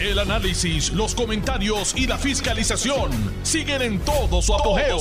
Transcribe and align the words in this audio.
El 0.00 0.16
análisis, 0.20 0.92
los 0.92 1.12
comentarios 1.12 1.92
y 1.96 2.06
la 2.06 2.16
fiscalización 2.18 3.10
siguen 3.42 3.82
en 3.82 3.98
todo 3.98 4.40
su 4.40 4.54
apogeo. 4.54 4.96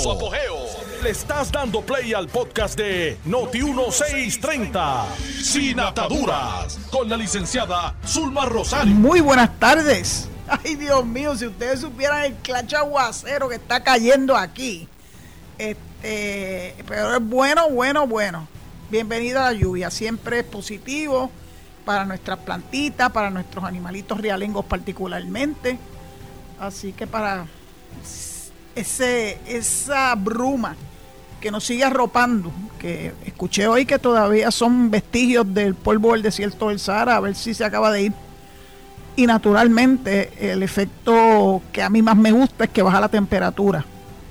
Le 1.03 1.11
estás 1.11 1.51
dando 1.51 1.81
play 1.81 2.15
al 2.15 2.27
podcast 2.27 2.75
de 2.75 3.15
Noti1630, 3.27 5.05
Sin 5.43 5.79
Ataduras, 5.79 6.79
con 6.89 7.07
la 7.07 7.15
licenciada 7.15 7.95
Zulma 8.07 8.45
Rosario. 8.45 8.95
Muy 8.95 9.21
buenas 9.21 9.59
tardes. 9.59 10.29
Ay, 10.47 10.73
Dios 10.73 11.05
mío, 11.05 11.35
si 11.35 11.45
ustedes 11.45 11.81
supieran 11.81 12.25
el 12.25 12.33
clacho 12.33 12.77
aguacero 12.77 13.49
que 13.49 13.55
está 13.55 13.83
cayendo 13.83 14.35
aquí. 14.35 14.87
Este, 15.59 16.73
pero 16.87 17.15
es 17.15 17.21
bueno, 17.21 17.69
bueno, 17.69 18.07
bueno. 18.07 18.47
Bienvenida 18.89 19.47
a 19.47 19.51
la 19.51 19.59
lluvia. 19.59 19.91
Siempre 19.91 20.39
es 20.39 20.45
positivo 20.45 21.29
para 21.87 22.03
nuestras 22.03 22.39
plantitas, 22.39 23.09
para 23.13 23.29
nuestros 23.29 23.63
animalitos 23.63 24.19
realengos 24.19 24.65
particularmente. 24.65 25.79
Así 26.59 26.91
que 26.91 27.07
para 27.07 27.45
ese, 28.75 29.39
esa 29.47 30.13
bruma 30.15 30.75
que 31.39 31.49
nos 31.49 31.63
sigue 31.63 31.85
arropando, 31.85 32.51
que 32.77 33.13
escuché 33.25 33.67
hoy 33.67 33.85
que 33.85 33.99
todavía 33.99 34.51
son 34.51 34.91
vestigios 34.91 35.53
del 35.53 35.75
polvo 35.75 36.11
del 36.11 36.23
desierto 36.23 36.67
del 36.67 36.79
Sahara, 36.79 37.15
a 37.15 37.19
ver 37.21 37.35
si 37.35 37.53
se 37.53 37.63
acaba 37.63 37.89
de 37.89 38.01
ir. 38.01 38.13
Y 39.15 39.25
naturalmente 39.25 40.51
el 40.51 40.63
efecto 40.63 41.61
que 41.71 41.81
a 41.81 41.89
mí 41.89 42.01
más 42.01 42.17
me 42.17 42.33
gusta 42.33 42.65
es 42.65 42.69
que 42.69 42.81
baja 42.81 42.99
la 42.99 43.07
temperatura 43.07 43.85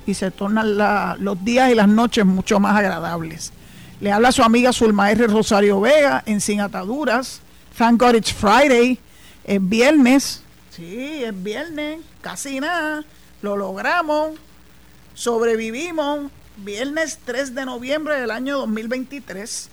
y 0.04 0.12
se 0.12 0.30
tornan 0.30 0.76
los 1.24 1.42
días 1.42 1.72
y 1.72 1.74
las 1.74 1.88
noches 1.88 2.26
mucho 2.26 2.60
más 2.60 2.76
agradables. 2.76 3.54
Le 3.98 4.12
habla 4.12 4.30
su 4.30 4.42
amiga 4.42 4.74
Zulma. 4.74 5.10
Rosario 5.14 5.80
Vega 5.80 6.22
en 6.26 6.42
Sin 6.42 6.60
Ataduras. 6.60 7.40
Thank 7.76 8.00
God 8.00 8.14
it's 8.14 8.32
Friday. 8.32 8.98
Es 9.44 9.58
viernes. 9.60 10.42
Sí, 10.70 11.22
es 11.22 11.42
viernes. 11.42 12.00
Casi 12.22 12.58
nada. 12.58 13.04
Lo 13.42 13.56
logramos. 13.56 14.38
Sobrevivimos. 15.14 16.30
Viernes 16.56 17.18
3 17.24 17.54
de 17.54 17.66
noviembre 17.66 18.18
del 18.18 18.30
año 18.30 18.56
2023. 18.58 19.68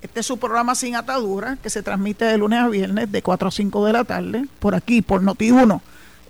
Este 0.00 0.20
es 0.20 0.26
su 0.26 0.38
programa 0.38 0.74
Sin 0.74 0.96
Atadura, 0.96 1.58
que 1.62 1.68
se 1.68 1.82
transmite 1.82 2.24
de 2.24 2.38
lunes 2.38 2.58
a 2.58 2.68
viernes 2.68 3.12
de 3.12 3.20
4 3.20 3.48
a 3.48 3.50
5 3.50 3.84
de 3.84 3.92
la 3.92 4.04
tarde, 4.04 4.46
por 4.58 4.74
aquí, 4.74 5.02
por 5.02 5.20
Noti1, 5.20 5.78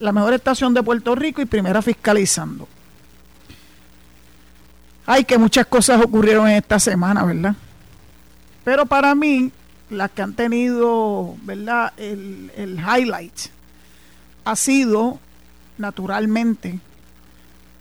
la 0.01 0.11
mejor 0.11 0.35
estación 0.35 0.75
de 0.75 0.83
Puerto 0.83 1.15
Rico 1.15 1.41
y 1.41 1.45
primera 1.45 1.81
fiscalizando. 1.81 2.67
Ay, 5.07 5.25
que 5.25 5.39
muchas 5.39 5.67
cosas 5.67 6.03
ocurrieron 6.03 6.49
en 6.49 6.57
esta 6.57 6.81
semana, 6.81 7.25
¿verdad? 7.25 7.55
Pero 8.65 8.87
para 8.87 9.15
mí, 9.15 9.53
las 9.91 10.11
que 10.13 10.23
han 10.23 10.35
tenido, 10.35 11.37
¿verdad? 11.43 11.93
El, 11.97 12.51
el 12.57 12.79
highlight 12.79 13.39
ha 14.45 14.57
sido, 14.57 15.19
naturalmente, 15.79 16.79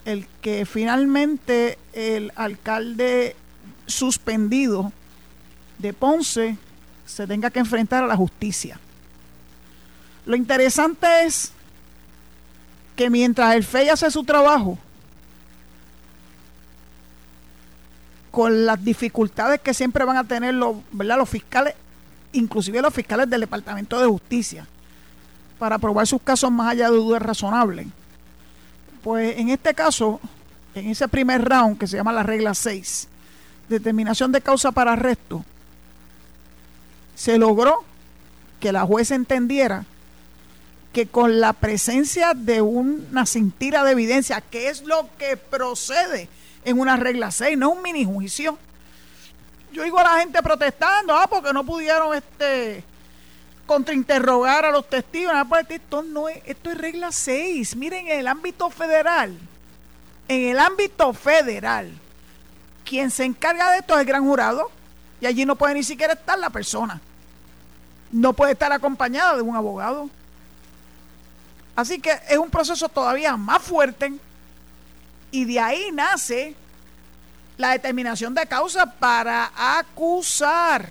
el 0.06 0.28
que 0.42 0.66
finalmente 0.66 1.78
el 1.94 2.32
alcalde 2.36 3.36
suspendido 3.86 4.92
de 5.78 5.94
Ponce 5.94 6.58
se 7.06 7.28
tenga 7.28 7.50
que 7.50 7.60
enfrentar 7.60 8.04
a 8.04 8.08
la 8.08 8.16
justicia. 8.16 8.80
Lo 10.26 10.36
interesante 10.36 11.26
es 11.26 11.52
que 12.96 13.10
mientras 13.10 13.56
el 13.56 13.64
FEI 13.64 13.90
hace 13.90 14.12
su 14.12 14.24
trabajo, 14.24 14.78
con 18.32 18.66
las 18.66 18.84
dificultades 18.84 19.60
que 19.62 19.74
siempre 19.74 20.06
van 20.06 20.18
a 20.18 20.24
tener 20.24 20.54
los, 20.54 20.78
¿verdad? 20.92 21.18
los 21.18 21.30
fiscales, 21.30 21.74
inclusive 22.34 22.82
los 22.82 22.94
fiscales 22.94 23.30
del 23.30 23.42
Departamento 23.42 24.00
de 24.00 24.08
Justicia, 24.08 24.68
para 25.58 25.78
probar 25.78 26.08
sus 26.08 26.22
casos 26.22 26.52
más 26.52 26.72
allá 26.72 26.90
de 26.90 26.98
dudas 26.98 27.22
razonables. 27.22 27.88
Pues 29.04 29.38
en 29.38 29.50
este 29.50 29.74
caso, 29.74 30.20
en 30.76 30.90
ese 30.90 31.08
primer 31.08 31.44
round 31.44 31.78
que 31.78 31.88
se 31.88 31.98
llama 31.98 32.14
la 32.14 32.24
regla 32.24 32.54
6, 32.54 33.08
determinación 33.68 34.32
de 34.32 34.42
causa 34.42 34.72
para 34.72 34.94
arresto, 34.94 35.44
se 37.16 37.38
logró 37.38 37.84
que 38.60 38.72
la 38.72 38.86
jueza 38.86 39.16
entendiera 39.16 39.86
que 40.94 41.08
con 41.08 41.40
la 41.40 41.54
presencia 41.54 42.34
de 42.34 42.62
una 42.62 43.26
cintila 43.26 43.84
de 43.84 43.92
evidencia, 43.92 44.42
que 44.42 44.70
es 44.70 44.84
lo 44.84 45.08
que 45.18 45.38
procede 45.38 46.30
en 46.66 46.80
una 46.80 46.98
regla 46.98 47.32
6, 47.32 47.58
no 47.58 47.72
un 47.72 47.82
mini 47.82 48.06
juicio. 48.06 48.58
Yo 49.72 49.84
digo 49.84 50.00
a 50.00 50.04
la 50.04 50.20
gente 50.20 50.42
protestando, 50.42 51.16
ah, 51.16 51.28
porque 51.28 51.54
no 51.54 51.64
pudieron 51.64 52.16
este 52.16 52.84
contrainterrogar 53.66 54.66
a 54.66 54.72
los 54.72 54.90
testigos, 54.90 55.32
esto 55.70 56.02
no 56.02 56.28
es, 56.28 56.42
esto 56.46 56.72
es 56.72 56.78
regla 56.78 57.12
6. 57.12 57.76
Miren, 57.76 58.08
en 58.08 58.20
el 58.20 58.28
ámbito 58.28 58.70
federal, 58.72 59.38
en 60.28 60.50
el 60.50 60.60
ámbito 60.60 61.14
federal, 61.14 61.92
quien 62.84 63.12
se 63.12 63.26
encarga 63.26 63.70
de 63.72 63.78
esto 63.78 63.94
es 63.94 64.00
el 64.00 64.08
gran 64.08 64.24
jurado, 64.24 64.72
y 65.22 65.28
allí 65.28 65.46
no 65.46 65.56
puede 65.56 65.76
ni 65.76 65.84
siquiera 65.84 66.14
estar 66.14 66.40
la 66.40 66.50
persona. 66.50 67.00
No 68.12 68.34
puede 68.34 68.54
estar 68.54 68.72
acompañada 68.72 69.36
de 69.36 69.44
un 69.44 69.56
abogado. 69.56 70.10
Así 71.76 72.00
que 72.00 72.20
es 72.28 72.38
un 72.38 72.50
proceso 72.50 72.90
todavía 72.90 73.38
más 73.38 73.62
fuerte 73.62 74.14
y 75.32 75.46
de 75.46 75.60
ahí 75.60 75.92
nace 75.94 76.56
la 77.60 77.72
determinación 77.72 78.34
de 78.34 78.48
causa 78.48 78.86
para 78.86 79.52
acusar. 79.78 80.90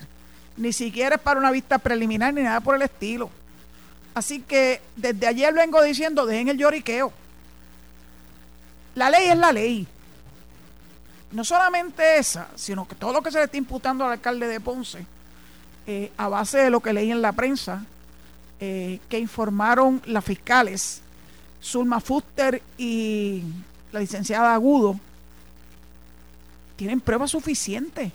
Ni 0.59 0.75
siquiera 0.75 1.17
es 1.17 1.23
para 1.23 1.41
una 1.41 1.51
vista 1.51 1.79
preliminar 1.79 2.35
ni 2.35 2.43
nada 2.43 2.61
por 2.61 2.77
el 2.77 2.83
estilo. 2.83 3.31
Así 4.15 4.43
que 4.43 4.83
desde 4.95 5.27
ayer 5.27 5.55
vengo 5.55 5.83
diciendo, 5.83 6.27
dejen 6.27 6.49
el 6.49 6.59
lloriqueo. 6.59 7.11
La 8.97 9.09
ley 9.09 9.29
es 9.29 9.39
la 9.39 9.51
ley. 9.51 9.89
No 11.33 11.43
solamente 11.43 12.19
esa, 12.19 12.49
sino 12.55 12.87
que 12.87 12.97
todo 12.97 13.15
lo 13.15 13.23
que 13.23 13.31
se 13.31 13.39
le 13.39 13.45
está 13.45 13.57
imputando 13.57 14.05
al 14.05 14.13
alcalde 14.13 14.47
de 14.47 14.61
Ponce, 14.61 15.07
eh, 15.87 16.13
a 16.19 16.29
base 16.29 16.59
de 16.59 16.69
lo 16.69 16.81
que 16.81 16.93
leí 16.93 17.11
en 17.11 17.23
la 17.23 17.33
prensa, 17.33 17.83
eh, 18.61 19.01
que 19.09 19.19
informaron 19.19 20.03
las 20.05 20.23
fiscales, 20.23 21.01
Zulma 21.63 22.01
Fuster 22.01 22.61
y 22.77 23.43
la 23.91 24.01
licenciada 24.01 24.53
Agudo, 24.53 25.01
tienen 26.79 27.01
pruebas 27.01 27.33
suficientes. 27.33 28.13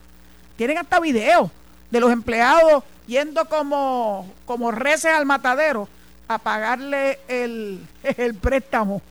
Tienen 0.56 0.78
hasta 0.78 1.02
videos 1.02 1.52
de 1.92 2.00
los 2.00 2.12
empleados 2.12 2.84
yendo 3.06 3.44
como, 3.46 4.32
como 4.46 4.72
reces 4.72 5.12
al 5.12 5.26
matadero 5.26 5.90
a 6.30 6.38
pagarle 6.38 7.20
el, 7.28 7.86
el 8.04 8.34
préstamo 8.36 9.02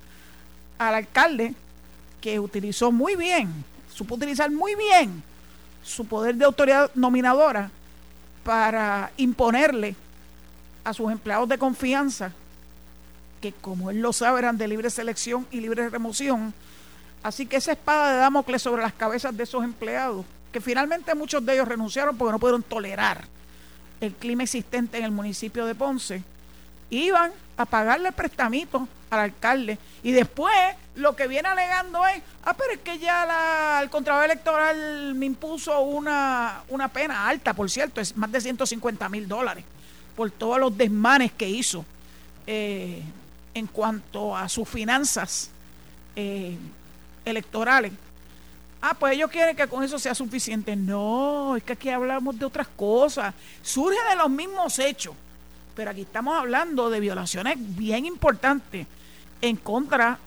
al 0.78 0.94
alcalde, 0.94 1.54
que 2.22 2.40
utilizó 2.40 2.90
muy 2.90 3.14
bien, 3.14 3.64
supo 3.94 4.14
utilizar 4.14 4.50
muy 4.50 4.74
bien 4.74 5.22
su 5.84 6.06
poder 6.06 6.36
de 6.36 6.46
autoridad 6.46 6.90
nominadora 6.94 7.70
para 8.44 9.12
imponerle 9.18 9.94
a 10.82 10.94
sus 10.94 11.12
empleados 11.12 11.48
de 11.48 11.58
confianza 11.58 12.32
que 13.42 13.52
como 13.52 13.90
él 13.90 14.00
lo 14.00 14.14
sabe 14.14 14.38
eran 14.38 14.56
de 14.56 14.68
libre 14.68 14.88
selección 14.88 15.46
y 15.50 15.60
libre 15.60 15.90
remoción. 15.90 16.54
Así 17.22 17.46
que 17.46 17.56
esa 17.56 17.72
espada 17.72 18.12
de 18.12 18.18
Damocles 18.18 18.62
sobre 18.62 18.82
las 18.82 18.92
cabezas 18.92 19.36
de 19.36 19.44
esos 19.44 19.62
empleados, 19.62 20.24
que 20.52 20.60
finalmente 20.60 21.14
muchos 21.14 21.44
de 21.44 21.54
ellos 21.54 21.68
renunciaron 21.68 22.16
porque 22.16 22.32
no 22.32 22.38
pudieron 22.38 22.62
tolerar 22.62 23.24
el 24.00 24.12
clima 24.14 24.42
existente 24.42 24.98
en 24.98 25.04
el 25.04 25.12
municipio 25.12 25.64
de 25.64 25.74
Ponce, 25.74 26.22
iban 26.90 27.32
a 27.56 27.64
pagarle 27.64 28.08
el 28.08 28.14
prestamito 28.14 28.88
al 29.10 29.20
alcalde. 29.20 29.78
Y 30.02 30.10
después 30.10 30.54
lo 30.96 31.14
que 31.14 31.28
viene 31.28 31.48
alegando 31.48 32.04
es, 32.06 32.20
ah, 32.44 32.54
pero 32.54 32.72
es 32.72 32.80
que 32.80 32.98
ya 32.98 33.24
la, 33.24 33.80
el 33.82 33.88
Contralor 33.88 34.24
Electoral 34.24 35.14
me 35.14 35.26
impuso 35.26 35.80
una, 35.80 36.62
una 36.68 36.88
pena 36.88 37.28
alta, 37.28 37.54
por 37.54 37.70
cierto, 37.70 38.00
es 38.00 38.16
más 38.16 38.32
de 38.32 38.40
150 38.40 39.08
mil 39.08 39.28
dólares, 39.28 39.64
por 40.16 40.30
todos 40.30 40.58
los 40.58 40.76
desmanes 40.76 41.32
que 41.32 41.48
hizo. 41.48 41.84
Eh, 42.46 43.02
en 43.54 43.66
cuanto 43.66 44.36
a 44.36 44.48
sus 44.48 44.68
finanzas 44.68 45.50
eh, 46.16 46.56
electorales. 47.24 47.92
Ah, 48.80 48.94
pues 48.98 49.14
ellos 49.14 49.30
quieren 49.30 49.54
que 49.54 49.68
con 49.68 49.84
eso 49.84 49.98
sea 49.98 50.14
suficiente. 50.14 50.74
No, 50.74 51.56
es 51.56 51.62
que 51.62 51.74
aquí 51.74 51.88
hablamos 51.88 52.38
de 52.38 52.44
otras 52.44 52.66
cosas. 52.66 53.32
Surge 53.62 53.98
de 54.10 54.16
los 54.16 54.28
mismos 54.28 54.78
hechos. 54.78 55.14
Pero 55.76 55.90
aquí 55.90 56.02
estamos 56.02 56.36
hablando 56.36 56.90
de 56.90 57.00
violaciones 57.00 57.56
bien 57.58 58.04
importantes 58.06 58.86
en 59.40 59.56
contra 59.56 60.18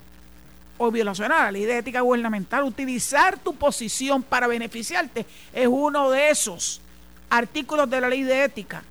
o 0.77 0.89
violaciones 0.89 1.37
a 1.37 1.43
la 1.43 1.51
ley 1.51 1.65
de 1.65 1.77
ética 1.77 2.01
gubernamental. 2.01 2.63
Utilizar 2.63 3.37
tu 3.37 3.55
posición 3.55 4.23
para 4.23 4.47
beneficiarte 4.47 5.25
es 5.53 5.67
uno 5.67 6.09
de 6.09 6.29
esos 6.29 6.81
artículos 7.29 7.89
de 7.89 8.01
la 8.01 8.09
ley 8.09 8.23
de 8.23 8.45
ética 8.45 8.83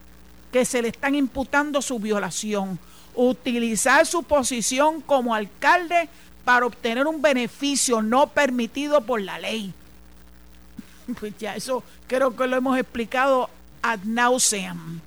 que 0.52 0.64
se 0.64 0.82
le 0.82 0.88
están 0.88 1.14
imputando 1.14 1.80
su 1.80 1.98
violación 1.98 2.78
utilizar 3.14 4.06
su 4.06 4.22
posición 4.22 5.00
como 5.00 5.34
alcalde 5.34 6.08
para 6.44 6.66
obtener 6.66 7.06
un 7.06 7.22
beneficio 7.22 8.02
no 8.02 8.28
permitido 8.28 9.00
por 9.00 9.20
la 9.20 9.38
ley. 9.38 9.72
Pues 11.20 11.36
ya 11.38 11.54
eso 11.54 11.82
creo 12.06 12.34
que 12.34 12.46
lo 12.46 12.56
hemos 12.56 12.78
explicado 12.78 13.50
ad 13.82 13.98
nauseam. 14.04 15.00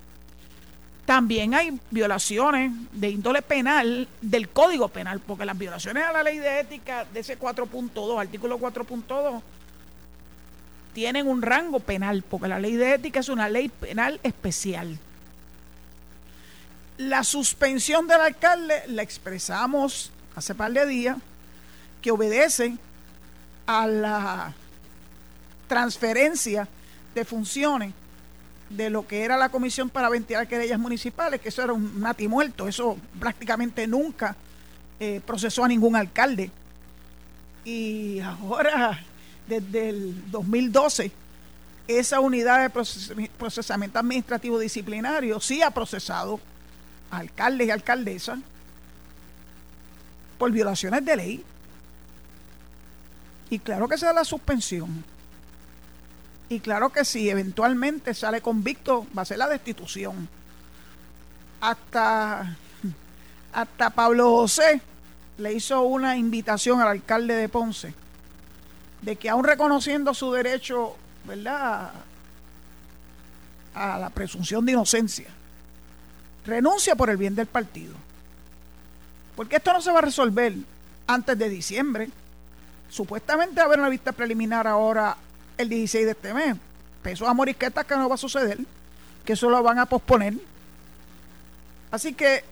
también 1.05 1.55
hay 1.55 1.79
violaciones 1.89 2.71
de 2.91 3.09
índole 3.09 3.41
penal 3.41 4.07
del 4.21 4.49
Código 4.49 4.89
Penal, 4.89 5.19
porque 5.21 5.45
las 5.45 5.57
violaciones 5.57 6.03
a 6.03 6.11
la 6.11 6.21
ley 6.21 6.37
de 6.37 6.59
ética 6.59 7.05
de 7.05 7.21
ese 7.21 7.39
4.2, 7.39 8.19
artículo 8.19 8.59
4.2, 8.59 9.41
tienen 10.93 11.27
un 11.27 11.41
rango 11.41 11.79
penal, 11.79 12.23
porque 12.29 12.47
la 12.47 12.59
ley 12.59 12.75
de 12.75 12.93
ética 12.93 13.21
es 13.21 13.29
una 13.29 13.49
ley 13.49 13.69
penal 13.69 14.19
especial. 14.21 14.99
La 16.97 17.23
suspensión 17.23 18.07
del 18.07 18.19
alcalde 18.19 18.83
la 18.87 19.01
expresamos 19.01 20.11
hace 20.37 20.53
par 20.53 20.71
de 20.71 20.85
días, 20.85 21.17
que 21.99 22.11
obedece 22.11 22.77
a 23.65 23.87
la 23.87 24.53
transferencia 25.67 26.67
de 27.15 27.25
funciones 27.25 27.91
de 28.69 28.91
lo 28.91 29.07
que 29.07 29.23
era 29.23 29.35
la 29.35 29.49
comisión 29.49 29.89
para 29.89 30.09
ventilar 30.09 30.47
querellas 30.47 30.77
municipales, 30.77 31.41
que 31.41 31.49
eso 31.49 31.63
era 31.63 31.73
un 31.73 31.99
nati 31.99 32.27
muerto, 32.27 32.67
eso 32.67 32.97
prácticamente 33.19 33.87
nunca 33.87 34.35
eh, 34.99 35.21
procesó 35.25 35.63
a 35.63 35.67
ningún 35.67 35.95
alcalde. 35.95 36.51
Y 37.65 38.19
ahora, 38.19 39.03
desde 39.47 39.89
el 39.89 40.29
2012, 40.29 41.11
esa 41.87 42.19
unidad 42.19 42.61
de 42.61 43.27
procesamiento 43.39 43.97
administrativo 43.97 44.59
disciplinario 44.59 45.39
sí 45.39 45.63
ha 45.63 45.71
procesado 45.71 46.39
a 47.09 47.17
alcaldes 47.17 47.67
y 47.69 47.71
alcaldesas 47.71 48.37
por 50.37 50.51
violaciones 50.51 51.03
de 51.05 51.15
ley. 51.15 51.45
Y 53.49 53.59
claro 53.59 53.87
que 53.87 53.97
se 53.97 54.05
da 54.05 54.13
la 54.13 54.23
suspensión. 54.23 55.03
Y 56.49 56.59
claro 56.59 56.89
que 56.89 57.03
si 57.03 57.29
eventualmente 57.29 58.13
sale 58.13 58.41
convicto, 58.41 59.05
va 59.17 59.23
a 59.23 59.25
ser 59.25 59.37
la 59.37 59.47
destitución. 59.47 60.29
Hasta, 61.59 62.55
hasta 63.53 63.89
Pablo 63.89 64.31
José 64.31 64.81
le 65.37 65.53
hizo 65.53 65.81
una 65.81 66.17
invitación 66.17 66.81
al 66.81 66.87
alcalde 66.87 67.35
de 67.35 67.49
Ponce 67.49 67.93
de 69.01 69.15
que 69.15 69.29
aún 69.29 69.43
reconociendo 69.43 70.13
su 70.13 70.31
derecho, 70.31 70.95
¿verdad? 71.25 71.91
A 73.75 73.97
la 73.99 74.09
presunción 74.09 74.65
de 74.65 74.71
inocencia, 74.71 75.27
renuncia 76.45 76.95
por 76.95 77.09
el 77.09 77.17
bien 77.17 77.35
del 77.35 77.47
partido. 77.47 77.95
Porque 79.37 79.57
esto 79.57 79.71
no 79.71 79.81
se 79.81 79.91
va 79.91 79.99
a 79.99 80.01
resolver 80.01 80.55
antes 81.05 81.37
de 81.37 81.47
diciembre. 81.47 82.09
Supuestamente 82.89 83.57
va 83.57 83.61
a 83.61 83.65
haber 83.67 83.79
una 83.79 83.87
vista 83.87 84.11
preliminar 84.11 84.65
ahora 84.65 85.15
el 85.59 85.69
16 85.69 86.05
de 86.05 86.11
este 86.11 86.33
mes. 86.33 86.55
Peso 87.03 87.27
a 87.27 87.35
morisquetas 87.35 87.85
que 87.85 87.95
no 87.95 88.09
va 88.09 88.15
a 88.15 88.17
suceder, 88.17 88.57
que 89.23 89.33
eso 89.33 89.47
lo 89.51 89.61
van 89.61 89.77
a 89.77 89.85
posponer. 89.85 90.33
Así 91.91 92.13
que 92.13 92.43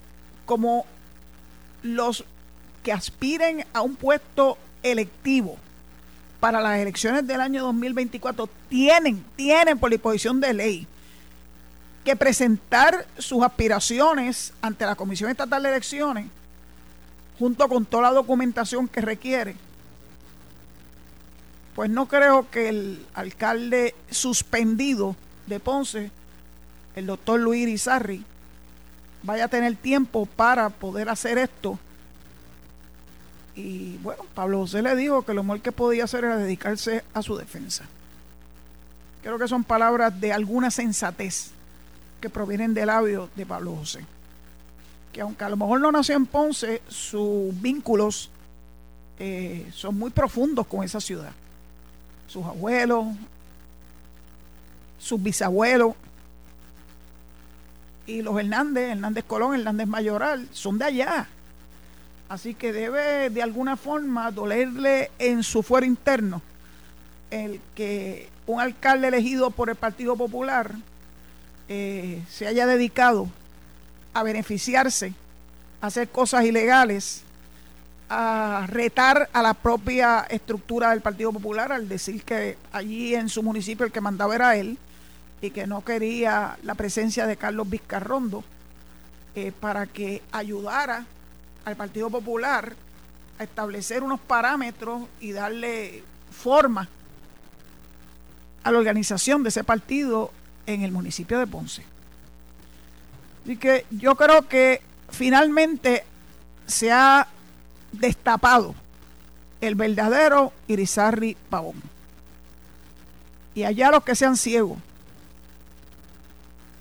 como 0.45 0.85
los 1.81 2.23
que 2.83 2.93
aspiren 2.93 3.65
a 3.73 3.81
un 3.81 3.95
puesto 3.95 4.59
electivo 4.83 5.57
para 6.39 6.61
las 6.61 6.77
elecciones 6.77 7.25
del 7.25 7.41
año 7.41 7.63
2024 7.63 8.47
tienen, 8.69 9.25
tienen 9.35 9.79
por 9.79 9.89
disposición 9.89 10.39
de 10.39 10.53
ley 10.53 10.87
que 12.03 12.15
presentar 12.15 13.07
sus 13.17 13.43
aspiraciones 13.43 14.53
ante 14.61 14.85
la 14.85 14.95
Comisión 14.95 15.31
Estatal 15.31 15.63
de 15.63 15.69
Elecciones 15.69 16.27
junto 17.37 17.67
con 17.67 17.85
toda 17.85 18.03
la 18.03 18.11
documentación 18.11 18.87
que 18.87 19.01
requiere 19.01 19.55
pues 21.75 21.89
no 21.89 22.07
creo 22.07 22.49
que 22.49 22.69
el 22.69 23.05
alcalde 23.13 23.93
suspendido 24.09 25.15
de 25.45 25.59
Ponce, 25.59 26.09
el 26.95 27.05
doctor 27.05 27.39
Luis 27.39 27.63
Irizarri, 27.63 28.23
vaya 29.23 29.45
a 29.45 29.49
tener 29.49 29.75
tiempo 29.75 30.25
para 30.25 30.69
poder 30.69 31.09
hacer 31.09 31.37
esto. 31.37 31.77
Y 33.55 33.97
bueno, 33.97 34.23
Pablo 34.33 34.59
José 34.59 34.81
le 34.81 34.95
dijo 34.95 35.23
que 35.23 35.33
lo 35.33 35.43
mejor 35.43 35.61
que 35.61 35.73
podía 35.73 36.05
hacer 36.05 36.23
era 36.23 36.37
dedicarse 36.37 37.03
a 37.13 37.21
su 37.21 37.35
defensa. 37.35 37.83
Creo 39.21 39.37
que 39.37 39.47
son 39.47 39.65
palabras 39.65 40.19
de 40.21 40.31
alguna 40.31 40.71
sensatez 40.71 41.51
que 42.21 42.29
provienen 42.29 42.73
del 42.73 42.87
labio 42.87 43.29
de 43.35 43.45
Pablo 43.45 43.75
José. 43.75 44.05
Que 45.15 45.21
aunque 45.21 45.45
a 45.45 45.49
lo 45.49 45.55
mejor 45.55 45.79
no 45.79 45.93
nació 45.93 46.17
en 46.17 46.25
Ponce, 46.25 46.81
sus 46.89 47.49
vínculos 47.61 48.29
eh, 49.17 49.65
son 49.73 49.97
muy 49.97 50.11
profundos 50.11 50.67
con 50.67 50.83
esa 50.83 50.99
ciudad 50.99 51.31
sus 52.27 52.45
abuelos, 52.45 53.05
sus 54.99 55.23
bisabuelos. 55.23 55.93
Y 58.07 58.21
los 58.21 58.37
Hernández, 58.37 58.91
Hernández 58.91 59.23
Colón, 59.25 59.55
Hernández 59.55 59.87
Mayoral, 59.87 60.49
son 60.51 60.77
de 60.77 60.85
allá. 60.85 61.27
Así 62.27 62.53
que 62.53 62.73
debe 62.73 63.29
de 63.29 63.41
alguna 63.41 63.77
forma 63.77 64.31
dolerle 64.31 65.11
en 65.17 65.43
su 65.43 65.63
fuero 65.63 65.85
interno 65.85 66.41
el 67.31 67.61
que 67.73 68.29
un 68.47 68.59
alcalde 68.59 69.07
elegido 69.07 69.49
por 69.51 69.69
el 69.69 69.75
Partido 69.75 70.17
Popular 70.17 70.71
eh, 71.69 72.21
se 72.29 72.47
haya 72.47 72.65
dedicado 72.67 73.29
a 74.15 74.23
beneficiarse, 74.23 75.13
a 75.81 75.87
hacer 75.87 76.07
cosas 76.07 76.45
ilegales 76.45 77.21
a 78.07 78.65
retar 78.67 79.29
a 79.33 79.41
la 79.41 79.53
propia 79.53 80.25
estructura 80.29 80.91
del 80.91 81.01
Partido 81.01 81.33
Popular 81.33 81.71
al 81.71 81.89
decir 81.89 82.23
que 82.23 82.57
allí 82.71 83.13
en 83.13 83.29
su 83.29 83.43
municipio 83.43 83.85
el 83.85 83.91
que 83.91 83.99
mandaba 83.99 84.35
era 84.35 84.55
él 84.55 84.77
y 85.41 85.49
que 85.49 85.67
no 85.67 85.83
quería 85.83 86.57
la 86.63 86.75
presencia 86.75 87.27
de 87.27 87.35
Carlos 87.35 87.69
Vizcarrondo 87.69 88.43
eh, 89.35 89.51
para 89.51 89.85
que 89.85 90.21
ayudara 90.31 91.05
al 91.65 91.75
Partido 91.75 92.09
Popular 92.09 92.73
a 93.37 93.43
establecer 93.43 94.01
unos 94.01 94.21
parámetros 94.21 95.03
y 95.19 95.33
darle 95.33 96.03
forma 96.31 96.87
a 98.63 98.71
la 98.71 98.77
organización 98.77 99.43
de 99.43 99.49
ese 99.49 99.65
partido 99.65 100.31
en 100.67 100.83
el 100.83 100.91
municipio 100.93 101.37
de 101.37 101.47
Ponce. 101.47 101.94
Así 103.45 103.57
que 103.57 103.85
yo 103.91 104.15
creo 104.15 104.47
que 104.47 104.81
finalmente 105.11 106.03
se 106.65 106.91
ha 106.91 107.27
destapado 107.91 108.73
el 109.61 109.75
verdadero 109.75 110.51
Irizarri 110.67 111.37
Pavón. 111.51 111.75
Y 113.53 113.63
allá 113.63 113.91
los 113.91 114.03
que 114.03 114.15
sean 114.15 114.35
ciegos. 114.35 114.79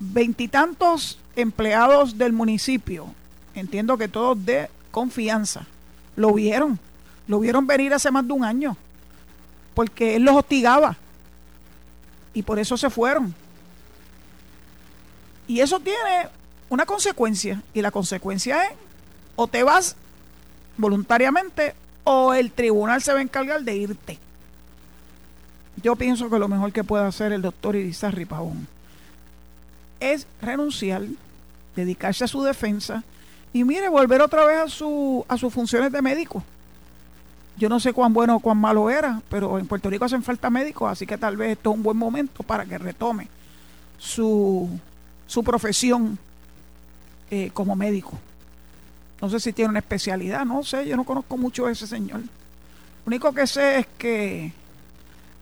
Veintitantos 0.01 1.19
empleados 1.37 2.17
del 2.17 2.33
municipio, 2.33 3.09
entiendo 3.55 3.99
que 3.99 4.09
todos 4.09 4.43
de 4.47 4.71
confianza, 4.91 5.67
lo 6.17 6.33
vieron. 6.33 6.79
Lo 7.29 7.41
vieron 7.41 7.67
venir 7.67 7.93
hace 7.93 8.11
más 8.11 8.27
de 8.27 8.33
un 8.33 8.43
año. 8.43 8.75
Porque 9.75 10.17
él 10.17 10.23
los 10.23 10.37
hostigaba. 10.37 10.97
Y 12.33 12.43
por 12.43 12.59
eso 12.59 12.79
se 12.79 12.89
fueron. 12.89 13.35
Y 15.47 15.61
eso 15.61 15.79
tiene 15.79 16.29
una 16.69 16.87
consecuencia. 16.87 17.63
Y 17.73 17.83
la 17.83 17.91
consecuencia 17.91 18.65
es 18.65 18.71
o 19.37 19.47
te 19.47 19.63
vas 19.63 19.97
voluntariamente 20.77 21.75
o 22.05 22.35
el 22.35 22.53
tribunal 22.53 23.03
se 23.03 23.13
va 23.13 23.19
a 23.19 23.23
encargar 23.23 23.63
de 23.63 23.77
irte. 23.77 24.19
Yo 25.83 25.97
pienso 25.97 26.31
que 26.31 26.39
lo 26.39 26.49
mejor 26.49 26.73
que 26.73 26.85
puede 26.85 27.05
hacer 27.05 27.33
el 27.33 27.43
doctor 27.43 27.77
Irizarri 27.77 28.25
Pavón 28.25 28.67
es 30.01 30.27
renunciar, 30.41 31.03
dedicarse 31.75 32.25
a 32.25 32.29
su 32.29 32.43
defensa 32.43 33.03
y 33.53 33.65
mire, 33.65 33.89
volver 33.89 34.21
otra 34.21 34.45
vez 34.45 34.59
a, 34.59 34.69
su, 34.69 35.25
a 35.29 35.37
sus 35.37 35.53
funciones 35.53 35.93
de 35.93 36.03
médico. 36.03 36.43
Yo 37.57 37.69
no 37.69 37.79
sé 37.79 37.93
cuán 37.93 38.13
bueno 38.13 38.37
o 38.37 38.41
cuán 38.41 38.59
malo 38.59 38.91
era, 38.91 39.23
pero 39.29 39.59
en 39.59 39.67
Puerto 39.67 39.89
Rico 39.89 40.05
hacen 40.05 40.25
falta 40.25 40.51
médicos, 40.51 40.91
así 40.91 41.07
que 41.07 41.17
tal 41.17 41.37
vez 41.37 41.53
esto 41.53 41.71
es 41.71 41.77
un 41.77 41.83
buen 41.85 41.97
momento 41.97 42.43
para 42.43 42.65
que 42.65 42.79
retome 42.79 43.29
su, 43.97 44.69
su 45.27 45.45
profesión 45.45 46.19
eh, 47.37 47.51
como 47.53 47.75
médico. 47.75 48.13
No 49.21 49.29
sé 49.29 49.41
si 49.41 49.53
tiene 49.53 49.71
una 49.71 49.81
especialidad, 49.81 50.45
no 50.45 50.63
sé, 50.63 50.87
yo 50.87 50.97
no 50.97 51.03
conozco 51.03 51.37
mucho 51.37 51.67
a 51.67 51.73
ese 51.73 51.85
señor. 51.85 52.21
Lo 52.21 53.07
único 53.07 53.33
que 53.33 53.49
sé 53.49 53.81
es 53.81 53.87
que 53.99 54.53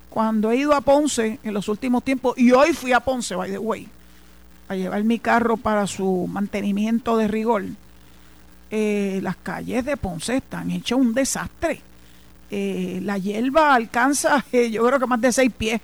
cuando 0.09 0.51
he 0.51 0.57
ido 0.57 0.73
a 0.73 0.81
Ponce 0.81 1.39
en 1.43 1.53
los 1.53 1.69
últimos 1.69 2.03
tiempos, 2.03 2.39
y 2.39 2.51
hoy 2.53 2.73
fui 2.73 2.95
a 2.95 3.01
Ponce, 3.01 3.35
by 3.35 3.51
the 3.51 3.59
way, 3.59 3.87
a 4.69 4.75
llevar 4.75 5.05
mi 5.05 5.19
carro 5.19 5.59
para 5.59 5.87
su 5.87 6.27
mantenimiento 6.31 7.19
de 7.19 7.29
rigor, 7.29 7.65
eh, 8.71 9.21
las 9.23 9.37
calles 9.37 9.85
de 9.85 9.99
Ponce 9.99 10.39
están 10.39 10.71
hechas 10.71 10.99
un 10.99 11.13
desastre. 11.13 11.83
Eh, 12.51 13.01
la 13.03 13.19
hierba 13.19 13.75
alcanza, 13.75 14.43
yo 14.71 14.87
creo 14.87 14.99
que 14.99 15.07
más 15.07 15.21
de 15.21 15.31
seis 15.31 15.53
pies. 15.53 15.79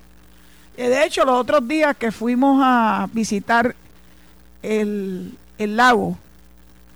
de 0.74 1.04
hecho, 1.04 1.26
los 1.26 1.38
otros 1.38 1.68
días 1.68 1.98
que 1.98 2.10
fuimos 2.12 2.62
a 2.64 3.10
visitar 3.12 3.76
el, 4.62 5.36
el 5.58 5.76
lago 5.76 6.16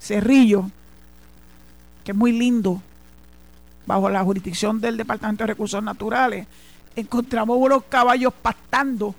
Cerrillo, 0.00 0.70
que 2.04 2.12
es 2.12 2.16
muy 2.16 2.32
lindo, 2.32 2.80
bajo 3.86 4.08
la 4.08 4.22
jurisdicción 4.22 4.80
del 4.80 4.96
Departamento 4.96 5.44
de 5.44 5.48
Recursos 5.48 5.82
Naturales, 5.82 6.46
encontramos 6.96 7.58
unos 7.58 7.84
caballos 7.84 8.32
pastando 8.32 9.14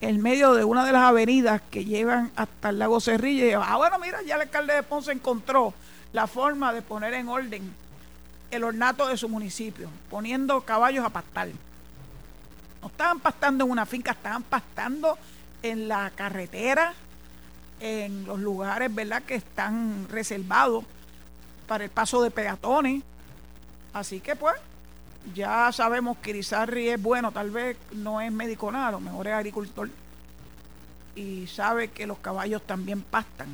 en 0.00 0.20
medio 0.22 0.54
de 0.54 0.64
una 0.64 0.84
de 0.84 0.92
las 0.92 1.02
avenidas 1.02 1.62
que 1.70 1.84
llevan 1.84 2.30
hasta 2.36 2.70
el 2.70 2.78
lago 2.78 3.00
Cerrilla. 3.00 3.46
Y 3.46 3.52
ah, 3.52 3.76
bueno, 3.76 3.98
mira, 3.98 4.22
ya 4.22 4.34
el 4.34 4.42
alcalde 4.42 4.74
de 4.74 4.82
Ponce 4.82 5.12
encontró 5.12 5.72
la 6.12 6.26
forma 6.26 6.72
de 6.72 6.82
poner 6.82 7.14
en 7.14 7.28
orden 7.28 7.72
el 8.50 8.64
ornato 8.64 9.06
de 9.08 9.16
su 9.16 9.28
municipio, 9.28 9.88
poniendo 10.10 10.60
caballos 10.60 11.04
a 11.04 11.10
pastar. 11.10 11.48
No 12.80 12.88
estaban 12.88 13.20
pastando 13.20 13.64
en 13.64 13.70
una 13.70 13.86
finca, 13.86 14.12
estaban 14.12 14.42
pastando 14.42 15.18
en 15.62 15.88
la 15.88 16.10
carretera, 16.14 16.94
en 17.80 18.26
los 18.26 18.38
lugares, 18.40 18.94
¿verdad?, 18.94 19.22
que 19.22 19.34
están 19.34 20.08
reservados 20.08 20.84
para 21.66 21.84
el 21.84 21.90
paso 21.90 22.22
de 22.22 22.30
peatones. 22.30 23.02
Así 23.92 24.20
que 24.20 24.36
pues, 24.36 24.54
ya 25.34 25.70
sabemos 25.72 26.18
que 26.18 26.30
Irizarry 26.30 26.90
es 26.90 27.02
bueno, 27.02 27.32
tal 27.32 27.50
vez 27.50 27.76
no 27.92 28.20
es 28.20 28.30
médico 28.30 28.70
nada, 28.70 28.92
lo 28.92 29.00
mejor 29.00 29.26
es 29.28 29.34
agricultor. 29.34 29.90
Y 31.14 31.46
sabe 31.46 31.88
que 31.88 32.06
los 32.06 32.18
caballos 32.18 32.62
también 32.62 33.02
pastan. 33.02 33.48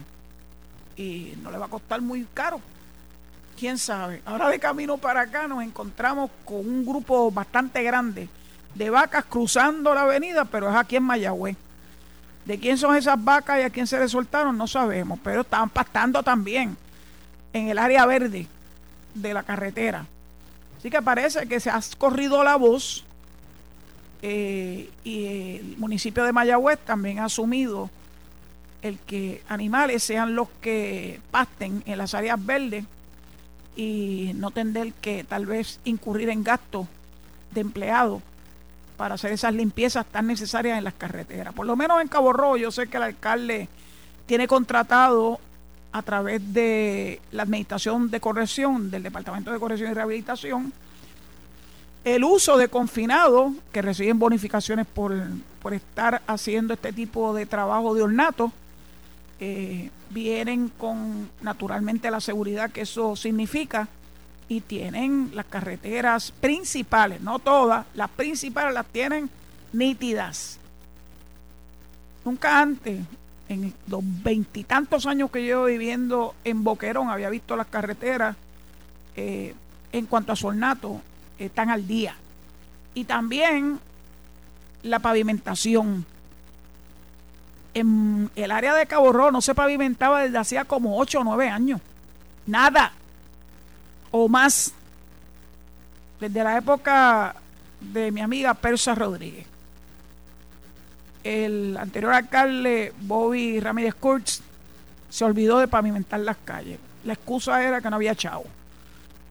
Y 0.97 1.35
no 1.43 1.51
le 1.51 1.59
va 1.59 1.67
a 1.67 1.71
costar 1.71 2.01
muy 2.01 2.27
caro. 2.35 2.61
¿Quién 3.59 3.79
sabe? 3.79 4.23
Ahora 4.25 4.49
de 4.49 4.59
camino 4.59 4.99
para 4.99 5.23
acá 5.23 5.47
nos 5.47 5.63
encontramos 5.63 6.31
con 6.45 6.59
un 6.59 6.85
grupo 6.85 7.31
bastante 7.31 7.83
grande 7.83 8.29
de 8.75 8.91
vacas 8.91 9.25
cruzando 9.27 9.95
la 9.95 10.03
avenida, 10.03 10.45
pero 10.45 10.69
es 10.69 10.77
aquí 10.77 10.97
en 10.97 11.05
Mayagüez. 11.05 11.57
¿De 12.45 12.59
quién 12.59 12.77
son 12.77 12.97
esas 12.97 13.23
vacas 13.23 13.61
y 13.61 13.63
a 13.63 13.71
quién 13.71 13.87
se 13.87 13.99
les 13.99 14.11
soltaron? 14.11 14.57
No 14.59 14.67
sabemos, 14.67 15.19
pero 15.23 15.43
estaban 15.43 15.71
pastando 15.71 16.23
también 16.23 16.77
en 17.53 17.69
el 17.69 17.79
área 17.79 18.05
verde 18.07 18.47
de 19.15 19.35
la 19.35 19.43
carretera. 19.43 20.07
Así 20.79 20.91
que 20.91 21.01
parece 21.01 21.47
que 21.47 21.61
se 21.61 21.71
ha 21.71 21.81
corrido 21.99 22.43
la 22.43 22.57
voz 22.57 23.05
eh, 24.23 24.91
y 25.05 25.27
el 25.57 25.77
municipio 25.79 26.25
de 26.25 26.33
Mayagüez 26.33 26.79
también 26.81 27.21
ha 27.21 27.27
asumido 27.27 27.91
el 28.83 28.99
que 28.99 29.43
animales 29.49 30.03
sean 30.03 30.35
los 30.35 30.49
que 30.61 31.21
pasten 31.31 31.85
en 31.87 31.99
las 31.99 32.15
áreas 32.15 32.45
verdes 32.45 32.85
y 33.77 34.33
no 34.35 34.51
tener 34.51 34.93
que 34.95 35.23
tal 35.23 35.47
vez 35.47 35.79
incurrir 35.85 36.29
en 36.31 36.43
gastos 36.43 36.89
de 37.53 37.61
empleados 37.61 38.23
para 39.03 39.17
hacer 39.17 39.33
esas 39.33 39.53
limpiezas 39.53 40.07
tan 40.07 40.29
necesarias 40.29 40.79
en 40.79 40.85
las 40.85 40.95
carreteras. 40.95 41.53
Por 41.53 41.67
lo 41.67 41.75
menos 41.75 42.01
en 42.01 42.07
Cabo 42.07 42.33
Rojo 42.33 42.57
yo 42.57 42.71
sé 42.71 42.87
que 42.87 42.99
el 42.99 43.03
alcalde 43.03 43.69
tiene 44.27 44.47
contratado 44.47 45.41
a 45.91 46.03
través 46.03 46.55
de 46.55 47.21
la 47.33 47.43
Administración 47.43 48.13
de 48.13 48.21
Corrección, 48.21 48.93
del 48.93 49.03
Departamento 49.03 49.51
de 49.53 49.59
Corrección 49.59 49.91
y 49.91 49.95
Rehabilitación, 49.95 50.73
el 52.05 52.23
uso 52.23 52.57
de 52.57 52.69
confinados 52.69 53.53
que 53.73 53.83
reciben 53.83 54.21
bonificaciones 54.21 54.87
por, 54.87 55.13
estar 55.73 56.23
haciendo 56.29 56.73
este 56.73 56.93
tipo 56.93 57.35
de 57.35 57.45
trabajo 57.45 57.97
de 57.97 58.03
ornato, 58.03 58.53
eh, 59.41 59.91
vienen 60.11 60.69
con 60.69 61.29
naturalmente 61.41 62.09
la 62.09 62.21
seguridad 62.21 62.71
que 62.71 62.83
eso 62.83 63.17
significa 63.17 63.89
y 64.53 64.61
tienen 64.61 65.31
las 65.33 65.47
carreteras 65.47 66.31
principales, 66.31 67.23
no 67.23 67.39
todas, 67.39 67.87
las 67.95 68.11
principales 68.11 68.75
las 68.75 68.87
tienen 68.87 69.31
nítidas. 69.73 70.59
Nunca 72.25 72.61
antes, 72.61 73.01
en 73.49 73.73
los 73.87 74.03
veintitantos 74.03 75.07
años 75.07 75.31
que 75.31 75.43
llevo 75.43 75.65
viviendo 75.65 76.35
en 76.45 76.63
Boquerón, 76.63 77.09
había 77.09 77.31
visto 77.31 77.57
las 77.57 77.67
carreteras 77.67 78.37
eh, 79.17 79.55
en 79.91 80.07
cuanto 80.07 80.33
a 80.33 80.37
su 80.37 80.49
ornato, 80.49 81.01
están 81.39 81.71
al 81.71 81.87
día. 81.87 82.15
Y 82.95 83.05
también 83.05 83.81
la 84.83 84.99
pavimentación. 84.99 86.05
En 87.73 88.31
el 88.37 88.51
área 88.51 88.75
de 88.75 88.87
Cabo 88.87 89.13
Rojo 89.13 89.31
no 89.31 89.41
se 89.41 89.55
pavimentaba 89.55 90.21
desde 90.21 90.37
hacía 90.37 90.67
como 90.67 90.99
8 90.99 91.21
o 91.21 91.25
9 91.25 91.49
años. 91.49 91.81
Nada 92.47 92.93
o 94.13 94.29
más 94.29 94.73
desde 96.21 96.45
la 96.45 96.57
época 96.57 97.35
de 97.81 98.13
mi 98.13 98.21
amiga 98.21 98.55
Persa 98.55 98.95
Rodríguez. 98.95 99.47
El 101.25 101.77
anterior 101.77 102.13
alcalde, 102.13 102.93
Bobby 103.01 103.59
Ramírez 103.59 103.95
Kurtz, 103.95 104.41
se 105.09 105.25
olvidó 105.25 105.59
de 105.59 105.69
pavimentar 105.69 106.21
las 106.21 106.37
calles. 106.45 106.79
La 107.05 107.15
excusa 107.15 107.63
era 107.65 107.81
que 107.81 107.91
no 107.91 107.97
había 107.97 108.15
chavo. 108.15 108.45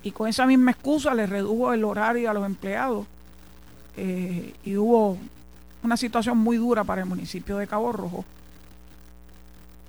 Y 0.04 0.12
con 0.12 0.28
esa 0.28 0.46
misma 0.46 0.72
excusa 0.72 1.14
le 1.14 1.28
redujo 1.28 1.74
el 1.74 1.84
horario 1.84 2.30
a 2.30 2.34
los 2.34 2.46
empleados. 2.46 3.08
Eh, 3.98 4.54
y 4.64 4.78
hubo 4.78 5.18
una 5.84 5.98
situación 5.98 6.38
muy 6.38 6.58
dura 6.58 6.84
para 6.84 7.02
el 7.02 7.08
municipio 7.08 7.58
de 7.58 7.68
Cabo 7.68 7.92
Rojo. 7.92 8.26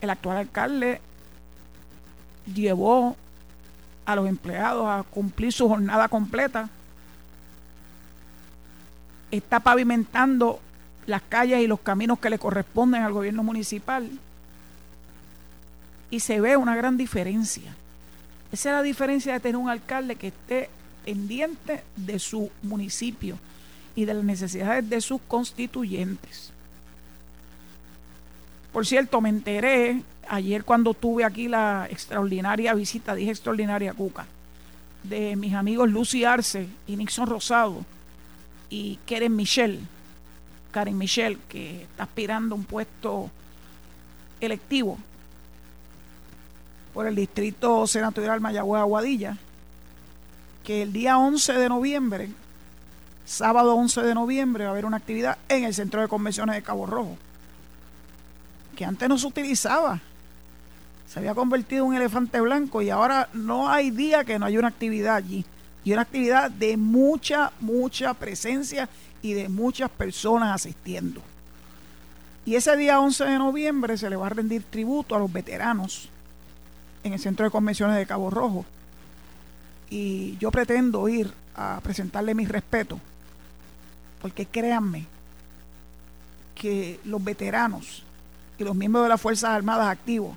El 0.00 0.10
actual 0.10 0.36
alcalde 0.38 1.00
llevó 2.52 3.16
a 4.04 4.16
los 4.16 4.28
empleados 4.28 4.86
a 4.86 5.02
cumplir 5.02 5.52
su 5.52 5.68
jornada 5.68 6.08
completa. 6.08 6.68
Está 9.30 9.60
pavimentando 9.60 10.60
las 11.06 11.22
calles 11.22 11.60
y 11.60 11.66
los 11.66 11.80
caminos 11.80 12.18
que 12.18 12.30
le 12.30 12.38
corresponden 12.38 13.02
al 13.02 13.12
gobierno 13.12 13.42
municipal. 13.42 14.10
Y 16.10 16.20
se 16.20 16.40
ve 16.40 16.56
una 16.56 16.76
gran 16.76 16.96
diferencia. 16.96 17.74
Esa 18.52 18.68
es 18.70 18.74
la 18.74 18.82
diferencia 18.82 19.32
de 19.32 19.40
tener 19.40 19.56
un 19.56 19.70
alcalde 19.70 20.16
que 20.16 20.28
esté 20.28 20.68
pendiente 21.04 21.82
de 21.96 22.18
su 22.18 22.50
municipio 22.62 23.38
y 23.94 24.04
de 24.04 24.14
las 24.14 24.24
necesidades 24.24 24.88
de 24.88 25.00
sus 25.00 25.20
constituyentes. 25.26 26.52
Por 28.72 28.86
cierto, 28.86 29.20
me 29.20 29.28
enteré 29.28 30.02
ayer 30.28 30.64
cuando 30.64 30.94
tuve 30.94 31.24
aquí 31.24 31.46
la 31.46 31.86
extraordinaria 31.90 32.72
visita, 32.72 33.14
dije 33.14 33.30
extraordinaria 33.30 33.92
Cuca, 33.92 34.26
de 35.02 35.36
mis 35.36 35.52
amigos 35.52 35.90
Lucy 35.90 36.24
Arce 36.24 36.68
y 36.86 36.96
Nixon 36.96 37.26
Rosado 37.26 37.84
y 38.70 38.98
Karen 39.06 39.36
Michelle, 39.36 39.80
Karen 40.70 40.96
Michelle, 40.96 41.38
que 41.48 41.82
está 41.82 42.04
aspirando 42.04 42.54
a 42.54 42.58
un 42.58 42.64
puesto 42.64 43.30
electivo 44.40 44.98
por 46.94 47.06
el 47.06 47.14
distrito 47.14 47.86
senatorial 47.86 48.40
Mayagüez 48.40 48.80
Aguadilla, 48.80 49.36
que 50.64 50.82
el 50.82 50.94
día 50.94 51.18
11 51.18 51.52
de 51.54 51.68
noviembre, 51.68 52.30
sábado 53.26 53.74
11 53.74 54.00
de 54.00 54.14
noviembre, 54.14 54.64
va 54.64 54.70
a 54.70 54.72
haber 54.72 54.86
una 54.86 54.96
actividad 54.96 55.36
en 55.50 55.64
el 55.64 55.74
Centro 55.74 56.00
de 56.00 56.08
Convenciones 56.08 56.54
de 56.54 56.62
Cabo 56.62 56.86
Rojo 56.86 57.18
que 58.76 58.84
antes 58.84 59.08
no 59.08 59.18
se 59.18 59.26
utilizaba. 59.26 60.00
Se 61.08 61.18
había 61.18 61.34
convertido 61.34 61.84
en 61.84 61.90
un 61.90 61.96
elefante 61.96 62.40
blanco 62.40 62.80
y 62.80 62.90
ahora 62.90 63.28
no 63.34 63.68
hay 63.68 63.90
día 63.90 64.24
que 64.24 64.38
no 64.38 64.46
haya 64.46 64.58
una 64.58 64.68
actividad 64.68 65.16
allí. 65.16 65.44
Y 65.84 65.92
una 65.92 66.02
actividad 66.02 66.50
de 66.50 66.76
mucha, 66.76 67.52
mucha 67.60 68.14
presencia 68.14 68.88
y 69.20 69.34
de 69.34 69.48
muchas 69.48 69.90
personas 69.90 70.54
asistiendo. 70.54 71.20
Y 72.44 72.56
ese 72.56 72.76
día 72.76 73.00
11 73.00 73.24
de 73.24 73.38
noviembre 73.38 73.96
se 73.96 74.10
le 74.10 74.16
va 74.16 74.26
a 74.26 74.30
rendir 74.30 74.62
tributo 74.62 75.14
a 75.14 75.18
los 75.18 75.32
veteranos 75.32 76.08
en 77.04 77.12
el 77.12 77.20
Centro 77.20 77.44
de 77.44 77.50
Convenciones 77.50 77.96
de 77.96 78.06
Cabo 78.06 78.30
Rojo. 78.30 78.64
Y 79.90 80.36
yo 80.38 80.50
pretendo 80.50 81.08
ir 81.08 81.32
a 81.54 81.80
presentarle 81.82 82.34
mis 82.34 82.48
respetos, 82.48 82.98
porque 84.20 84.46
créanme 84.46 85.06
que 86.54 87.00
los 87.04 87.22
veteranos 87.22 88.02
y 88.62 88.64
los 88.64 88.74
miembros 88.74 89.04
de 89.04 89.08
las 89.08 89.20
Fuerzas 89.20 89.50
Armadas 89.50 89.88
activos 89.88 90.36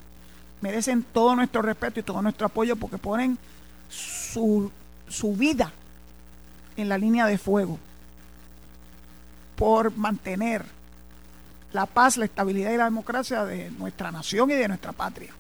merecen 0.61 1.03
todo 1.03 1.35
nuestro 1.35 1.61
respeto 1.61 1.99
y 1.99 2.03
todo 2.03 2.21
nuestro 2.21 2.47
apoyo 2.47 2.75
porque 2.75 2.97
ponen 2.97 3.37
su, 3.89 4.71
su 5.07 5.35
vida 5.35 5.71
en 6.75 6.89
la 6.89 6.97
línea 6.97 7.25
de 7.25 7.37
fuego 7.37 7.79
por 9.55 9.95
mantener 9.95 10.65
la 11.71 11.85
paz, 11.85 12.17
la 12.17 12.25
estabilidad 12.25 12.71
y 12.71 12.77
la 12.77 12.85
democracia 12.85 13.45
de 13.45 13.69
nuestra 13.71 14.11
nación 14.11 14.49
y 14.49 14.53
de 14.53 14.67
nuestra 14.67 14.91
patria. 14.91 15.33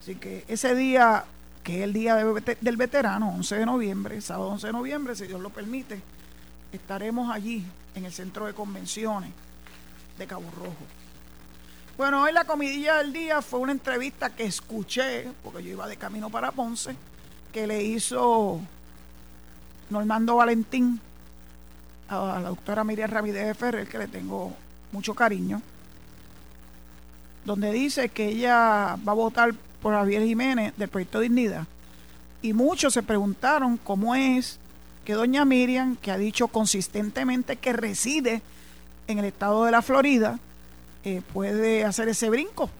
Así 0.00 0.14
que 0.14 0.44
ese 0.48 0.74
día, 0.74 1.24
que 1.62 1.78
es 1.78 1.84
el 1.84 1.92
día 1.92 2.16
del 2.16 2.76
veterano, 2.76 3.30
11 3.30 3.56
de 3.56 3.66
noviembre, 3.66 4.20
sábado 4.20 4.50
11 4.50 4.66
de 4.68 4.72
noviembre, 4.72 5.16
si 5.16 5.26
Dios 5.26 5.40
lo 5.40 5.50
permite, 5.50 6.00
estaremos 6.72 7.30
allí 7.30 7.64
en 7.94 8.04
el 8.04 8.12
centro 8.12 8.46
de 8.46 8.54
convenciones 8.54 9.30
de 10.18 10.26
Cabo 10.26 10.50
Rojo. 10.56 10.97
Bueno, 11.98 12.22
hoy 12.22 12.32
la 12.32 12.44
comidilla 12.44 12.98
del 12.98 13.12
día 13.12 13.42
fue 13.42 13.58
una 13.58 13.72
entrevista 13.72 14.30
que 14.30 14.44
escuché, 14.44 15.26
porque 15.42 15.64
yo 15.64 15.70
iba 15.70 15.88
de 15.88 15.96
camino 15.96 16.30
para 16.30 16.52
Ponce, 16.52 16.94
que 17.52 17.66
le 17.66 17.82
hizo 17.82 18.60
Normando 19.90 20.36
Valentín 20.36 21.00
a 22.08 22.38
la 22.40 22.50
doctora 22.50 22.84
Miriam 22.84 23.10
Ramírez 23.10 23.58
Ferrer, 23.58 23.88
que 23.88 23.98
le 23.98 24.06
tengo 24.06 24.54
mucho 24.92 25.12
cariño, 25.12 25.60
donde 27.44 27.72
dice 27.72 28.10
que 28.10 28.28
ella 28.28 28.96
va 28.96 29.10
a 29.10 29.14
votar 29.14 29.52
por 29.82 29.92
Javier 29.92 30.22
Jiménez 30.22 30.74
del 30.76 30.88
proyecto 30.88 31.18
Dignidad. 31.18 31.66
Y 32.42 32.52
muchos 32.52 32.94
se 32.94 33.02
preguntaron 33.02 33.76
cómo 33.76 34.14
es 34.14 34.60
que 35.04 35.14
doña 35.14 35.44
Miriam, 35.44 35.96
que 35.96 36.12
ha 36.12 36.16
dicho 36.16 36.46
consistentemente 36.46 37.56
que 37.56 37.72
reside 37.72 38.40
en 39.08 39.18
el 39.18 39.24
estado 39.24 39.64
de 39.64 39.72
la 39.72 39.82
Florida, 39.82 40.38
eh, 41.04 41.22
puede 41.32 41.84
hacer 41.84 42.08
ese 42.08 42.30
brinco. 42.30 42.70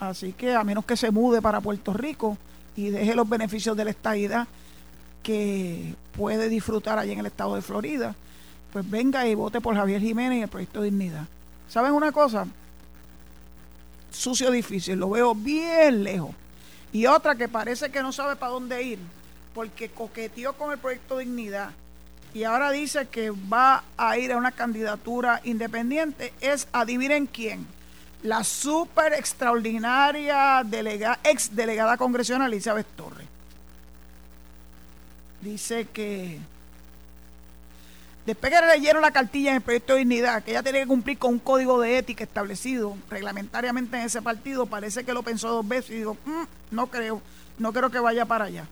Así 0.00 0.32
que 0.32 0.54
a 0.54 0.64
menos 0.64 0.84
que 0.84 0.96
se 0.96 1.10
mude 1.10 1.40
para 1.40 1.60
Puerto 1.60 1.92
Rico 1.92 2.36
y 2.76 2.90
deje 2.90 3.14
los 3.14 3.28
beneficios 3.28 3.76
de 3.76 3.84
la 3.84 3.90
estadidad 3.90 4.46
que 5.22 5.94
puede 6.16 6.48
disfrutar 6.48 6.98
allí 6.98 7.12
en 7.12 7.20
el 7.20 7.26
estado 7.26 7.54
de 7.54 7.62
Florida, 7.62 8.14
pues 8.72 8.88
venga 8.88 9.26
y 9.26 9.34
vote 9.34 9.60
por 9.60 9.74
Javier 9.74 10.00
Jiménez 10.00 10.38
y 10.38 10.42
el 10.42 10.48
proyecto 10.48 10.82
Dignidad. 10.82 11.26
¿Saben 11.68 11.92
una 11.92 12.12
cosa? 12.12 12.46
Sucio 14.10 14.50
difícil, 14.50 14.98
lo 14.98 15.10
veo 15.10 15.34
bien 15.34 16.04
lejos. 16.04 16.34
Y 16.92 17.06
otra 17.06 17.34
que 17.34 17.48
parece 17.48 17.90
que 17.90 18.02
no 18.02 18.12
sabe 18.12 18.36
para 18.36 18.52
dónde 18.52 18.82
ir, 18.82 18.98
porque 19.54 19.88
coqueteó 19.88 20.52
con 20.52 20.72
el 20.72 20.78
proyecto 20.78 21.18
Dignidad 21.18 21.70
y 22.34 22.42
ahora 22.42 22.72
dice 22.72 23.06
que 23.06 23.30
va 23.30 23.84
a 23.96 24.18
ir 24.18 24.32
a 24.32 24.36
una 24.36 24.50
candidatura 24.50 25.40
independiente, 25.44 26.32
es 26.40 26.66
adivinen 26.72 27.26
quién. 27.26 27.64
La 28.24 28.42
súper 28.42 29.12
extraordinaria 29.12 30.62
delega, 30.64 31.20
ex 31.22 31.54
delegada 31.54 31.96
congresional 31.96 32.52
Elizabeth 32.52 32.88
Torres. 32.96 33.28
Dice 35.42 35.86
que 35.92 36.40
después 38.26 38.52
que 38.52 38.66
leyeron 38.66 39.02
la 39.02 39.12
cartilla 39.12 39.50
en 39.50 39.56
el 39.56 39.62
proyecto 39.62 39.92
de 39.92 40.00
dignidad, 40.00 40.42
que 40.42 40.50
ella 40.50 40.62
tiene 40.64 40.80
que 40.80 40.86
cumplir 40.88 41.18
con 41.18 41.34
un 41.34 41.38
código 41.38 41.80
de 41.80 41.98
ética 41.98 42.24
establecido 42.24 42.96
reglamentariamente 43.10 43.96
en 43.96 44.06
ese 44.06 44.22
partido, 44.22 44.66
parece 44.66 45.04
que 45.04 45.12
lo 45.12 45.22
pensó 45.22 45.50
dos 45.50 45.68
veces 45.68 45.90
y 45.90 45.98
digo, 45.98 46.16
mm, 46.24 46.44
no 46.72 46.88
creo, 46.88 47.22
no 47.58 47.72
creo 47.72 47.90
que 47.90 48.00
vaya 48.00 48.24
para 48.24 48.46
allá. 48.46 48.66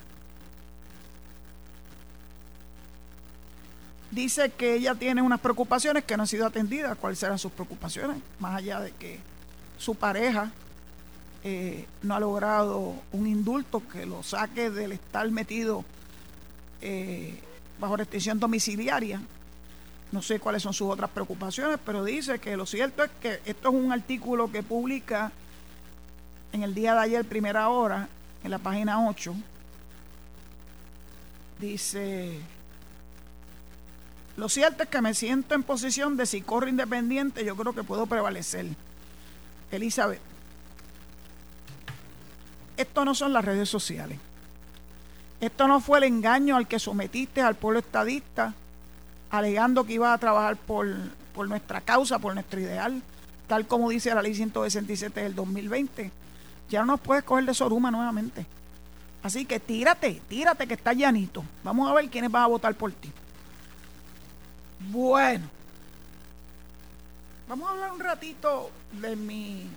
Dice 4.13 4.51
que 4.51 4.75
ella 4.75 4.95
tiene 4.95 5.23
unas 5.23 5.41
preocupaciones 5.41 6.05
que 6.05 6.17
no 6.17 6.23
han 6.23 6.29
sido 6.29 6.47
atendidas. 6.47 6.97
¿Cuáles 6.99 7.19
serán 7.19 7.39
sus 7.39 7.51
preocupaciones? 7.51 8.19
Más 8.39 8.57
allá 8.57 8.81
de 8.81 8.93
que 8.93 9.19
su 9.79 9.95
pareja 9.97 10.53
eh, 11.43 11.87
no 12.03 12.15
ha 12.15 12.21
logrado 12.21 12.95
un 13.11 13.27
indulto 13.27 13.83
que 13.89 14.07
lo 14.07 14.23
saque 14.23 14.71
del 14.71 14.93
estar 14.93 15.29
metido 15.31 15.85
eh, 16.81 17.41
bajo 17.81 17.97
restricción 17.97 18.39
domiciliaria. 18.39 19.21
No 20.13 20.21
sé 20.21 20.39
cuáles 20.39 20.63
son 20.63 20.75
sus 20.75 20.91
otras 20.91 21.11
preocupaciones, 21.11 21.79
pero 21.85 22.05
dice 22.05 22.39
que 22.39 22.57
lo 22.57 22.67
cierto 22.67 23.03
es 23.03 23.11
que 23.21 23.41
esto 23.47 23.71
es 23.71 23.75
un 23.75 23.93
artículo 23.93 24.53
que 24.53 24.63
publica 24.63 25.33
en 26.53 26.63
el 26.63 26.75
día 26.75 26.93
de 26.93 27.01
ayer, 27.01 27.25
primera 27.25 27.71
hora, 27.71 28.09
en 28.45 28.51
la 28.51 28.59
página 28.59 29.09
8. 29.09 29.35
Dice 31.59 32.41
lo 34.43 34.49
cierto 34.49 34.83
es 34.83 34.89
que 34.89 35.01
me 35.01 35.15
siento 35.15 35.55
en 35.55 35.63
posición 35.63 36.17
de 36.17 36.27
si 36.27 36.43
corro 36.43 36.67
independiente, 36.67 37.45
yo 37.45 37.55
creo 37.55 37.73
que 37.77 37.85
puedo 37.85 38.07
prevalecer. 38.07 38.67
Elizabeth, 39.71 40.19
esto 42.77 43.05
no 43.05 43.15
son 43.15 43.33
las 43.33 43.45
redes 43.45 43.69
sociales. 43.69 44.19
Esto 45.41 45.69
no 45.69 45.79
fue 45.79 45.99
el 45.99 46.05
engaño 46.07 46.57
al 46.57 46.67
que 46.67 46.81
sometiste 46.81 47.41
al 47.41 47.55
pueblo 47.55 47.79
estadista, 47.79 48.53
alegando 49.31 49.85
que 49.85 49.93
iba 49.93 50.13
a 50.13 50.19
trabajar 50.19 50.57
por, 50.57 50.89
por 51.33 51.47
nuestra 51.47 51.81
causa, 51.81 52.19
por 52.19 52.35
nuestro 52.35 52.59
ideal, 52.59 53.01
tal 53.47 53.69
como 53.69 53.91
dice 53.91 54.13
la 54.13 54.23
ley 54.23 54.35
167 54.35 55.23
del 55.23 55.37
2020. 55.37 56.11
Ya 56.69 56.81
no 56.81 56.87
nos 56.87 57.01
puedes 57.01 57.23
coger 57.23 57.45
de 57.45 57.55
Soruma 57.55 57.93
nuevamente. 57.93 58.45
Así 59.23 59.45
que 59.45 59.61
tírate, 59.61 60.21
tírate 60.29 60.67
que 60.67 60.75
está 60.75 60.95
llanito. 60.95 61.45
Vamos 61.63 61.89
a 61.89 61.95
ver 61.95 62.11
quiénes 62.11 62.33
van 62.33 62.43
a 62.43 62.49
votar 62.49 62.75
por 62.75 62.91
ti. 62.91 63.13
Bueno, 64.91 65.49
vamos 67.49 67.69
a 67.69 67.73
hablar 67.73 67.93
un 67.93 68.01
ratito 68.01 68.71
de 68.93 69.17
mi 69.17 69.71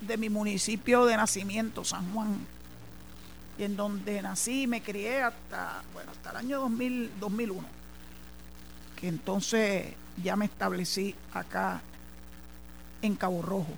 de 0.00 0.16
mi 0.16 0.28
municipio 0.28 1.06
de 1.06 1.16
nacimiento, 1.16 1.84
San 1.84 2.12
Juan, 2.12 2.38
y 3.58 3.64
en 3.64 3.76
donde 3.76 4.20
nací 4.22 4.62
y 4.62 4.66
me 4.66 4.82
crié 4.82 5.22
hasta, 5.22 5.82
bueno, 5.92 6.10
hasta 6.10 6.30
el 6.30 6.36
año 6.36 6.60
2000, 6.60 7.12
2001, 7.20 7.66
que 8.96 9.08
entonces 9.08 9.94
ya 10.22 10.36
me 10.36 10.44
establecí 10.44 11.14
acá 11.32 11.80
en 13.02 13.16
Cabo 13.16 13.40
Rojo. 13.42 13.72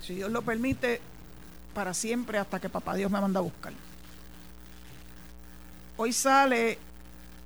Si 0.00 0.14
Dios 0.14 0.30
lo 0.30 0.42
permite, 0.42 1.00
para 1.74 1.94
siempre 1.94 2.38
hasta 2.38 2.60
que 2.60 2.68
papá 2.68 2.94
Dios 2.94 3.10
me 3.10 3.20
manda 3.20 3.40
a 3.40 3.42
buscar. 3.42 3.72
Hoy 5.96 6.12
sale 6.12 6.78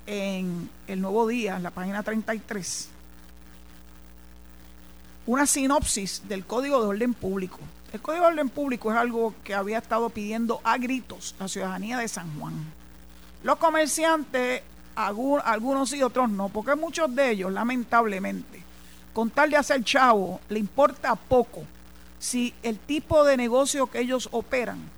en 0.06 0.70
El 0.86 1.00
Nuevo 1.00 1.26
Día, 1.26 1.56
en 1.56 1.62
la 1.62 1.70
página 1.70 2.02
33, 2.02 2.88
una 5.26 5.46
sinopsis 5.46 6.22
del 6.28 6.44
Código 6.46 6.80
de 6.80 6.88
Orden 6.88 7.14
Público. 7.14 7.58
El 7.92 8.00
Código 8.00 8.24
de 8.24 8.30
Orden 8.32 8.48
Público 8.48 8.92
es 8.92 8.96
algo 8.96 9.34
que 9.42 9.54
había 9.54 9.78
estado 9.78 10.08
pidiendo 10.10 10.60
a 10.64 10.78
gritos 10.78 11.34
la 11.38 11.48
ciudadanía 11.48 11.98
de 11.98 12.08
San 12.08 12.38
Juan. 12.38 12.54
Los 13.42 13.56
comerciantes, 13.56 14.62
algunos 14.94 15.92
y 15.92 16.02
otros 16.02 16.30
no, 16.30 16.48
porque 16.48 16.74
muchos 16.74 17.14
de 17.14 17.30
ellos, 17.30 17.52
lamentablemente, 17.52 18.62
con 19.12 19.30
tal 19.30 19.50
de 19.50 19.56
hacer 19.56 19.82
chavo, 19.82 20.40
le 20.48 20.58
importa 20.58 21.16
poco 21.16 21.64
si 22.18 22.54
el 22.62 22.78
tipo 22.78 23.24
de 23.24 23.36
negocio 23.36 23.86
que 23.88 24.00
ellos 24.00 24.28
operan 24.32 24.95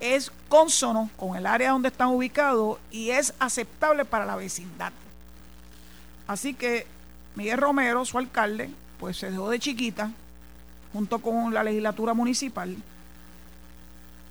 es 0.00 0.30
consono 0.48 1.10
con 1.16 1.36
el 1.36 1.46
área 1.46 1.70
donde 1.70 1.88
están 1.88 2.08
ubicados 2.08 2.78
y 2.90 3.10
es 3.10 3.34
aceptable 3.38 4.04
para 4.04 4.24
la 4.24 4.36
vecindad. 4.36 4.92
Así 6.26 6.54
que 6.54 6.86
Miguel 7.34 7.58
Romero, 7.58 8.04
su 8.04 8.18
alcalde, 8.18 8.70
pues 8.98 9.16
se 9.16 9.30
dejó 9.30 9.50
de 9.50 9.58
chiquita 9.58 10.10
junto 10.92 11.18
con 11.18 11.52
la 11.52 11.64
legislatura 11.64 12.14
municipal 12.14 12.76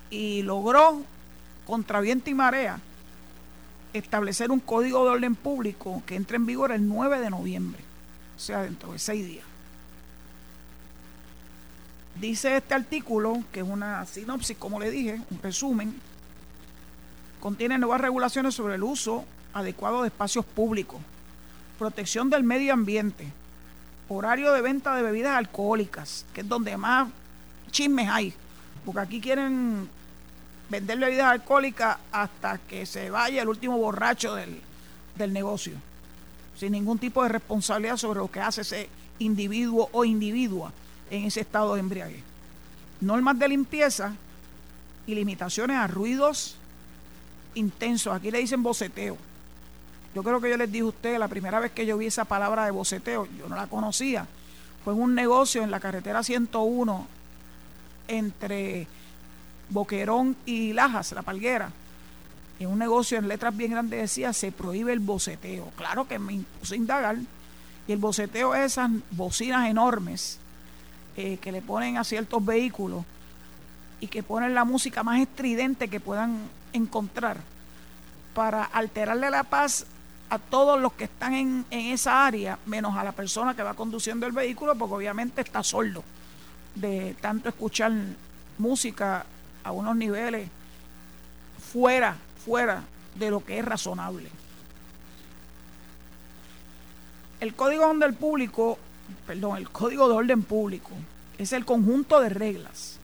y 0.10 0.42
logró, 0.44 1.02
contra 1.66 2.00
viento 2.00 2.30
y 2.30 2.34
marea, 2.34 2.80
establecer 3.94 4.52
un 4.52 4.60
código 4.60 5.04
de 5.04 5.12
orden 5.12 5.36
público 5.36 6.04
que 6.06 6.16
entre 6.16 6.38
en 6.38 6.46
vigor 6.46 6.72
el 6.72 6.88
9 6.88 7.20
de 7.20 7.30
noviembre, 7.30 7.82
o 8.36 8.40
sea, 8.40 8.62
dentro 8.62 8.92
de 8.92 9.00
seis 9.00 9.26
días. 9.26 9.46
Dice 12.16 12.58
este 12.58 12.76
artículo, 12.76 13.44
que 13.52 13.62
es 13.62 13.68
una 13.68 14.06
sinopsis, 14.06 14.58
como 14.58 14.80
le 14.80 14.92
dije, 14.92 15.20
un 15.32 15.40
resumen, 15.42 16.00
contiene 17.40 17.78
nuevas 17.78 18.02
regulaciones 18.02 18.54
sobre 18.54 18.76
el 18.76 18.84
uso 18.84 19.26
adecuado 19.54 20.04
de 20.04 20.10
espacios 20.10 20.46
públicos, 20.46 21.02
protección 21.80 22.30
del 22.30 22.44
medio 22.44 22.74
ambiente, 22.74 23.32
horario 24.10 24.54
de 24.54 24.62
venta 24.62 24.96
de 24.96 25.02
bebidas 25.02 25.36
alcohólicas, 25.36 26.26
que 26.34 26.42
es 26.42 26.48
donde 26.48 26.78
más 26.78 27.10
chismes 27.72 28.08
hay, 28.10 28.34
porque 28.86 29.02
aquí 29.02 29.20
quieren 29.20 29.90
vender 30.70 31.00
bebidas 31.00 31.32
alcohólicas 31.32 31.98
hasta 32.12 32.60
que 32.60 32.86
se 32.86 33.10
vaya 33.10 33.42
el 33.42 33.50
último 33.50 33.78
borracho 33.78 34.36
del, 34.36 34.62
del 35.16 35.34
negocio, 35.34 35.74
sin 36.56 36.74
ningún 36.74 37.00
tipo 37.00 37.24
de 37.24 37.30
responsabilidad 37.30 37.98
sobre 37.98 38.20
lo 38.20 38.30
que 38.30 38.40
hace 38.40 38.62
ese 38.62 38.88
individuo 39.18 39.90
o 39.92 40.06
individua 40.06 40.72
en 41.10 41.26
ese 41.26 41.42
estado 41.42 41.74
de 41.74 41.80
embriaguez. 41.80 42.24
Normas 43.02 43.38
de 43.38 43.50
limpieza 43.50 44.14
y 45.06 45.16
limitaciones 45.16 45.78
a 45.78 45.88
ruidos 45.88 46.56
intensos. 47.56 48.14
Aquí 48.14 48.32
le 48.32 48.40
dicen 48.40 48.64
boceteo. 48.64 49.18
Yo 50.16 50.24
creo 50.24 50.40
que 50.40 50.50
yo 50.50 50.58
les 50.58 50.72
dije 50.72 50.84
a 50.84 50.88
ustedes 50.88 51.20
la 51.20 51.28
primera 51.28 51.60
vez 51.60 51.72
que 51.72 51.86
yo 51.86 51.98
vi 51.98 52.08
esa 52.08 52.26
palabra 52.26 52.66
de 52.66 52.72
boceteo, 52.72 53.28
yo 53.38 53.50
no 53.50 53.56
la 53.56 53.68
conocía. 53.68 54.28
Fue 54.84 54.94
en 54.94 55.02
un 55.02 55.16
negocio 55.16 55.64
en 55.64 55.72
la 55.72 55.80
carretera 55.80 56.24
101 56.24 57.08
entre 58.08 58.88
Boquerón 59.70 60.36
y 60.46 60.74
Lajas, 60.74 61.14
La 61.14 61.24
Palguera. 61.24 61.72
En 62.60 62.70
un 62.70 62.78
negocio 62.78 63.18
en 63.18 63.28
letras 63.28 63.56
bien 63.58 63.72
grandes 63.72 64.00
decía, 64.00 64.34
se 64.34 64.52
prohíbe 64.52 64.94
el 64.94 65.00
boceteo. 65.00 65.72
Claro 65.76 66.08
que 66.08 66.20
me 66.20 66.34
impuse 66.34 66.76
a 66.76 66.78
indagar. 66.78 67.18
Y 67.88 67.92
el 67.92 67.98
boceteo 67.98 68.54
es 68.54 68.74
esas 68.74 68.92
bocinas 69.12 69.68
enormes 69.68 70.40
eh, 71.18 71.38
que 71.38 71.52
le 71.52 71.62
ponen 71.62 71.98
a 71.98 72.04
ciertos 72.04 72.44
vehículos 72.44 73.04
y 74.00 74.08
que 74.08 74.24
ponen 74.24 74.54
la 74.54 74.66
música 74.66 75.04
más 75.04 75.20
estridente 75.22 75.88
que 75.88 76.00
puedan 76.00 76.40
encontrar 76.74 77.38
para 78.34 78.64
alterarle 78.64 79.30
la 79.30 79.44
paz 79.44 79.86
a 80.30 80.40
todos 80.40 80.80
los 80.80 80.94
que 80.94 81.04
están 81.04 81.34
en, 81.34 81.66
en 81.70 81.94
esa 81.94 82.26
área, 82.26 82.58
menos 82.66 82.98
a 82.98 83.04
la 83.04 83.12
persona 83.12 83.56
que 83.56 83.62
va 83.62 83.76
conduciendo 83.76 84.26
el 84.26 84.32
vehículo, 84.32 84.76
porque 84.76 84.96
obviamente 84.96 85.42
está 85.42 85.62
sordo 85.62 86.04
de 86.76 87.16
tanto 87.22 87.50
escuchar 87.50 87.92
música 88.58 89.26
a 89.64 89.72
unos 89.72 89.96
niveles 89.96 90.50
fuera, 91.72 92.16
fuera 92.44 92.84
de 93.16 93.30
lo 93.30 93.44
que 93.44 93.60
es 93.60 93.66
razonable. 93.66 94.30
El 97.40 97.56
Código 97.56 97.94
del 97.96 98.14
Público 98.14 98.78
perdón, 99.26 99.58
el 99.58 99.70
Código 99.70 100.08
de 100.08 100.16
Orden 100.16 100.44
Público 100.44 100.92
es 101.38 101.54
el 101.54 101.66
conjunto 101.66 102.22
de 102.22 102.30
reglas 102.30 103.00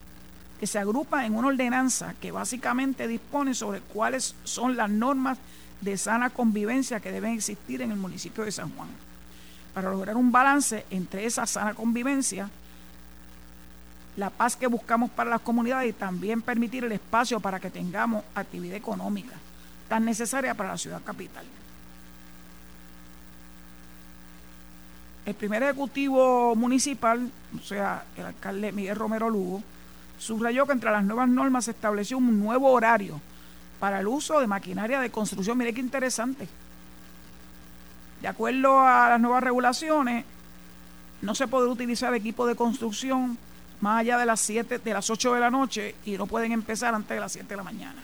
que 0.60 0.68
se 0.68 0.78
agrupan 0.78 1.26
en 1.26 1.36
una 1.36 1.48
ordenanza 1.48 2.16
que 2.22 2.32
básicamente 2.32 3.08
dispone 3.08 3.54
sobre 3.54 3.80
cuáles 3.80 4.36
son 4.44 4.76
las 4.76 4.90
normas 4.90 5.38
de 5.82 5.98
sana 5.98 6.30
convivencia 6.30 7.00
que 7.00 7.12
deben 7.12 7.34
existir 7.34 7.82
en 7.82 7.92
el 7.92 7.98
municipio 7.98 8.44
de 8.44 8.52
San 8.52 8.70
Juan. 8.76 8.90
para 9.74 9.92
lograr 9.92 10.18
un 10.18 10.32
balance 10.32 10.84
entre 10.90 11.26
esa 11.26 11.46
sana 11.46 11.74
convivencia, 11.76 12.50
la 14.18 14.30
paz 14.30 14.56
que 14.56 14.68
buscamos 14.68 15.10
para 15.12 15.30
las 15.30 15.42
comunidades 15.42 15.92
y 15.92 15.94
también 15.94 16.42
permitir 16.42 16.84
el 16.84 16.92
espacio 16.92 17.40
para 17.40 17.60
que 17.60 17.70
tengamos 17.70 18.24
actividad 18.36 18.76
económica 18.76 19.36
tan 19.88 20.06
necesaria 20.06 20.54
para 20.54 20.70
la 20.70 20.78
ciudad 20.78 21.02
capital. 21.04 21.46
El 25.30 25.36
primer 25.36 25.62
ejecutivo 25.62 26.56
municipal, 26.56 27.30
o 27.56 27.64
sea, 27.64 28.04
el 28.18 28.26
alcalde 28.26 28.72
Miguel 28.72 28.96
Romero 28.96 29.30
Lugo, 29.30 29.62
subrayó 30.18 30.66
que 30.66 30.72
entre 30.72 30.90
las 30.90 31.04
nuevas 31.04 31.30
normas 31.30 31.66
se 31.66 31.72
estableció 31.72 32.18
un 32.18 32.40
nuevo 32.40 32.72
horario 32.72 33.22
para 33.80 34.00
el 34.00 34.08
uso 34.08 34.40
de 34.40 34.48
maquinaria 34.48 35.00
de 35.00 35.12
construcción. 35.12 35.56
Mire 35.56 35.72
qué 35.72 35.82
interesante. 35.82 36.48
De 38.24 38.28
acuerdo 38.28 38.80
a 38.80 39.08
las 39.08 39.22
nuevas 39.22 39.44
regulaciones, 39.44 40.26
no 41.22 41.36
se 41.36 41.48
podrá 41.48 41.70
utilizar 41.70 42.12
equipo 42.16 42.48
de 42.48 42.56
construcción 42.56 43.38
más 43.82 44.00
allá 44.00 44.18
de 44.18 44.26
las 44.26 44.40
7, 44.40 44.80
de 44.80 44.94
las 44.96 45.12
8 45.12 45.36
de 45.36 45.40
la 45.40 45.52
noche 45.52 45.94
y 46.06 46.18
no 46.18 46.26
pueden 46.26 46.54
empezar 46.54 46.96
antes 46.96 47.16
de 47.16 47.22
las 47.22 47.34
7 47.34 47.48
de 47.48 47.56
la 47.56 47.64
mañana. 47.64 48.02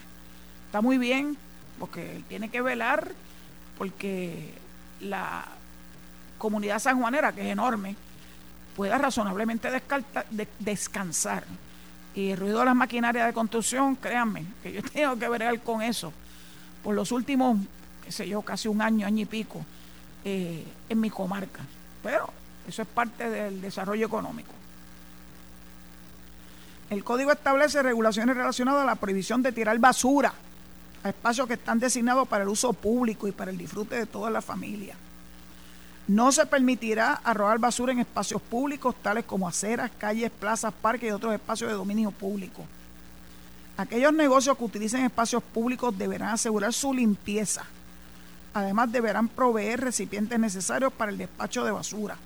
Está 0.66 0.80
muy 0.80 0.96
bien, 0.96 1.36
porque 1.80 2.14
él 2.14 2.24
tiene 2.28 2.50
que 2.50 2.62
velar 2.62 3.10
porque 3.76 4.54
la 5.00 5.55
comunidad 6.38 6.78
sanjuanera, 6.78 7.32
que 7.32 7.42
es 7.42 7.48
enorme, 7.48 7.96
pueda 8.74 8.98
razonablemente 8.98 9.68
descansar. 10.58 11.44
Y 12.14 12.30
el 12.30 12.38
ruido 12.38 12.60
de 12.60 12.66
las 12.66 12.76
maquinarias 12.76 13.26
de 13.26 13.32
construcción, 13.32 13.96
créanme, 13.96 14.44
que 14.62 14.72
yo 14.72 14.82
tengo 14.92 15.18
que 15.18 15.28
ver 15.28 15.60
con 15.60 15.82
eso. 15.82 16.12
Por 16.82 16.94
los 16.94 17.12
últimos, 17.12 17.58
qué 18.04 18.12
sé 18.12 18.28
yo, 18.28 18.42
casi 18.42 18.68
un 18.68 18.80
año, 18.80 19.06
año 19.06 19.22
y 19.22 19.26
pico, 19.26 19.64
eh, 20.24 20.64
en 20.88 21.00
mi 21.00 21.10
comarca. 21.10 21.62
Pero 22.02 22.30
eso 22.66 22.82
es 22.82 22.88
parte 22.88 23.28
del 23.28 23.60
desarrollo 23.60 24.06
económico. 24.06 24.52
El 26.88 27.02
código 27.02 27.32
establece 27.32 27.82
regulaciones 27.82 28.36
relacionadas 28.36 28.82
a 28.82 28.86
la 28.86 28.94
prohibición 28.94 29.42
de 29.42 29.52
tirar 29.52 29.78
basura 29.78 30.32
a 31.02 31.08
espacios 31.08 31.46
que 31.46 31.54
están 31.54 31.78
designados 31.78 32.28
para 32.28 32.44
el 32.44 32.48
uso 32.48 32.72
público 32.72 33.26
y 33.26 33.32
para 33.32 33.50
el 33.50 33.58
disfrute 33.58 33.96
de 33.96 34.06
toda 34.06 34.30
la 34.30 34.40
familia. 34.40 34.96
No 36.08 36.30
se 36.30 36.46
permitirá 36.46 37.14
arrojar 37.24 37.58
basura 37.58 37.92
en 37.92 37.98
espacios 37.98 38.40
públicos 38.40 38.94
tales 39.02 39.24
como 39.24 39.48
aceras, 39.48 39.90
calles, 39.98 40.30
plazas, 40.30 40.72
parques 40.72 41.08
y 41.08 41.12
otros 41.12 41.34
espacios 41.34 41.70
de 41.70 41.76
dominio 41.76 42.12
público. 42.12 42.64
Aquellos 43.76 44.12
negocios 44.12 44.56
que 44.56 44.64
utilicen 44.64 45.04
espacios 45.04 45.42
públicos 45.42 45.96
deberán 45.98 46.30
asegurar 46.30 46.72
su 46.72 46.94
limpieza. 46.94 47.64
Además, 48.54 48.90
deberán 48.90 49.28
proveer 49.28 49.80
recipientes 49.80 50.38
necesarios 50.38 50.92
para 50.92 51.10
el 51.10 51.18
despacho 51.18 51.64
de 51.64 51.72
basura. 51.72 52.16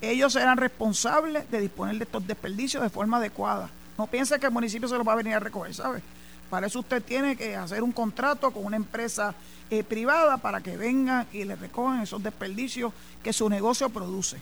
Ellos 0.00 0.32
serán 0.32 0.58
responsables 0.58 1.50
de 1.50 1.60
disponer 1.60 1.96
de 1.96 2.04
estos 2.04 2.26
desperdicios 2.26 2.82
de 2.82 2.90
forma 2.90 3.18
adecuada. 3.18 3.70
No 3.96 4.06
piense 4.06 4.38
que 4.38 4.46
el 4.46 4.52
municipio 4.52 4.88
se 4.88 4.96
los 4.96 5.06
va 5.06 5.12
a 5.12 5.16
venir 5.16 5.34
a 5.34 5.40
recoger, 5.40 5.74
¿sabe? 5.74 6.02
Para 6.50 6.66
eso 6.66 6.80
usted 6.80 7.00
tiene 7.02 7.36
que 7.36 7.54
hacer 7.54 7.82
un 7.82 7.92
contrato 7.92 8.50
con 8.50 8.64
una 8.64 8.76
empresa 8.76 9.34
eh, 9.70 9.84
privada 9.84 10.36
para 10.38 10.60
que 10.60 10.76
vengan 10.76 11.28
y 11.32 11.44
le 11.44 11.54
recojan 11.54 12.02
esos 12.02 12.20
desperdicios 12.20 12.92
que 13.22 13.32
su 13.32 13.48
negocio 13.48 13.88
produce. 13.88 14.38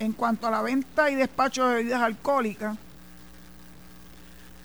En 0.00 0.12
cuanto 0.12 0.48
a 0.48 0.50
la 0.50 0.62
venta 0.62 1.08
y 1.10 1.14
despacho 1.14 1.68
de 1.68 1.76
bebidas 1.76 2.02
alcohólicas, 2.02 2.76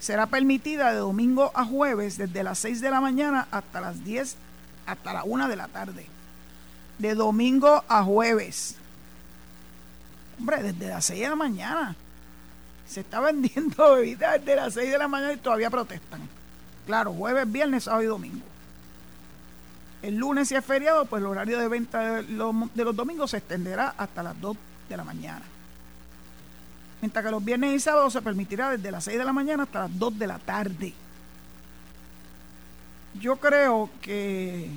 será 0.00 0.26
permitida 0.26 0.90
de 0.90 0.98
domingo 0.98 1.52
a 1.54 1.64
jueves 1.64 2.18
desde 2.18 2.42
las 2.42 2.58
6 2.58 2.80
de 2.80 2.90
la 2.90 3.00
mañana 3.00 3.46
hasta 3.52 3.80
las 3.80 4.04
10, 4.04 4.36
hasta 4.84 5.12
la 5.12 5.22
1 5.22 5.46
de 5.46 5.56
la 5.56 5.68
tarde. 5.68 6.06
De 6.98 7.14
domingo 7.14 7.84
a 7.86 8.02
jueves. 8.02 8.74
Hombre, 10.40 10.60
desde 10.64 10.88
las 10.88 11.04
6 11.04 11.20
de 11.20 11.28
la 11.28 11.36
mañana. 11.36 11.96
Se 12.86 13.00
está 13.00 13.20
vendiendo 13.20 13.94
bebidas 13.94 14.40
desde 14.40 14.56
las 14.56 14.74
6 14.74 14.90
de 14.90 14.98
la 14.98 15.08
mañana 15.08 15.32
y 15.32 15.38
todavía 15.38 15.70
protestan. 15.70 16.20
Claro, 16.86 17.12
jueves, 17.12 17.50
viernes, 17.50 17.84
sábado 17.84 18.02
y 18.02 18.06
domingo. 18.06 18.44
El 20.02 20.16
lunes, 20.16 20.48
si 20.48 20.56
es 20.56 20.64
feriado, 20.64 21.04
pues 21.04 21.20
el 21.20 21.26
horario 21.26 21.58
de 21.58 21.68
venta 21.68 22.16
de 22.16 22.22
los, 22.24 22.54
de 22.74 22.84
los 22.84 22.96
domingos 22.96 23.30
se 23.30 23.36
extenderá 23.36 23.94
hasta 23.96 24.22
las 24.22 24.40
2 24.40 24.56
de 24.88 24.96
la 24.96 25.04
mañana. 25.04 25.44
Mientras 27.00 27.24
que 27.24 27.30
los 27.30 27.44
viernes 27.44 27.74
y 27.74 27.80
sábados 27.80 28.12
se 28.12 28.22
permitirá 28.22 28.70
desde 28.70 28.90
las 28.90 29.04
6 29.04 29.18
de 29.18 29.24
la 29.24 29.32
mañana 29.32 29.62
hasta 29.64 29.80
las 29.80 29.98
2 29.98 30.18
de 30.18 30.26
la 30.26 30.38
tarde. 30.38 30.92
Yo 33.14 33.36
creo 33.36 33.90
que 34.00 34.70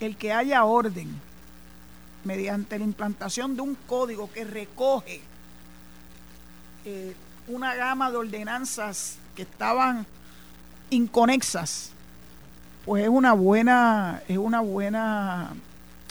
el 0.00 0.16
que 0.16 0.32
haya 0.32 0.64
orden 0.64 1.20
mediante 2.24 2.78
la 2.78 2.84
implantación 2.84 3.56
de 3.56 3.62
un 3.62 3.76
código 3.86 4.30
que 4.32 4.44
recoge 4.44 5.20
eh, 6.84 7.14
una 7.48 7.74
gama 7.74 8.10
de 8.10 8.16
ordenanzas 8.16 9.16
que 9.34 9.42
estaban 9.42 10.06
inconexas, 10.90 11.90
pues 12.84 13.04
es 13.04 13.08
una 13.08 13.32
buena, 13.32 14.22
es 14.28 14.38
una 14.38 14.60
buena 14.60 15.52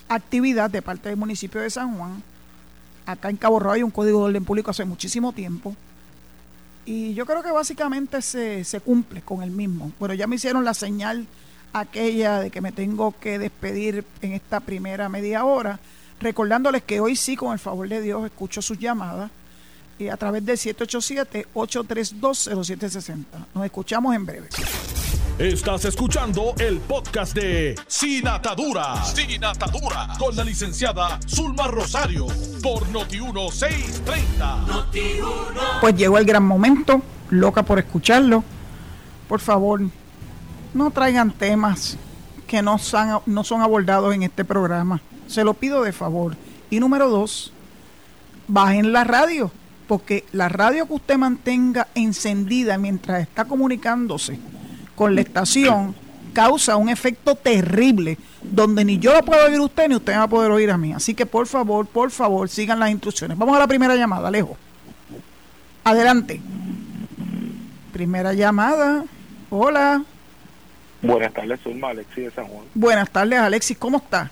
actividad 0.07 0.69
de 0.69 0.81
parte 0.81 1.09
del 1.09 1.17
municipio 1.17 1.61
de 1.61 1.69
San 1.69 1.97
Juan. 1.97 2.23
Acá 3.05 3.29
en 3.29 3.37
Cabo 3.37 3.59
Rojo 3.59 3.73
hay 3.73 3.83
un 3.83 3.91
código 3.91 4.19
de 4.19 4.25
orden 4.25 4.45
público 4.45 4.71
hace 4.71 4.85
muchísimo 4.85 5.33
tiempo. 5.33 5.75
Y 6.85 7.13
yo 7.13 7.25
creo 7.25 7.43
que 7.43 7.51
básicamente 7.51 8.21
se, 8.21 8.63
se 8.63 8.79
cumple 8.79 9.21
con 9.21 9.43
el 9.43 9.51
mismo. 9.51 9.91
Bueno, 9.99 10.13
ya 10.13 10.27
me 10.27 10.35
hicieron 10.35 10.65
la 10.65 10.73
señal 10.73 11.27
aquella 11.73 12.39
de 12.39 12.49
que 12.49 12.61
me 12.61 12.71
tengo 12.71 13.13
que 13.19 13.39
despedir 13.39 14.05
en 14.21 14.33
esta 14.33 14.59
primera 14.59 15.07
media 15.09 15.45
hora 15.45 15.79
recordándoles 16.21 16.83
que 16.83 16.99
hoy 16.99 17.15
sí, 17.15 17.35
con 17.35 17.53
el 17.53 17.59
favor 17.59 17.89
de 17.89 18.01
Dios, 18.01 18.25
escucho 18.25 18.61
sus 18.61 18.77
llamadas 18.79 19.31
y 19.97 20.09
a 20.09 20.17
través 20.17 20.45
del 20.45 20.57
787-832-0760. 20.57 23.25
Nos 23.53 23.65
escuchamos 23.65 24.13
en 24.15 24.25
breve. 24.25 24.49
Estás 25.37 25.85
escuchando 25.85 26.55
el 26.59 26.79
podcast 26.79 27.33
de 27.33 27.75
Sin 27.87 28.27
Atadura. 28.27 29.01
Sin 29.05 29.41
Atadura. 29.43 30.09
Con 30.19 30.35
la 30.35 30.43
licenciada 30.43 31.19
Zulma 31.27 31.67
Rosario. 31.67 32.27
Por 32.61 32.85
Noti1630. 32.87 35.81
Pues 35.81 35.95
llegó 35.95 36.17
el 36.17 36.25
gran 36.25 36.43
momento. 36.43 37.01
Loca 37.29 37.63
por 37.63 37.79
escucharlo. 37.79 38.43
Por 39.27 39.39
favor, 39.39 39.81
no 40.73 40.91
traigan 40.91 41.31
temas 41.31 41.97
que 42.45 42.61
no 42.61 42.77
son, 42.77 43.21
no 43.25 43.43
son 43.43 43.61
abordados 43.61 44.13
en 44.13 44.21
este 44.23 44.45
programa. 44.45 45.01
Se 45.31 45.45
lo 45.45 45.53
pido 45.53 45.81
de 45.83 45.93
favor. 45.93 46.35
Y 46.69 46.81
número 46.81 47.09
dos, 47.09 47.53
bajen 48.49 48.91
la 48.91 49.05
radio, 49.05 49.49
porque 49.87 50.25
la 50.33 50.49
radio 50.49 50.85
que 50.85 50.93
usted 50.93 51.17
mantenga 51.17 51.87
encendida 51.95 52.77
mientras 52.77 53.21
está 53.21 53.45
comunicándose 53.45 54.37
con 54.93 55.15
la 55.15 55.21
estación 55.21 55.95
causa 56.33 56.75
un 56.75 56.89
efecto 56.89 57.35
terrible, 57.35 58.17
donde 58.41 58.83
ni 58.83 58.99
yo 58.99 59.13
lo 59.13 59.23
puedo 59.23 59.45
oír 59.45 59.61
usted 59.61 59.87
ni 59.87 59.95
usted 59.95 60.13
va 60.13 60.23
a 60.23 60.27
poder 60.27 60.51
oír 60.51 60.69
a 60.69 60.77
mí. 60.77 60.91
Así 60.91 61.13
que 61.13 61.25
por 61.25 61.47
favor, 61.47 61.85
por 61.85 62.11
favor, 62.11 62.49
sigan 62.49 62.79
las 62.79 62.91
instrucciones. 62.91 63.37
Vamos 63.37 63.55
a 63.55 63.59
la 63.59 63.67
primera 63.67 63.95
llamada, 63.95 64.27
Alejo. 64.27 64.57
Adelante. 65.85 66.41
Primera 67.93 68.33
llamada. 68.33 69.05
Hola. 69.49 70.03
Buenas 71.01 71.33
tardes, 71.33 71.57
soy 71.63 71.81
Alexis 71.81 72.25
de 72.25 72.31
San 72.31 72.47
Juan. 72.47 72.65
Buenas 72.73 73.09
tardes, 73.09 73.39
Alexis, 73.39 73.77
¿cómo 73.77 73.97
está? 73.97 74.29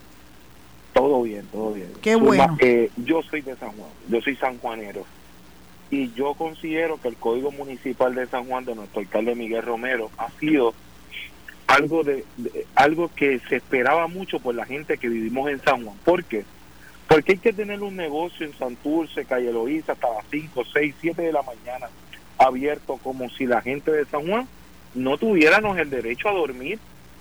Todo 0.99 1.21
bien, 1.21 1.45
todo 1.49 1.71
bien. 1.71 1.93
Qué 2.01 2.15
bueno. 2.15 2.57
yo 2.97 3.21
soy 3.23 3.39
de 3.39 3.55
San 3.55 3.71
Juan, 3.71 3.89
yo 4.09 4.19
soy 4.19 4.35
sanjuanero. 4.35 5.05
Y 5.89 6.11
yo 6.11 6.33
considero 6.33 6.99
que 7.01 7.07
el 7.07 7.15
Código 7.15 7.51
Municipal 7.51 8.13
de 8.13 8.27
San 8.27 8.43
Juan 8.45 8.65
de 8.65 8.75
nuestro 8.75 8.99
alcalde 8.99 9.33
Miguel 9.33 9.63
Romero 9.63 10.11
ha 10.17 10.29
sido 10.31 10.73
algo 11.67 12.03
de, 12.03 12.25
algo 12.75 13.09
que 13.15 13.39
se 13.47 13.55
esperaba 13.55 14.07
mucho 14.07 14.41
por 14.41 14.55
la 14.55 14.65
gente 14.65 14.97
que 14.97 15.07
vivimos 15.07 15.49
en 15.49 15.61
San 15.61 15.85
Juan. 15.85 15.95
¿Por 16.03 16.25
qué? 16.25 16.43
Porque 17.07 17.31
hay 17.31 17.37
que 17.37 17.53
tener 17.53 17.81
un 17.81 17.95
negocio 17.95 18.45
en 18.45 18.53
Santurce, 18.57 19.23
Calle 19.23 19.53
Loíza, 19.53 19.93
hasta 19.93 20.13
las 20.13 20.25
5, 20.29 20.63
6, 20.73 20.95
7 20.99 21.21
de 21.21 21.31
la 21.31 21.43
mañana 21.43 21.87
abierto 22.37 22.99
como 23.01 23.29
si 23.29 23.45
la 23.45 23.61
gente 23.61 23.89
de 23.89 24.03
San 24.05 24.27
Juan 24.27 24.49
no 24.95 25.17
tuviéramos 25.17 25.77
el 25.77 25.89
derecho 25.89 26.27
a 26.27 26.33
dormir 26.33 26.77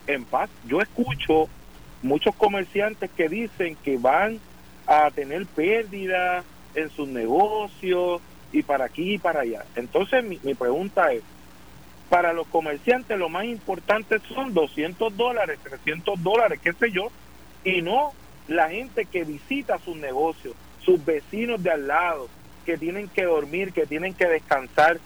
en 0.08 0.24
paz. 0.24 0.50
Yo 0.66 0.80
escucho 0.80 1.48
muchos 2.02 2.34
comerciantes 2.34 3.10
que 3.16 3.28
dicen 3.28 3.76
que 3.82 3.96
van 3.98 4.38
a 4.86 5.10
tener 5.10 5.46
pérdida 5.46 6.44
en 6.74 6.90
sus 6.90 7.08
negocios 7.08 8.20
y 8.52 8.62
para 8.62 8.86
aquí 8.86 9.14
y 9.14 9.18
para 9.18 9.40
allá. 9.40 9.64
Entonces 9.76 10.24
mi, 10.24 10.38
mi 10.42 10.54
pregunta 10.54 11.12
es, 11.12 11.22
para 12.08 12.32
los 12.32 12.46
comerciantes 12.46 13.18
lo 13.18 13.28
más 13.28 13.44
importante 13.44 14.18
son 14.34 14.54
200 14.54 15.16
dólares, 15.16 15.58
300 15.62 16.22
dólares, 16.22 16.60
qué 16.62 16.72
sé 16.72 16.90
yo, 16.90 17.10
y 17.64 17.82
no 17.82 18.12
la 18.46 18.70
gente 18.70 19.04
que 19.04 19.24
visita 19.24 19.78
sus 19.78 19.96
negocios, 19.96 20.54
sus 20.82 21.04
vecinos 21.04 21.62
de 21.62 21.70
al 21.70 21.86
lado, 21.86 22.28
que 22.64 22.78
tienen 22.78 23.08
que 23.08 23.24
dormir, 23.24 23.72
que 23.72 23.86
tienen 23.86 24.14
que 24.14 24.26
descansar. 24.26 24.98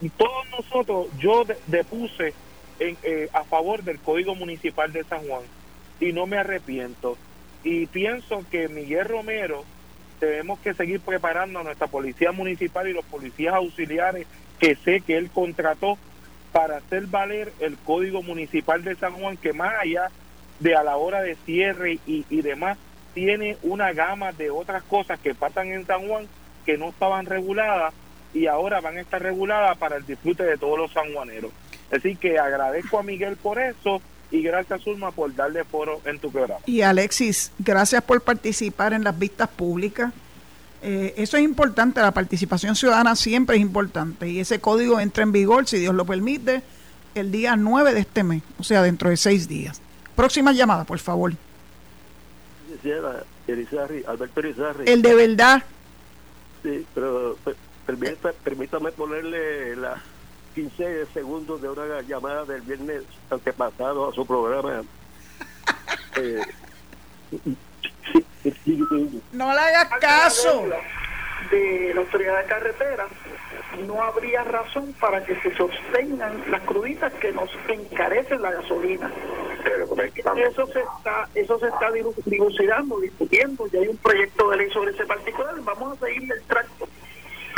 Y 0.00 0.08
todos 0.10 0.48
nosotros, 0.50 1.08
yo 1.18 1.44
depuse 1.66 2.34
en, 2.78 2.96
eh, 3.02 3.28
a 3.32 3.44
favor 3.44 3.82
del 3.82 3.98
Código 3.98 4.34
Municipal 4.34 4.90
de 4.92 5.04
San 5.04 5.26
Juan 5.26 5.42
y 6.02 6.12
no 6.12 6.26
me 6.26 6.36
arrepiento. 6.36 7.16
Y 7.62 7.86
pienso 7.86 8.44
que 8.50 8.68
Miguel 8.68 9.04
Romero 9.04 9.64
debemos 10.20 10.58
que 10.58 10.74
seguir 10.74 11.00
preparando 11.00 11.60
a 11.60 11.62
nuestra 11.62 11.86
policía 11.86 12.32
municipal 12.32 12.88
y 12.88 12.92
los 12.92 13.04
policías 13.04 13.54
auxiliares 13.54 14.26
que 14.58 14.74
sé 14.74 15.00
que 15.00 15.16
él 15.16 15.30
contrató 15.30 15.96
para 16.50 16.78
hacer 16.78 17.06
valer 17.06 17.52
el 17.60 17.78
Código 17.78 18.22
Municipal 18.22 18.82
de 18.82 18.96
San 18.96 19.14
Juan, 19.14 19.36
que 19.36 19.52
más 19.52 19.74
allá 19.80 20.10
de 20.58 20.74
a 20.74 20.82
la 20.82 20.96
hora 20.96 21.22
de 21.22 21.36
cierre 21.46 21.98
y, 22.06 22.26
y 22.28 22.42
demás, 22.42 22.78
tiene 23.14 23.56
una 23.62 23.92
gama 23.92 24.32
de 24.32 24.50
otras 24.50 24.82
cosas 24.82 25.20
que 25.20 25.34
pasan 25.34 25.68
en 25.68 25.86
San 25.86 26.08
Juan 26.08 26.26
que 26.66 26.76
no 26.78 26.88
estaban 26.88 27.26
reguladas 27.26 27.94
y 28.34 28.46
ahora 28.46 28.80
van 28.80 28.96
a 28.96 29.00
estar 29.00 29.22
reguladas 29.22 29.78
para 29.78 29.96
el 29.96 30.06
disfrute 30.06 30.42
de 30.42 30.58
todos 30.58 30.78
los 30.78 30.92
sanjuaneros. 30.92 31.52
Así 31.92 32.16
que 32.16 32.38
agradezco 32.38 32.98
a 32.98 33.02
Miguel 33.02 33.36
por 33.36 33.58
eso 33.60 34.00
y 34.32 34.42
gracias 34.42 34.82
Zulma 34.82 35.10
por 35.12 35.34
darle 35.34 35.62
foro 35.62 36.00
en 36.04 36.18
tu 36.18 36.32
programa. 36.32 36.60
Y 36.66 36.80
Alexis, 36.80 37.52
gracias 37.58 38.02
por 38.02 38.22
participar 38.22 38.94
en 38.94 39.04
las 39.04 39.16
vistas 39.16 39.48
públicas. 39.48 40.12
Eh, 40.82 41.14
eso 41.18 41.36
es 41.36 41.44
importante, 41.44 42.00
la 42.00 42.10
participación 42.10 42.74
ciudadana 42.74 43.14
siempre 43.14 43.56
es 43.56 43.62
importante 43.62 44.28
y 44.28 44.40
ese 44.40 44.58
código 44.58 44.98
entra 44.98 45.22
en 45.22 45.30
vigor, 45.30 45.68
si 45.68 45.78
Dios 45.78 45.94
lo 45.94 46.04
permite, 46.04 46.62
el 47.14 47.30
día 47.30 47.54
9 47.56 47.94
de 47.94 48.00
este 48.00 48.24
mes, 48.24 48.42
o 48.58 48.64
sea, 48.64 48.82
dentro 48.82 49.10
de 49.10 49.16
seis 49.16 49.46
días. 49.46 49.80
Próxima 50.16 50.52
llamada, 50.52 50.84
por 50.84 50.98
favor. 50.98 51.34
Alberto 54.06 54.40
El 54.86 55.02
de 55.02 55.14
verdad. 55.14 55.62
Sí, 56.62 56.86
pero 56.94 57.36
permítame 58.44 58.92
ponerle 58.92 59.76
la 59.76 60.02
15 60.54 61.06
segundos 61.06 61.62
de 61.62 61.68
una 61.68 62.00
llamada 62.02 62.44
del 62.44 62.62
viernes 62.62 63.02
antepasado 63.30 64.08
a 64.08 64.14
su 64.14 64.26
programa. 64.26 64.82
eh, 66.16 66.40
no 69.32 69.52
le 69.52 69.60
hagas 69.60 69.88
caso. 70.00 70.68
De 71.50 71.92
la 71.92 72.00
autoridad 72.02 72.38
de 72.38 72.44
carretera, 72.44 73.06
no 73.86 74.00
habría 74.02 74.44
razón 74.44 74.94
para 75.00 75.24
que 75.24 75.34
se 75.40 75.54
sostengan 75.56 76.50
las 76.50 76.62
cruditas 76.62 77.12
que 77.14 77.32
nos 77.32 77.50
encarecen 77.68 78.40
la 78.40 78.52
gasolina. 78.52 79.10
Eso 80.36 80.66
se 80.66 80.80
está, 80.80 81.28
eso 81.34 81.58
se 81.58 81.66
está 81.66 81.90
dilucidando, 81.90 83.00
discutiendo, 83.00 83.68
y 83.72 83.76
hay 83.76 83.88
un 83.88 83.96
proyecto 83.96 84.50
de 84.50 84.56
ley 84.58 84.70
sobre 84.70 84.92
ese 84.92 85.04
particular. 85.04 85.54
Vamos 85.62 85.96
a 85.96 86.06
seguir 86.06 86.32
el 86.32 86.42
tracto 86.44 86.88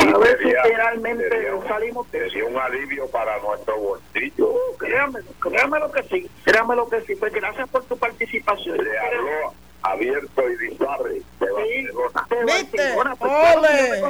a 0.09 0.19
ver 0.19 0.39
si 0.39 0.53
realmente 0.53 1.51
salimos 1.69 2.07
sería 2.11 2.45
un 2.45 2.57
alivio 2.57 3.07
para 3.09 3.39
nuestro 3.41 3.79
bolsillo 3.79 4.51
uh, 4.51 4.77
créame, 4.79 5.21
créame 5.41 5.79
lo 5.79 5.91
que 5.93 6.03
sí 6.05 6.31
créame 6.45 6.77
lo 6.77 6.89
que 6.89 7.01
sí 7.03 7.15
pues 7.17 7.33
gracias 7.33 7.69
por 7.69 7.85
tu 7.85 7.97
participación 7.97 8.79
le 8.79 8.99
habló 8.99 9.55
abierto 9.83 10.43
y 10.51 10.57
bizarre 10.69 11.23
de 11.41 11.53
Barcelona 11.53 12.25
¿Viste? 12.45 12.95
¡Ole! 13.21 14.03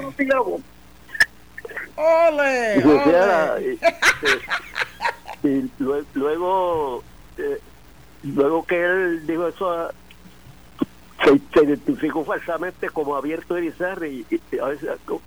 ¡Ole! 1.97 3.79
Y, 5.43 5.49
y, 5.49 5.71
luego, 6.15 7.03
eh, 7.39 7.61
luego 8.23 8.67
que 8.67 8.83
él 8.83 9.27
dijo 9.27 9.49
eso 9.49 9.91
se, 11.25 11.65
identificó 11.65 12.25
falsamente 12.25 12.91
como 12.91 13.17
abierto 13.17 13.59
Irizarry 13.59 14.27
y, 14.31 14.41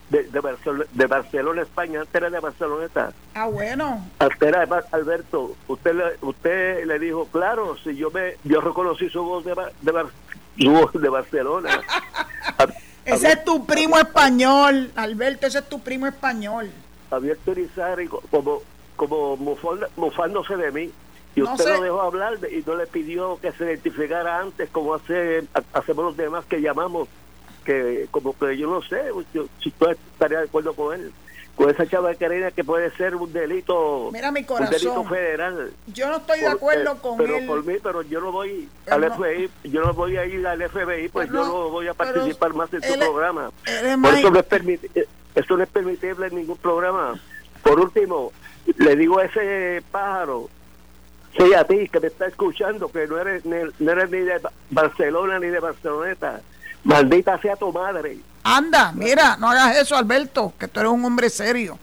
de, 0.09 0.23
de, 0.23 0.39
Barcelona, 0.39 0.85
de 0.91 1.05
Barcelona, 1.05 1.61
España, 1.61 2.01
antes 2.01 2.15
era 2.15 2.29
de 2.29 2.39
Barceloneta. 2.39 3.13
Ah, 3.33 3.47
bueno. 3.47 4.05
Antes 4.19 4.41
era 4.41 4.65
de 4.65 4.83
Alberto. 4.91 5.55
Usted 5.67 5.93
le, 5.93 6.03
usted 6.21 6.85
le 6.85 6.99
dijo, 6.99 7.27
claro, 7.27 7.75
si 7.83 7.95
yo 7.95 8.11
me 8.11 8.35
yo 8.43 8.61
reconocí 8.61 9.09
su 9.09 9.23
voz 9.23 9.45
de, 9.45 9.55
de, 9.81 10.05
su 10.59 10.71
voz 10.71 10.93
de 10.93 11.09
Barcelona. 11.09 11.81
ese 13.05 13.31
es 13.31 13.43
tu 13.43 13.65
primo 13.65 13.97
español, 13.97 14.91
Alberto, 14.95 15.47
ese 15.47 15.59
es 15.59 15.69
tu 15.69 15.79
primo 15.79 16.07
español. 16.07 16.69
Abierto 17.09 17.51
Irizarry, 17.51 18.07
como, 18.07 18.61
como 18.95 19.37
mofándose 19.95 20.57
de 20.57 20.71
mí. 20.71 20.91
Y 21.37 21.41
usted 21.43 21.67
lo 21.67 21.81
dejó 21.81 22.01
hablar 22.01 22.39
y 22.51 22.63
no 22.65 22.75
le 22.75 22.87
pidió 22.87 23.37
que 23.39 23.51
se 23.51 23.65
identificara 23.65 24.39
antes 24.39 24.71
como 24.71 24.95
hace, 24.95 25.43
hacemos 25.71 26.05
los 26.05 26.17
demás 26.17 26.43
que 26.45 26.59
llamamos, 26.59 27.07
que 27.63 28.07
como 28.09 28.35
que 28.35 28.57
yo 28.57 28.67
no 28.67 28.81
sé 28.81 29.11
si 29.61 29.69
tú 29.69 29.85
estarías 29.85 30.41
de 30.41 30.47
acuerdo 30.47 30.73
con 30.73 30.99
él. 30.99 31.13
Con 31.55 31.69
esa 31.69 31.87
chava 31.87 32.09
de 32.09 32.15
Karina 32.15 32.49
que 32.49 32.63
puede 32.63 32.89
ser 32.97 33.15
un 33.15 33.31
delito, 33.31 34.09
Mira 34.11 34.31
mi 34.31 34.43
corazón, 34.45 34.73
un 34.73 34.79
delito 34.79 35.03
federal. 35.03 35.73
Yo 35.93 36.09
no 36.09 36.17
estoy 36.17 36.39
de 36.39 36.47
acuerdo 36.47 36.93
eh, 36.93 36.97
con 37.01 37.17
pero 37.17 37.37
él. 37.37 37.45
por 37.45 37.63
mí, 37.63 37.73
pero 37.83 38.01
yo 38.01 38.19
no 38.19 38.31
voy 38.31 38.67
al 38.89 39.11
FBI, 39.11 39.49
yo 39.65 39.81
no 39.81 39.93
voy 39.93 40.17
a 40.17 40.25
ir 40.25 40.45
al 40.47 40.67
FBI, 40.69 41.09
pues 41.09 41.27
yo 41.27 41.45
no 41.45 41.69
voy 41.69 41.87
a 41.87 41.93
participar 41.93 42.55
más 42.55 42.73
en 42.73 42.81
su 42.81 42.97
programa. 42.97 43.51
Por 44.01 44.13
eso 44.15 44.31
no, 44.31 44.39
es 44.39 44.47
eh, 44.95 45.07
eso 45.35 45.57
no 45.57 45.63
es 45.63 45.69
permitible 45.69 46.27
en 46.27 46.35
ningún 46.35 46.57
programa. 46.57 47.19
Por 47.61 47.79
último, 47.79 48.31
le 48.77 48.95
digo 48.95 49.19
a 49.19 49.25
ese 49.25 49.83
pájaro 49.91 50.49
Sí, 51.37 51.53
a 51.53 51.63
ti 51.63 51.87
que 51.89 51.99
me 51.99 52.07
está 52.07 52.25
escuchando, 52.25 52.89
que 52.89 53.07
no 53.07 53.17
eres, 53.19 53.45
no 53.45 53.91
eres 53.91 54.09
ni 54.09 54.19
de 54.19 54.41
Barcelona 54.71 55.39
ni 55.39 55.47
de 55.47 55.59
Barceloneta. 55.59 56.41
Maldita 56.83 57.39
sea 57.39 57.55
tu 57.55 57.71
madre. 57.71 58.17
Anda, 58.43 58.91
mira, 58.93 59.37
no 59.37 59.49
hagas 59.49 59.77
eso, 59.77 59.95
Alberto, 59.95 60.53
que 60.57 60.67
tú 60.67 60.79
eres 60.79 60.91
un 60.91 61.03
hombre 61.05 61.29
serio. 61.29 61.77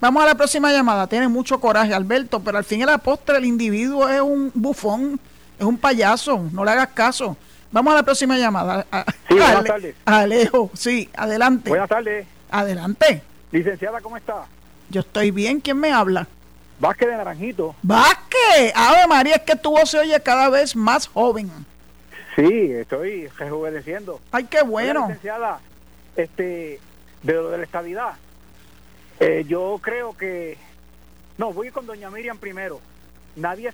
Vamos 0.00 0.22
a 0.22 0.26
la 0.26 0.34
próxima 0.34 0.72
llamada. 0.72 1.06
Tiene 1.06 1.28
mucho 1.28 1.60
coraje, 1.60 1.94
Alberto, 1.94 2.40
pero 2.40 2.58
al 2.58 2.64
fin 2.64 2.80
y 2.80 2.82
al 2.82 2.98
postre 2.98 3.36
el 3.38 3.44
individuo 3.44 4.08
es 4.08 4.20
un 4.20 4.50
bufón, 4.52 5.20
es 5.58 5.64
un 5.64 5.78
payaso. 5.78 6.44
No 6.52 6.64
le 6.64 6.72
hagas 6.72 6.88
caso. 6.88 7.36
Vamos 7.70 7.92
a 7.92 7.96
la 7.98 8.02
próxima 8.02 8.36
llamada. 8.36 8.84
Sí, 9.28 9.34
buenas 9.34 9.64
tardes. 9.64 9.94
Alejo, 10.04 10.70
sí, 10.74 11.08
adelante. 11.16 11.70
Buenas 11.70 11.88
tardes. 11.88 12.26
Adelante. 12.50 13.22
Licenciada, 13.52 14.00
¿cómo 14.00 14.16
está? 14.16 14.44
Yo 14.90 15.00
estoy 15.00 15.30
bien. 15.30 15.60
¿Quién 15.60 15.78
me 15.78 15.92
habla? 15.92 16.26
Vázquez 16.82 17.10
de 17.10 17.16
Naranjito. 17.16 17.76
Vázquez, 17.80 18.72
Ave 18.74 19.06
María, 19.06 19.36
es 19.36 19.42
que 19.42 19.54
tu 19.54 19.70
voz 19.70 19.88
se 19.88 20.00
oye 20.00 20.20
cada 20.20 20.50
vez 20.50 20.74
más 20.74 21.06
joven. 21.06 21.48
Sí, 22.34 22.72
estoy 22.72 23.28
rejuveneciendo. 23.28 24.20
Ay, 24.32 24.46
qué 24.50 24.62
bueno. 24.62 25.06
licenciada, 25.06 25.60
este, 26.16 26.80
de 27.22 27.32
lo 27.34 27.50
de 27.50 27.58
la 27.58 27.62
estabilidad, 27.62 28.14
eh, 29.20 29.44
yo 29.46 29.78
creo 29.80 30.16
que... 30.16 30.58
No, 31.38 31.52
voy 31.52 31.70
con 31.70 31.86
doña 31.86 32.10
Miriam 32.10 32.38
primero. 32.38 32.80
Nadie, 33.36 33.72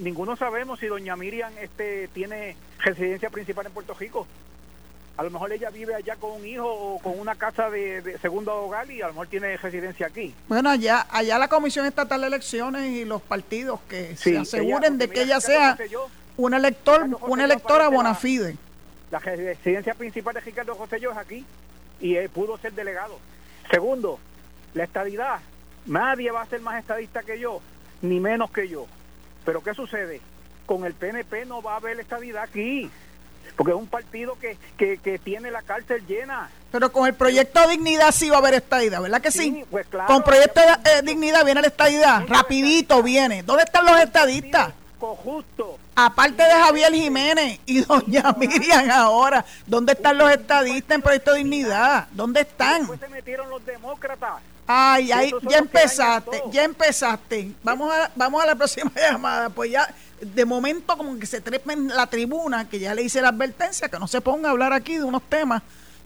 ninguno 0.00 0.34
sabemos 0.34 0.80
si 0.80 0.88
doña 0.88 1.14
Miriam 1.14 1.52
este, 1.60 2.08
tiene 2.08 2.56
residencia 2.80 3.30
principal 3.30 3.66
en 3.66 3.72
Puerto 3.72 3.94
Rico 3.94 4.26
a 5.16 5.22
lo 5.22 5.30
mejor 5.30 5.52
ella 5.52 5.70
vive 5.70 5.94
allá 5.94 6.16
con 6.16 6.32
un 6.32 6.46
hijo 6.46 6.66
o 6.66 6.98
con 6.98 7.18
una 7.18 7.34
casa 7.36 7.70
de, 7.70 8.18
segundo 8.20 8.54
hogar 8.54 8.90
y 8.90 9.00
a 9.00 9.06
lo 9.06 9.14
mejor 9.14 9.28
tiene 9.28 9.56
residencia 9.56 10.06
aquí. 10.06 10.34
Bueno, 10.46 10.68
allá 10.68 11.06
allá 11.10 11.38
la 11.38 11.48
Comisión 11.48 11.86
Estatal 11.86 12.20
de 12.20 12.26
Elecciones 12.26 12.90
y 12.90 13.04
los 13.04 13.22
partidos 13.22 13.80
que 13.88 14.14
se 14.16 14.36
aseguren 14.36 14.98
de 14.98 15.08
que 15.08 15.22
ella 15.22 15.40
sea 15.40 15.78
un 16.36 16.52
elector, 16.52 17.08
una 17.22 17.44
electora 17.44 17.88
bona 17.88 18.14
fide. 18.14 18.56
La, 19.10 19.18
residencia 19.20 19.94
principal 19.94 20.34
de 20.34 20.40
Ricardo 20.40 20.74
José 20.74 21.00
Yo 21.00 21.12
es 21.12 21.16
aquí 21.16 21.46
y 22.00 22.16
él 22.16 22.28
pudo 22.28 22.58
ser 22.58 22.72
delegado. 22.72 23.18
Segundo, 23.70 24.18
la 24.74 24.84
estadidad. 24.84 25.40
Nadie 25.86 26.30
va 26.30 26.42
a 26.42 26.46
ser 26.46 26.60
más 26.60 26.80
estadista 26.80 27.22
que 27.22 27.38
yo, 27.38 27.62
ni 28.02 28.20
menos 28.20 28.50
que 28.50 28.68
yo. 28.68 28.86
Pero 29.44 29.62
¿qué 29.62 29.72
sucede? 29.72 30.20
Con 30.66 30.84
el 30.84 30.94
PNP 30.94 31.46
no 31.46 31.62
va 31.62 31.74
a 31.74 31.76
haber 31.76 31.98
estadidad 32.00 32.42
aquí 32.42 32.90
porque 33.54 33.72
es 33.72 33.78
un 33.78 33.86
partido 33.86 34.36
que, 34.38 34.56
que, 34.76 35.18
tiene 35.18 35.50
la 35.50 35.62
cárcel 35.62 36.04
llena. 36.06 36.50
Pero 36.70 36.92
con 36.92 37.06
el 37.06 37.14
proyecto 37.14 37.60
de 37.62 37.68
dignidad 37.68 38.12
sí 38.12 38.28
va 38.28 38.36
a 38.36 38.38
haber 38.40 38.54
estadidad, 38.54 39.00
¿verdad 39.00 39.20
que 39.20 39.30
sí? 39.30 39.64
Pues 39.70 39.86
claro, 39.86 40.06
con 40.08 40.22
proyecto 40.22 40.60
de 40.60 40.90
eh, 40.90 41.02
dignidad 41.02 41.44
viene 41.44 41.60
la 41.60 41.68
estadidad, 41.68 42.26
rapidito 42.28 43.02
viene. 43.02 43.42
¿Dónde 43.42 43.64
están 43.64 43.86
los 43.86 43.98
estadistas? 43.98 44.72
Justo. 44.98 45.78
Aparte 45.94 46.42
de 46.42 46.52
Javier 46.52 46.92
Jiménez 46.92 47.60
y 47.66 47.80
doña 47.82 48.34
Miriam 48.38 48.90
ahora, 48.90 49.44
¿dónde 49.66 49.92
están 49.92 50.18
los 50.18 50.30
estadistas 50.30 50.94
en 50.96 51.02
proyecto 51.02 51.32
de 51.32 51.38
dignidad? 51.38 52.08
¿Dónde 52.12 52.40
están? 52.40 52.80
Después 52.80 53.00
se 53.00 53.08
metieron 53.08 53.48
los 53.48 53.64
demócratas. 53.64 54.40
Ay, 54.66 55.12
ay, 55.12 55.32
ya 55.48 55.58
empezaste, 55.58 56.42
ya 56.50 56.64
empezaste. 56.64 57.52
Vamos 57.62 57.92
a, 57.92 58.10
vamos 58.16 58.42
a 58.42 58.46
la 58.46 58.54
próxima 58.56 58.90
llamada. 58.96 59.48
Pues 59.48 59.70
ya, 59.70 59.88
de 60.20 60.44
momento 60.44 60.96
como 60.96 61.18
que 61.18 61.26
se 61.26 61.40
trepa 61.40 61.72
en 61.72 61.88
la 61.88 62.06
tribuna, 62.06 62.68
que 62.68 62.78
ya 62.78 62.94
le 62.94 63.02
hice 63.02 63.20
la 63.20 63.28
advertencia, 63.28 63.88
que 63.88 63.98
no 63.98 64.06
se 64.06 64.20
ponga 64.20 64.48
a 64.48 64.52
hablar 64.52 64.72
aquí 64.72 64.96
de 64.96 65.04
unos 65.04 65.22
temas 65.22 65.62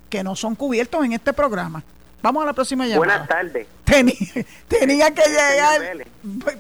que 0.09 0.25
no 0.25 0.35
son 0.35 0.55
cubiertos 0.55 1.05
en 1.05 1.13
este 1.13 1.33
programa. 1.33 1.83
Vamos 2.23 2.43
a 2.43 2.47
la 2.47 2.53
próxima 2.53 2.87
llamada. 2.87 2.99
Buenas 2.99 3.29
tardes. 3.29 3.67
Tenía, 4.69 5.13
que 5.13 5.23
llegar, 5.29 6.07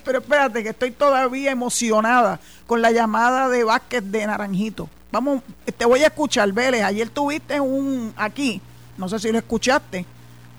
pero 0.05 0.19
espérate, 0.19 0.63
que 0.63 0.71
estoy 0.71 0.91
todavía 0.91 1.53
emocionada 1.53 2.41
con 2.67 2.83
la 2.83 2.91
llamada 2.91 3.49
de 3.49 3.63
Vázquez 3.63 4.03
de 4.05 4.27
Naranjito. 4.27 4.89
Vamos, 5.13 5.43
te 5.77 5.85
voy 5.85 6.03
a 6.03 6.07
escuchar, 6.07 6.51
Vélez. 6.53 6.83
Ayer 6.83 7.09
tuviste 7.09 7.61
un, 7.61 8.13
aquí, 8.17 8.61
no 8.97 9.09
sé 9.09 9.19
si 9.19 9.31
lo 9.31 9.39
escuchaste, 9.39 10.07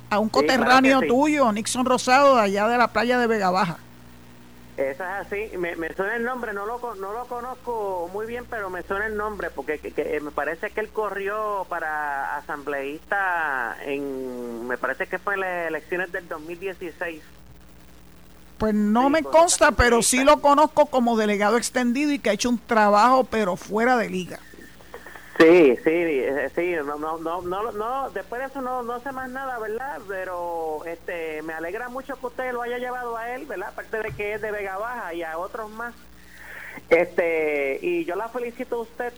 a 0.10 0.20
un 0.20 0.30
coterráneo 0.30 1.02
tuyo, 1.02 1.52
Nixon 1.52 1.86
Rosado, 1.86 2.38
allá 2.38 2.68
de 2.68 2.78
la 2.78 2.88
playa 2.90 3.18
de 3.18 3.28
Vega 3.28 3.50
Baja. 3.50 3.78
Eso 4.90 5.04
es 5.04 5.10
así. 5.10 5.58
Me, 5.58 5.76
suena 5.94 6.16
el 6.16 6.24
nombre, 6.24 6.54
no 6.54 6.66
lo, 6.66 6.96
no 6.96 7.14
lo 7.14 7.26
conozco 7.26 8.10
muy 8.12 8.26
bien, 8.26 8.46
pero 8.50 8.70
me 8.70 8.82
suena 8.84 9.06
el 9.06 9.16
nombre 9.16 9.50
porque 9.50 9.80
eh, 9.84 10.20
me 10.22 10.32
parece 10.32 10.72
que 10.72 10.82
él 10.82 10.90
corrió 10.90 11.66
para 11.70 12.38
asambleísta 12.38 13.78
en, 13.86 14.68
me 14.68 14.78
parece 14.78 15.08
que 15.08 15.20
fue 15.20 15.36
en 15.36 15.42
las 15.42 15.68
elecciones 15.68 16.12
del 16.12 16.28
2016. 16.28 17.22
Pues 18.58 18.74
no 18.74 19.10
me 19.10 19.24
consta, 19.24 19.72
pero 19.72 20.02
sí 20.04 20.24
lo 20.24 20.40
conozco 20.40 20.86
como 20.86 21.18
delegado 21.18 21.58
extendido 21.58 22.12
y 22.12 22.20
que 22.20 22.30
ha 22.30 22.34
hecho 22.34 22.50
un 22.50 22.60
trabajo, 22.60 23.24
pero 23.24 23.56
fuera 23.56 23.98
de 23.98 24.10
liga. 24.10 24.40
Sí, 25.42 25.76
sí, 25.84 26.24
sí, 26.54 26.76
no, 26.86 27.00
no, 27.00 27.18
no, 27.18 27.42
no, 27.42 27.72
no, 27.72 28.10
después 28.12 28.42
de 28.42 28.48
eso 28.48 28.62
no, 28.62 28.84
no 28.84 29.00
sé 29.00 29.12
más 29.12 29.28
nada, 29.28 29.58
¿verdad? 29.58 30.00
Pero 30.08 30.86
este, 30.86 31.42
me 31.42 31.54
alegra 31.54 31.90
mucho 31.90 32.16
que 32.20 32.28
usted 32.28 32.54
lo 32.54 32.62
haya 32.62 32.78
llevado 32.78 33.18
a 33.18 33.34
él, 33.34 33.48
¿verdad? 33.48 33.70
Aparte 33.70 34.04
de 34.04 34.12
que 34.12 34.34
es 34.34 34.42
de 34.42 34.52
Vega 34.52 34.78
Baja 34.78 35.16
y 35.16 35.24
a 35.24 35.40
otros 35.40 35.72
más. 35.72 35.96
Este, 36.92 37.80
y 37.82 38.06
yo 38.06 38.16
la 38.16 38.30
felicito 38.30 38.76
a 38.76 38.82
usted 38.82 39.14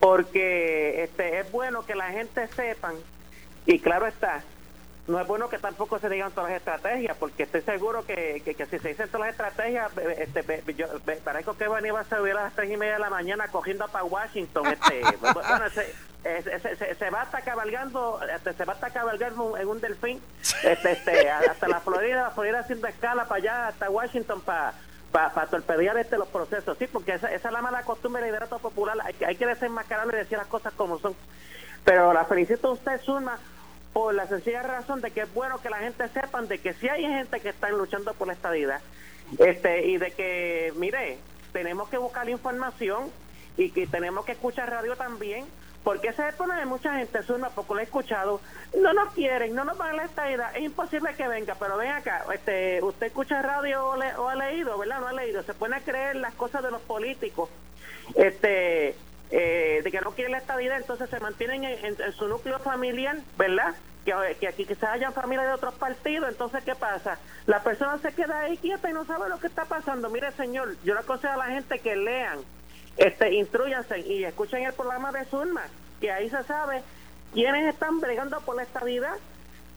porque 0.00 1.02
este, 1.04 1.38
es 1.38 1.50
bueno 1.50 1.86
que 1.86 1.94
la 1.94 2.10
gente 2.10 2.46
sepan, 2.48 2.96
y 3.64 3.78
claro 3.78 4.06
está, 4.06 4.44
no 5.06 5.20
es 5.20 5.26
bueno 5.26 5.48
que 5.48 5.58
tampoco 5.58 5.98
se 5.98 6.08
digan 6.08 6.32
todas 6.32 6.50
las 6.50 6.58
estrategias, 6.58 7.16
porque 7.18 7.42
estoy 7.42 7.60
seguro 7.60 8.06
que, 8.06 8.40
que, 8.44 8.66
si 8.66 8.78
se 8.78 8.88
dicen 8.88 9.08
todas 9.08 9.26
las 9.26 9.30
estrategias, 9.30 9.92
este, 10.18 10.74
yo, 10.74 10.86
parezco 11.22 11.54
que 11.56 11.68
Bani 11.68 11.90
va 11.90 12.00
a 12.00 12.04
subir 12.04 12.32
a 12.32 12.44
las 12.44 12.54
tres 12.54 12.70
y 12.70 12.76
media 12.76 12.94
de 12.94 13.00
la 13.00 13.10
mañana 13.10 13.48
cogiendo 13.48 13.86
para 13.88 14.04
Washington. 14.04 14.66
Este, 14.66 15.02
bueno, 15.20 15.68
se, 15.70 16.94
se, 16.94 17.10
va 17.10 17.22
hasta 17.22 17.42
cabalgando, 17.42 18.18
este, 18.34 18.54
se 18.54 18.64
va 18.64 18.72
hasta 18.72 18.90
cabalgando 18.90 19.58
en 19.58 19.68
un 19.68 19.80
delfín, 19.80 20.22
este, 20.62 20.92
este, 20.92 21.30
hasta 21.50 21.68
la 21.68 21.80
Florida, 21.80 22.22
la 22.22 22.30
Florida 22.30 22.60
haciendo 22.60 22.86
escala 22.86 23.26
para 23.26 23.36
allá, 23.36 23.68
hasta 23.68 23.90
Washington 23.90 24.40
para 24.40 24.72
para 25.14 25.46
torpedear 25.46 25.96
este 25.96 26.18
los 26.18 26.26
procesos, 26.26 26.76
sí, 26.76 26.88
porque 26.88 27.14
esa, 27.14 27.32
esa 27.32 27.48
es 27.48 27.54
la 27.54 27.62
mala 27.62 27.84
costumbre 27.84 28.20
del 28.20 28.32
liderato 28.32 28.58
popular, 28.58 28.96
hay 29.04 29.14
que, 29.14 29.24
hay 29.24 29.36
que 29.36 29.46
desenmascararlo 29.46 30.12
y 30.12 30.16
decir 30.16 30.36
las 30.36 30.48
cosas 30.48 30.72
como 30.72 30.98
son. 30.98 31.14
Pero 31.84 32.12
la 32.12 32.24
felicito 32.24 32.66
a 32.66 32.72
usted, 32.72 33.00
Zulma, 33.00 33.38
por 33.94 34.12
la 34.12 34.26
sencilla 34.26 34.62
razón 34.62 35.00
de 35.00 35.12
que 35.12 35.22
es 35.22 35.32
bueno 35.32 35.58
que 35.62 35.70
la 35.70 35.78
gente 35.78 36.06
sepan 36.08 36.48
de 36.48 36.58
que 36.58 36.74
si 36.74 36.88
hay 36.88 37.04
gente 37.04 37.40
que 37.40 37.48
está 37.48 37.70
luchando 37.70 38.12
por 38.12 38.26
la 38.26 38.34
estadidad 38.34 38.80
este 39.38 39.86
y 39.86 39.96
de 39.96 40.10
que 40.10 40.72
mire 40.76 41.16
tenemos 41.52 41.88
que 41.88 41.96
buscar 41.96 42.28
información 42.28 43.10
y 43.56 43.70
que 43.70 43.86
tenemos 43.86 44.26
que 44.26 44.32
escuchar 44.32 44.68
radio 44.68 44.96
también 44.96 45.46
porque 45.84 46.12
se 46.12 46.24
pone 46.32 46.56
de 46.56 46.66
mucha 46.66 46.96
gente 46.96 47.20
una 47.28 47.50
poco 47.50 47.74
lo 47.74 47.80
he 47.80 47.84
escuchado. 47.84 48.40
No 48.80 48.92
nos 48.94 49.12
quieren 49.12 49.54
no 49.54 49.64
nos 49.64 49.78
van 49.78 49.90
a 49.90 49.96
la 49.96 50.04
estadidad 50.06 50.56
es 50.56 50.64
imposible 50.64 51.14
que 51.14 51.28
venga 51.28 51.54
pero 51.54 51.76
ven 51.76 51.92
acá 51.92 52.24
este 52.34 52.82
usted 52.82 53.06
escucha 53.06 53.42
radio 53.42 53.86
o, 53.86 54.28
ha 54.28 54.34
leído 54.34 54.76
verdad 54.76 54.98
no 54.98 55.06
ha 55.06 55.12
leído 55.12 55.44
se 55.44 55.54
pone 55.54 55.76
a 55.76 55.80
creer 55.80 56.16
las 56.16 56.34
cosas 56.34 56.64
de 56.64 56.72
los 56.72 56.82
políticos. 56.82 57.48
Este 58.16 58.96
eh, 59.36 59.80
de 59.82 59.90
que 59.90 60.00
no 60.00 60.12
quieren 60.12 60.30
la 60.30 60.38
estadidad, 60.38 60.76
entonces 60.76 61.10
se 61.10 61.18
mantienen 61.18 61.64
en, 61.64 62.12
su 62.12 62.28
núcleo 62.28 62.60
familiar, 62.60 63.16
¿verdad? 63.36 63.74
Que, 64.04 64.36
que 64.38 64.46
aquí 64.46 64.64
quizás 64.64 64.90
hayan 64.90 65.12
familias 65.12 65.48
de 65.48 65.54
otros 65.54 65.74
partidos, 65.74 66.28
entonces 66.28 66.62
¿qué 66.62 66.76
pasa? 66.76 67.18
La 67.46 67.60
persona 67.60 67.98
se 67.98 68.12
queda 68.12 68.42
ahí 68.42 68.56
quieta 68.58 68.88
y 68.88 68.92
no 68.92 69.04
sabe 69.04 69.28
lo 69.28 69.40
que 69.40 69.48
está 69.48 69.64
pasando. 69.64 70.08
Mire, 70.08 70.30
señor, 70.32 70.76
yo 70.84 70.94
le 70.94 71.00
aconsejo 71.00 71.32
a 71.32 71.36
la 71.36 71.46
gente 71.46 71.80
que 71.80 71.96
lean, 71.96 72.38
este, 72.96 73.34
instruyanse 73.34 73.98
y 73.98 74.22
escuchen 74.22 74.62
el 74.62 74.72
programa 74.72 75.10
de 75.10 75.24
Zulma, 75.24 75.62
que 76.00 76.12
ahí 76.12 76.30
se 76.30 76.44
sabe 76.44 76.84
quiénes 77.32 77.74
están 77.74 77.98
bregando 77.98 78.40
por 78.42 78.54
la 78.54 78.62
estabilidad 78.62 79.16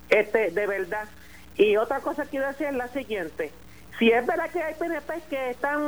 este, 0.10 0.52
de 0.52 0.68
verdad. 0.68 1.10
Y 1.56 1.78
otra 1.78 2.02
cosa 2.02 2.26
que 2.26 2.30
quiero 2.30 2.48
decir 2.48 2.68
es 2.68 2.76
la 2.76 2.90
siguiente. 2.90 3.52
Si 3.98 4.12
es 4.12 4.24
verdad 4.24 4.52
que 4.52 4.62
hay 4.62 4.76
PNP 4.76 5.24
que 5.32 5.50
están, 5.50 5.82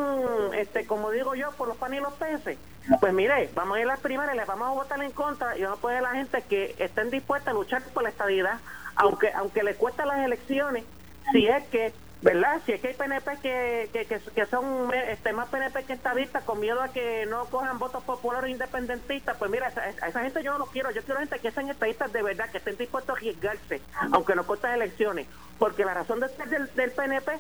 este, 0.56 0.88
como 0.88 1.12
digo 1.12 1.36
yo, 1.36 1.52
por 1.52 1.68
los 1.68 1.78
panes 1.78 2.00
y 2.00 2.02
los 2.02 2.14
peces, 2.14 2.58
pues 3.00 3.14
mire, 3.14 3.50
vamos 3.54 3.78
a 3.78 3.80
ir 3.80 3.86
a 3.86 3.90
las 3.90 4.00
primarias, 4.00 4.36
les 4.36 4.48
vamos 4.48 4.68
a 4.68 4.72
votar 4.72 5.02
en 5.04 5.12
contra 5.12 5.58
y 5.58 5.64
vamos 5.64 5.78
a 5.80 5.82
poner 5.82 5.98
a 6.00 6.02
la 6.02 6.12
gente 6.12 6.42
que 6.50 6.76
estén 6.80 7.10
dispuesta 7.10 7.52
a 7.52 7.54
luchar 7.54 7.84
por 7.94 8.04
la 8.04 8.10
estabilidad, 8.10 8.60
aunque 8.96 9.32
aunque 9.34 9.64
le 9.64 9.76
cuesta 9.76 10.06
las 10.06 10.20
elecciones, 10.26 10.84
si 11.32 11.48
es 11.48 11.64
que, 11.68 11.94
¿verdad? 12.22 12.60
Si 12.66 12.72
es 12.72 12.82
que 12.82 12.90
hay 12.90 12.94
PNP 12.96 13.38
que, 13.42 13.90
que, 13.94 14.06
que, 14.06 14.46
son 14.48 14.92
este, 14.94 15.34
más 15.34 15.50
PNP 15.50 15.84
que 15.84 15.94
estadistas 15.94 16.44
con 16.44 16.60
miedo 16.60 16.82
a 16.82 16.90
que 16.90 17.26
no 17.28 17.46
cojan 17.46 17.78
votos 17.78 18.04
populares 18.04 18.50
independentistas, 18.50 19.38
pues 19.38 19.52
mira, 19.52 19.68
a 19.68 20.08
esa 20.08 20.22
gente 20.22 20.44
yo 20.44 20.54
no 20.54 20.60
lo 20.60 20.66
quiero, 20.66 20.90
yo 20.92 21.04
quiero 21.04 21.20
gente 21.20 21.40
que 21.40 21.52
sean 21.52 21.70
estadistas 21.70 22.12
de 22.12 22.24
verdad, 22.24 22.50
que 22.50 22.58
estén 22.58 22.78
dispuestos 22.78 23.16
a 23.16 23.18
arriesgarse, 23.18 23.82
aunque 24.12 24.36
no 24.36 24.46
cuesta 24.46 24.74
elecciones, 24.74 25.28
porque 25.60 25.86
la 25.86 25.94
razón 25.94 26.20
de 26.20 26.30
ser 26.30 26.48
del, 26.50 26.74
del 26.74 26.92
PNP 26.92 27.32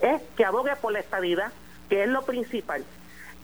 es 0.00 0.22
que 0.36 0.44
abogue 0.44 0.76
por 0.76 0.92
la 0.92 1.00
estabilidad, 1.00 1.50
que 1.88 2.04
es 2.04 2.08
lo 2.08 2.22
principal. 2.22 2.84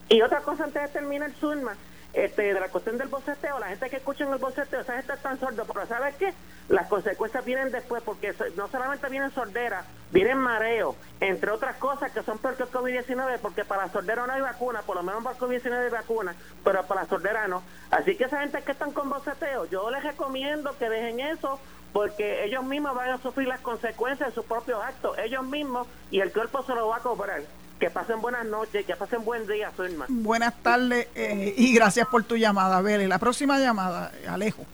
Y 0.08 0.22
otra 0.22 0.40
cosa 0.40 0.64
antes 0.64 0.82
de 0.82 0.88
terminar, 0.88 1.30
Zulma, 1.32 1.74
este, 2.14 2.54
de 2.54 2.60
la 2.60 2.68
cuestión 2.68 2.96
del 2.96 3.08
boceteo, 3.08 3.58
la 3.58 3.68
gente 3.68 3.90
que 3.90 3.96
escucha 3.96 4.24
en 4.24 4.32
el 4.32 4.38
boceteo, 4.38 4.80
esa 4.80 4.94
gente 4.94 5.12
está 5.12 5.30
tan 5.30 5.40
sordo, 5.40 5.64
pero 5.66 5.84
¿sabes 5.86 6.14
qué? 6.14 6.32
Las 6.68 6.86
consecuencias 6.86 7.44
vienen 7.44 7.72
después, 7.72 8.02
porque 8.04 8.32
no 8.56 8.68
solamente 8.68 9.08
vienen 9.08 9.32
sordera, 9.32 9.84
vienen 10.12 10.38
mareo, 10.38 10.94
entre 11.20 11.50
otras 11.50 11.76
cosas 11.76 12.12
que 12.12 12.22
son 12.22 12.38
peor 12.38 12.54
el 12.58 12.70
COVID-19, 12.70 13.38
porque 13.40 13.64
para 13.64 13.88
sordera 13.90 14.26
no 14.26 14.32
hay 14.32 14.40
vacuna, 14.40 14.82
por 14.82 14.94
lo 14.94 15.02
menos 15.02 15.24
para 15.24 15.36
el 15.36 15.42
COVID-19 15.42 15.84
hay 15.86 15.90
vacuna, 15.90 16.36
pero 16.62 16.84
para 16.84 17.04
sordera 17.06 17.48
no. 17.48 17.64
Así 17.90 18.16
que 18.16 18.24
esa 18.24 18.40
gente 18.40 18.62
que 18.62 18.72
están 18.72 18.92
con 18.92 19.10
boceteo, 19.10 19.66
yo 19.66 19.90
les 19.90 20.04
recomiendo 20.04 20.78
que 20.78 20.88
dejen 20.88 21.18
eso, 21.18 21.58
porque 21.92 22.44
ellos 22.44 22.62
mismos 22.64 22.94
van 22.94 23.10
a 23.10 23.18
sufrir 23.18 23.48
las 23.48 23.60
consecuencias 23.60 24.28
de 24.28 24.34
sus 24.34 24.44
propios 24.44 24.82
actos, 24.82 25.18
ellos 25.18 25.44
mismos, 25.44 25.88
y 26.12 26.20
el 26.20 26.32
cuerpo 26.32 26.62
se 26.62 26.74
lo 26.74 26.88
va 26.88 26.98
a 26.98 27.00
cobrar. 27.00 27.42
Que 27.78 27.90
pasen 27.90 28.20
buenas 28.20 28.46
noches, 28.46 28.86
que 28.86 28.96
pasen 28.96 29.24
buen 29.24 29.46
día, 29.46 29.70
Zulma. 29.76 30.06
Buenas 30.08 30.54
tardes 30.62 31.08
eh, 31.14 31.54
y 31.56 31.74
gracias 31.74 32.06
por 32.08 32.22
tu 32.22 32.36
llamada, 32.36 32.80
Vélez. 32.80 33.08
La 33.08 33.18
próxima 33.18 33.58
llamada, 33.58 34.12
Alejo. 34.28 34.64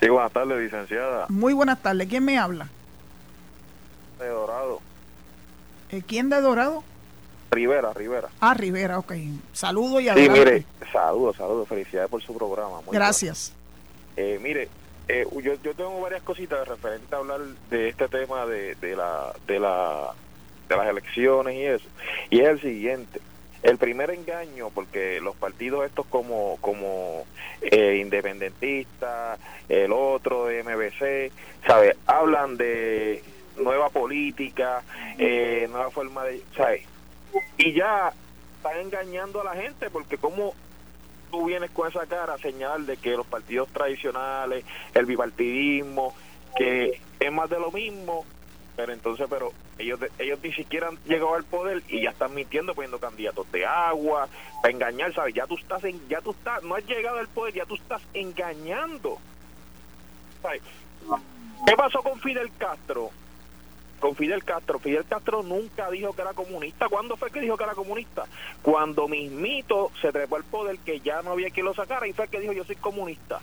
Sí, 0.00 0.08
buenas 0.08 0.32
tardes, 0.32 0.58
licenciada. 0.58 1.26
Muy 1.28 1.52
buenas 1.52 1.80
tardes. 1.82 2.08
¿Quién 2.08 2.24
me 2.24 2.38
habla? 2.38 2.68
De 4.18 4.28
Dorado. 4.28 4.80
Eh, 5.90 6.02
¿Quién 6.06 6.30
de 6.30 6.40
Dorado? 6.40 6.82
Rivera, 7.50 7.92
Rivera. 7.92 8.28
Ah, 8.40 8.54
Rivera, 8.54 8.98
ok. 8.98 9.12
Saludo 9.52 10.00
y 10.00 10.08
adelante. 10.08 10.40
Sí, 10.40 10.44
mire, 10.44 10.66
saludos, 10.92 11.36
saludos. 11.36 11.68
Felicidades 11.68 12.10
por 12.10 12.22
su 12.22 12.36
programa. 12.36 12.80
Gracias. 12.90 13.52
Eh, 14.16 14.38
mire, 14.42 14.68
eh, 15.08 15.26
yo, 15.42 15.54
yo 15.62 15.74
tengo 15.74 16.00
varias 16.00 16.22
cositas 16.22 16.66
referentes 16.66 17.12
a 17.12 17.16
hablar 17.16 17.40
de 17.70 17.88
este 17.88 18.08
tema 18.08 18.46
de, 18.46 18.74
de 18.76 18.96
la 18.96 19.32
de 19.46 19.60
la 19.60 20.12
de 20.68 20.76
las 20.76 20.88
elecciones 20.88 21.54
y 21.54 21.64
eso. 21.64 21.88
Y 22.30 22.40
es 22.40 22.48
el 22.48 22.60
siguiente. 22.60 23.20
El 23.62 23.78
primer 23.78 24.10
engaño, 24.10 24.70
porque 24.70 25.20
los 25.20 25.34
partidos 25.34 25.86
estos 25.86 26.06
como, 26.06 26.58
como 26.60 27.24
eh, 27.62 27.98
independentistas, 28.00 29.40
el 29.68 29.92
otro 29.92 30.46
de 30.46 30.62
MBC, 30.62 31.32
¿sabes? 31.66 31.96
Hablan 32.06 32.56
de 32.56 33.22
nueva 33.56 33.88
política, 33.88 34.82
eh, 35.18 35.66
nueva 35.70 35.90
forma 35.90 36.24
de... 36.24 36.42
¿sabes? 36.56 36.82
Y 37.56 37.72
ya 37.72 38.12
están 38.56 38.80
engañando 38.80 39.40
a 39.40 39.44
la 39.44 39.60
gente, 39.60 39.90
porque 39.90 40.18
como 40.18 40.54
tú 41.30 41.46
vienes 41.46 41.70
con 41.70 41.88
esa 41.88 42.06
cara 42.06 42.38
señal 42.38 42.86
de 42.86 42.96
que 42.96 43.16
los 43.16 43.26
partidos 43.26 43.68
tradicionales, 43.70 44.64
el 44.94 45.06
bipartidismo, 45.06 46.14
que 46.56 47.00
es 47.18 47.32
más 47.32 47.50
de 47.50 47.58
lo 47.58 47.70
mismo, 47.70 48.24
pero 48.76 48.92
entonces, 48.92 49.26
pero 49.28 49.52
ellos 49.78 49.98
ellos 50.18 50.38
ni 50.42 50.52
siquiera 50.52 50.88
han 50.88 50.98
llegado 51.04 51.34
al 51.34 51.44
poder 51.44 51.82
y 51.88 52.02
ya 52.02 52.10
están 52.10 52.34
mintiendo 52.34 52.74
poniendo 52.74 52.98
candidatos 52.98 53.50
de 53.50 53.64
agua 53.64 54.28
para 54.62 54.72
engañar, 54.72 55.14
¿sabes? 55.14 55.34
Ya 55.34 55.46
tú 55.46 55.56
estás 55.56 55.82
en, 55.84 56.06
ya 56.08 56.20
tú 56.20 56.32
estás, 56.32 56.62
no 56.62 56.74
has 56.74 56.86
llegado 56.86 57.18
al 57.18 57.28
poder, 57.28 57.54
ya 57.54 57.64
tú 57.64 57.74
estás 57.74 58.02
engañando. 58.12 59.18
¿Qué 61.66 61.76
pasó 61.76 62.02
con 62.02 62.20
Fidel 62.20 62.50
Castro? 62.58 63.10
Con 63.98 64.14
Fidel 64.14 64.44
Castro, 64.44 64.78
Fidel 64.78 65.06
Castro 65.06 65.42
nunca 65.42 65.90
dijo 65.90 66.12
que 66.12 66.20
era 66.20 66.34
comunista. 66.34 66.88
¿Cuándo 66.88 67.16
fue 67.16 67.30
que 67.30 67.40
dijo 67.40 67.56
que 67.56 67.64
era 67.64 67.74
comunista? 67.74 68.26
Cuando 68.60 69.08
mismito 69.08 69.90
se 70.02 70.12
trepó 70.12 70.36
al 70.36 70.44
poder 70.44 70.78
que 70.80 71.00
ya 71.00 71.22
no 71.22 71.32
había 71.32 71.48
quien 71.48 71.64
lo 71.64 71.74
sacara 71.74 72.06
y 72.06 72.12
fue 72.12 72.28
que 72.28 72.40
dijo 72.40 72.52
yo 72.52 72.64
soy 72.64 72.76
comunista. 72.76 73.40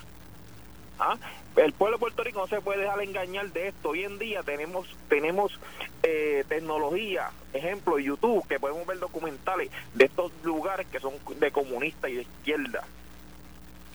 ¿Ah? 0.98 1.16
El 1.56 1.72
pueblo 1.72 1.96
de 1.96 2.00
Puerto 2.00 2.22
Rico 2.22 2.40
no 2.40 2.46
se 2.46 2.60
puede 2.60 2.82
dejar 2.82 3.02
engañar 3.02 3.52
de 3.52 3.68
esto. 3.68 3.90
Hoy 3.90 4.04
en 4.04 4.18
día 4.18 4.42
tenemos 4.42 4.88
tenemos 5.08 5.58
eh, 6.02 6.44
tecnología, 6.48 7.30
ejemplo, 7.52 7.98
YouTube, 7.98 8.46
que 8.48 8.60
podemos 8.60 8.86
ver 8.86 8.98
documentales 8.98 9.70
de 9.94 10.04
estos 10.04 10.32
lugares 10.42 10.86
que 10.88 11.00
son 11.00 11.14
de 11.38 11.50
comunistas 11.50 12.10
y 12.10 12.16
de 12.16 12.22
izquierda. 12.22 12.84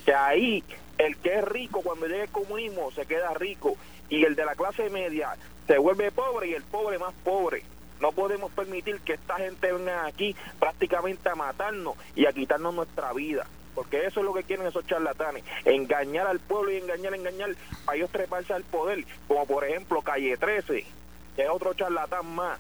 Que 0.06 0.14
ahí 0.14 0.64
el 0.97 1.18
que 1.18 1.39
es 1.39 1.45
rico 1.45 1.82
cuando 1.82 2.08
llega 2.08 2.24
el 2.24 2.30
comunismo 2.30 2.91
se 2.91 3.06
queda 3.06 3.34
rico 3.34 3.76
y 4.10 4.24
el 4.24 4.36
de 4.36 4.45
la 4.45 4.56
clase 4.56 4.89
media 4.89 5.36
se 5.68 5.78
vuelve 5.78 6.12
pobre 6.12 6.50
y 6.50 6.54
el 6.54 6.64
pobre 6.64 6.97
más 6.97 7.14
pobre. 7.24 7.64
No 8.02 8.14
podemos 8.14 8.52
permitir 8.52 9.02
que 9.02 9.14
esta 9.14 9.36
gente 9.36 9.74
venga 9.74 10.06
aquí 10.06 10.36
prácticamente 10.58 11.28
a 11.28 11.36
matarnos 11.36 11.95
y 12.16 12.26
a 12.26 12.32
quitarnos 12.32 12.74
nuestra 12.74 13.12
vida 13.12 13.45
porque 13.80 14.05
eso 14.05 14.19
es 14.19 14.25
lo 14.25 14.34
que 14.34 14.43
quieren 14.43 14.67
esos 14.67 14.86
charlatanes, 14.88 15.41
engañar 15.63 16.27
al 16.27 16.41
pueblo 16.41 16.69
y 16.69 16.75
engañar, 16.75 17.15
engañar, 17.15 17.51
para 17.86 17.95
ellos 17.95 18.09
treparse 18.09 18.51
al 18.51 18.65
poder, 18.65 19.05
como 19.25 19.45
por 19.45 19.63
ejemplo 19.63 20.01
Calle 20.01 20.36
13, 20.36 20.86
que 21.34 21.41
es 21.41 21.49
otro 21.49 21.73
charlatán 21.73 22.27
más, 22.36 22.59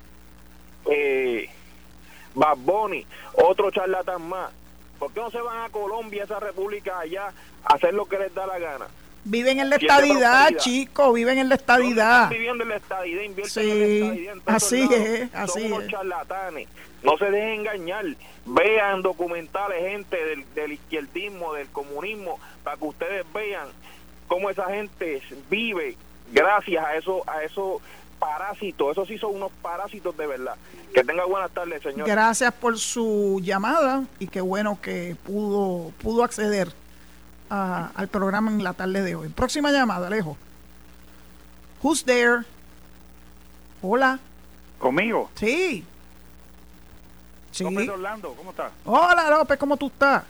eh, 0.89 1.49
Bad 2.35 2.55
Bunny, 2.59 3.05
otro 3.33 3.69
charlatán 3.69 4.29
más. 4.29 4.49
¿Por 4.97 5.11
qué 5.11 5.19
no 5.19 5.29
se 5.29 5.41
van 5.41 5.65
a 5.65 5.69
Colombia, 5.69 6.23
esa 6.23 6.39
república 6.39 6.99
allá, 6.99 7.33
a 7.65 7.73
hacer 7.73 7.93
lo 7.93 8.05
que 8.05 8.17
les 8.17 8.33
da 8.33 8.47
la 8.47 8.57
gana? 8.57 8.87
Viven 9.23 9.59
en 9.59 9.69
la 9.69 9.75
estadidad, 9.75 10.49
chicos, 10.57 11.13
viven 11.13 11.37
en 11.37 11.49
la 11.49 11.55
estadidad. 11.55 12.29
viviendo 12.29 12.63
en 12.63 12.69
la 12.69 12.75
estadidad, 12.77 13.21
invierten 13.21 13.63
sí, 13.63 13.71
en 13.71 13.79
la 13.79 13.85
estadidad. 13.85 14.35
así 14.45 14.89
es, 14.91 15.35
así 15.35 15.61
Son 15.61 15.73
unos 15.73 15.87
charlatanes. 15.87 16.67
No 17.03 17.17
se 17.17 17.25
dejen 17.25 17.61
engañar. 17.61 18.05
Vean 18.45 19.01
documentales, 19.01 19.81
gente 19.81 20.17
del, 20.25 20.45
del 20.55 20.73
izquierdismo, 20.73 21.53
del 21.53 21.67
comunismo, 21.69 22.39
para 22.63 22.77
que 22.77 22.85
ustedes 22.85 23.25
vean 23.33 23.67
cómo 24.27 24.49
esa 24.49 24.65
gente 24.65 25.21
vive 25.49 25.95
gracias 26.31 26.83
a 26.83 26.95
eso, 26.95 27.23
a 27.27 27.43
esos 27.43 27.81
parásitos. 28.19 28.91
Esos 28.91 29.07
sí 29.07 29.17
son 29.17 29.35
unos 29.35 29.51
parásitos 29.61 30.15
de 30.17 30.27
verdad. 30.27 30.55
Que 30.93 31.03
tenga 31.03 31.25
buenas 31.25 31.51
tardes, 31.51 31.81
señor. 31.81 32.07
Gracias 32.07 32.53
por 32.53 32.77
su 32.77 33.39
llamada 33.43 34.03
y 34.19 34.27
qué 34.27 34.41
bueno 34.41 34.79
que 34.81 35.15
pudo, 35.25 35.91
pudo 36.01 36.23
acceder 36.23 36.69
al 37.49 38.07
programa 38.07 38.51
en 38.51 38.63
la 38.63 38.73
tarde 38.73 39.01
de 39.01 39.15
hoy. 39.15 39.29
Próxima 39.29 39.71
llamada, 39.71 40.07
Alejo. 40.07 40.37
Who's 41.81 42.03
there? 42.03 42.43
Hola. 43.81 44.19
¿Conmigo? 44.77 45.29
Sí. 45.35 45.83
sí. 47.51 47.63
López 47.63 47.89
Orlando, 47.89 48.33
¿cómo 48.33 48.51
estás? 48.51 48.71
Hola, 48.85 49.29
López, 49.29 49.57
¿cómo 49.57 49.77
tú 49.77 49.87
estás? 49.87 50.23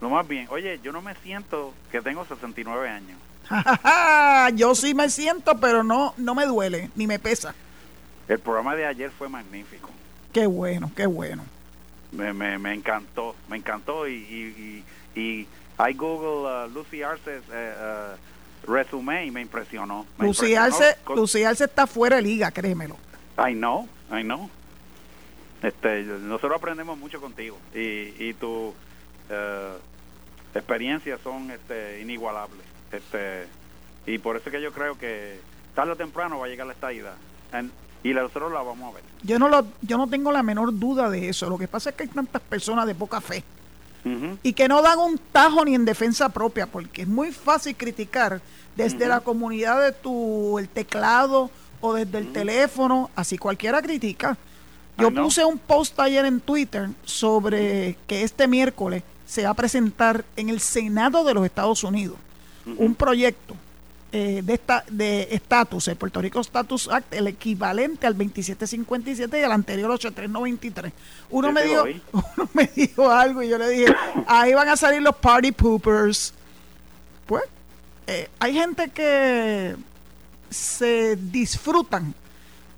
Lo 0.00 0.10
más 0.10 0.26
bien. 0.26 0.46
Oye, 0.50 0.80
yo 0.82 0.92
no 0.92 1.00
me 1.00 1.14
siento 1.16 1.72
que 1.90 2.00
tengo 2.00 2.24
69 2.26 2.88
años. 2.88 3.18
yo 4.56 4.74
sí 4.74 4.94
me 4.94 5.08
siento, 5.08 5.58
pero 5.58 5.82
no, 5.82 6.14
no 6.16 6.34
me 6.34 6.46
duele, 6.46 6.90
ni 6.96 7.06
me 7.06 7.18
pesa. 7.18 7.54
El 8.28 8.38
programa 8.38 8.74
de 8.74 8.86
ayer 8.86 9.10
fue 9.10 9.28
magnífico. 9.28 9.90
Qué 10.32 10.46
bueno, 10.46 10.90
qué 10.94 11.06
bueno. 11.06 11.44
Me, 12.12 12.32
me, 12.32 12.58
me 12.58 12.74
encantó, 12.74 13.34
me 13.48 13.56
encantó 13.56 14.08
y, 14.08 14.14
y, 14.14 14.84
y, 15.20 15.46
I 15.78 15.92
Google 15.92 16.46
uh, 16.46 16.68
Lucy 16.68 17.02
Arce 17.02 17.38
uh, 17.38 17.52
uh, 17.52 18.16
resume 18.66 19.26
y 19.26 19.30
me 19.30 19.42
impresionó. 19.42 20.06
Lucy, 20.18 20.54
Arce, 20.54 20.96
Lucy 21.14 21.44
Arce 21.44 21.64
está 21.64 21.86
fuera 21.86 22.16
de 22.16 22.22
liga, 22.22 22.50
créemelo. 22.50 22.96
I 23.38 23.52
know, 23.52 23.88
I 24.10 24.22
know. 24.22 24.50
Este, 25.62 26.02
nosotros 26.02 26.58
aprendemos 26.58 26.98
mucho 26.98 27.20
contigo 27.20 27.58
y, 27.74 28.14
y 28.18 28.34
tu 28.34 28.68
uh, 28.68 28.74
experiencias 30.54 31.20
son 31.22 31.50
este, 31.50 32.00
inigualables. 32.00 32.64
Este, 32.92 33.46
y 34.06 34.18
por 34.18 34.36
eso 34.36 34.48
es 34.48 34.54
que 34.54 34.62
yo 34.62 34.72
creo 34.72 34.98
que 34.98 35.40
tarde 35.74 35.92
o 35.92 35.96
temprano 35.96 36.38
va 36.38 36.46
a 36.46 36.48
llegar 36.48 36.66
la 36.66 36.72
estadidad. 36.72 37.16
y 38.02 38.14
nosotros 38.14 38.52
la 38.52 38.62
vamos 38.62 38.92
a 38.92 38.94
ver. 38.96 39.04
Yo 39.22 39.38
no, 39.38 39.48
lo, 39.48 39.66
yo 39.82 39.98
no 39.98 40.08
tengo 40.08 40.32
la 40.32 40.42
menor 40.42 40.78
duda 40.78 41.10
de 41.10 41.28
eso. 41.28 41.50
Lo 41.50 41.58
que 41.58 41.68
pasa 41.68 41.90
es 41.90 41.96
que 41.96 42.04
hay 42.04 42.08
tantas 42.08 42.40
personas 42.40 42.86
de 42.86 42.94
poca 42.94 43.20
fe 43.20 43.44
y 44.42 44.52
que 44.52 44.68
no 44.68 44.82
dan 44.82 44.98
un 44.98 45.18
tajo 45.32 45.64
ni 45.64 45.74
en 45.74 45.84
defensa 45.84 46.28
propia, 46.28 46.66
porque 46.66 47.02
es 47.02 47.08
muy 47.08 47.32
fácil 47.32 47.74
criticar 47.76 48.40
desde 48.76 49.06
la 49.06 49.20
comunidad 49.20 49.82
de 49.82 49.92
tu 49.92 50.58
el 50.58 50.68
teclado 50.68 51.50
o 51.80 51.94
desde 51.94 52.18
el 52.18 52.32
teléfono, 52.32 53.10
así 53.16 53.38
cualquiera 53.38 53.82
critica. 53.82 54.36
Yo 54.98 55.12
puse 55.12 55.44
un 55.44 55.58
post 55.58 55.98
ayer 56.00 56.24
en 56.24 56.40
Twitter 56.40 56.88
sobre 57.04 57.98
que 58.06 58.22
este 58.22 58.48
miércoles 58.48 59.02
se 59.26 59.42
va 59.42 59.50
a 59.50 59.54
presentar 59.54 60.24
en 60.36 60.48
el 60.48 60.60
Senado 60.60 61.24
de 61.24 61.34
los 61.34 61.44
Estados 61.44 61.84
Unidos 61.84 62.16
un 62.78 62.94
proyecto 62.94 63.56
eh, 64.12 64.40
de 64.44 64.54
esta 64.54 64.84
de 64.88 65.28
estatus, 65.32 65.88
el 65.88 65.96
Puerto 65.96 66.20
Rico 66.20 66.40
Status 66.40 66.88
Act, 66.88 67.12
el 67.12 67.26
equivalente 67.26 68.06
al 68.06 68.14
2757 68.16 69.40
y 69.40 69.42
al 69.42 69.52
anterior 69.52 69.90
8393. 69.90 70.92
Uno 71.30 71.52
me 71.52 71.62
dijo, 71.64 71.84
uno 72.12 72.48
me 72.54 72.70
dijo 72.74 73.10
algo 73.10 73.42
y 73.42 73.48
yo 73.48 73.58
le 73.58 73.68
dije, 73.68 73.94
ahí 74.26 74.54
van 74.54 74.68
a 74.68 74.76
salir 74.76 75.02
los 75.02 75.16
party 75.16 75.52
poopers. 75.52 76.32
Pues, 77.26 77.42
eh, 78.06 78.28
hay 78.38 78.54
gente 78.54 78.90
que 78.90 79.74
se 80.48 81.16
disfrutan 81.16 82.14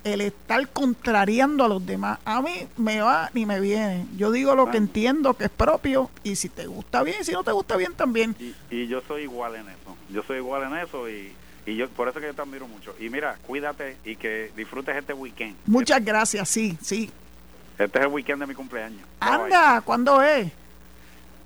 el 0.03 0.21
estar 0.21 0.67
contrariando 0.69 1.63
a 1.63 1.67
los 1.67 1.85
demás. 1.85 2.19
A 2.25 2.41
mí 2.41 2.67
me 2.77 3.01
va 3.01 3.29
ni 3.33 3.45
me 3.45 3.59
viene. 3.59 4.05
Yo 4.17 4.31
digo 4.31 4.55
lo 4.55 4.71
que 4.71 4.77
entiendo 4.77 5.33
que 5.33 5.45
es 5.45 5.49
propio 5.49 6.09
y 6.23 6.35
si 6.35 6.49
te 6.49 6.67
gusta 6.67 7.03
bien, 7.03 7.23
si 7.23 7.31
no 7.31 7.43
te 7.43 7.51
gusta 7.51 7.75
bien 7.77 7.93
también. 7.93 8.35
Y, 8.69 8.87
yo 8.87 9.01
soy 9.07 9.23
igual 9.23 9.55
en 9.55 9.67
eso. 9.67 9.97
Yo 10.09 10.23
soy 10.23 10.37
igual 10.37 10.63
en 10.71 10.79
eso 10.79 11.09
y, 11.09 11.33
y 11.65 11.75
yo 11.75 11.87
por 11.89 12.07
eso 12.07 12.19
que 12.19 12.27
yo 12.27 12.33
te 12.33 12.41
admiro 12.41 12.67
mucho. 12.67 12.95
Y 12.99 13.09
mira, 13.09 13.37
cuídate 13.45 13.97
y 14.05 14.15
que 14.15 14.51
disfrutes 14.55 14.95
este 14.95 15.13
weekend. 15.13 15.55
Muchas 15.65 16.03
gracias, 16.03 16.47
sí, 16.49 16.77
sí. 16.81 17.11
Este 17.77 17.99
es 17.99 18.05
el 18.05 18.11
weekend 18.11 18.41
de 18.41 18.47
mi 18.47 18.55
cumpleaños. 18.55 19.01
Anda, 19.19 19.81
¿cuándo 19.81 20.21
es? 20.21 20.51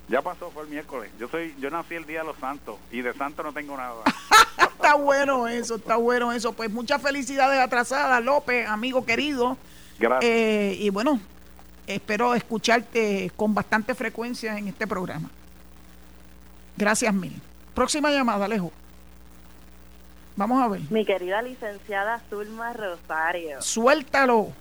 Ya 0.09 0.21
pasó, 0.21 0.51
fue 0.51 0.63
el 0.63 0.69
miércoles. 0.69 1.11
Yo 1.19 1.27
soy, 1.27 1.55
yo 1.59 1.69
nací 1.69 1.95
el 1.95 2.05
día 2.05 2.19
de 2.19 2.25
los 2.25 2.37
santos 2.37 2.77
y 2.91 3.01
de 3.01 3.13
santo 3.13 3.41
no 3.43 3.53
tengo 3.53 3.77
nada. 3.77 3.95
está 4.57 4.95
bueno 4.95 5.47
eso, 5.47 5.75
está 5.75 5.95
bueno 5.95 6.31
eso. 6.31 6.53
Pues 6.53 6.69
muchas 6.71 7.01
felicidades 7.01 7.59
atrasadas, 7.59 8.23
López, 8.23 8.67
amigo 8.67 9.05
querido. 9.05 9.57
Gracias. 9.97 10.29
Eh, 10.29 10.75
y 10.79 10.89
bueno, 10.89 11.19
espero 11.87 12.35
escucharte 12.35 13.31
con 13.35 13.53
bastante 13.53 13.95
frecuencia 13.95 14.57
en 14.57 14.67
este 14.67 14.87
programa. 14.87 15.29
Gracias 16.75 17.13
mil. 17.13 17.41
Próxima 17.73 18.11
llamada, 18.11 18.45
Alejo. 18.45 18.71
Vamos 20.35 20.61
a 20.61 20.67
ver. 20.67 20.81
Mi 20.89 21.05
querida 21.05 21.41
licenciada 21.41 22.21
Zulma 22.29 22.73
Rosario. 22.73 23.61
Suéltalo. 23.61 24.51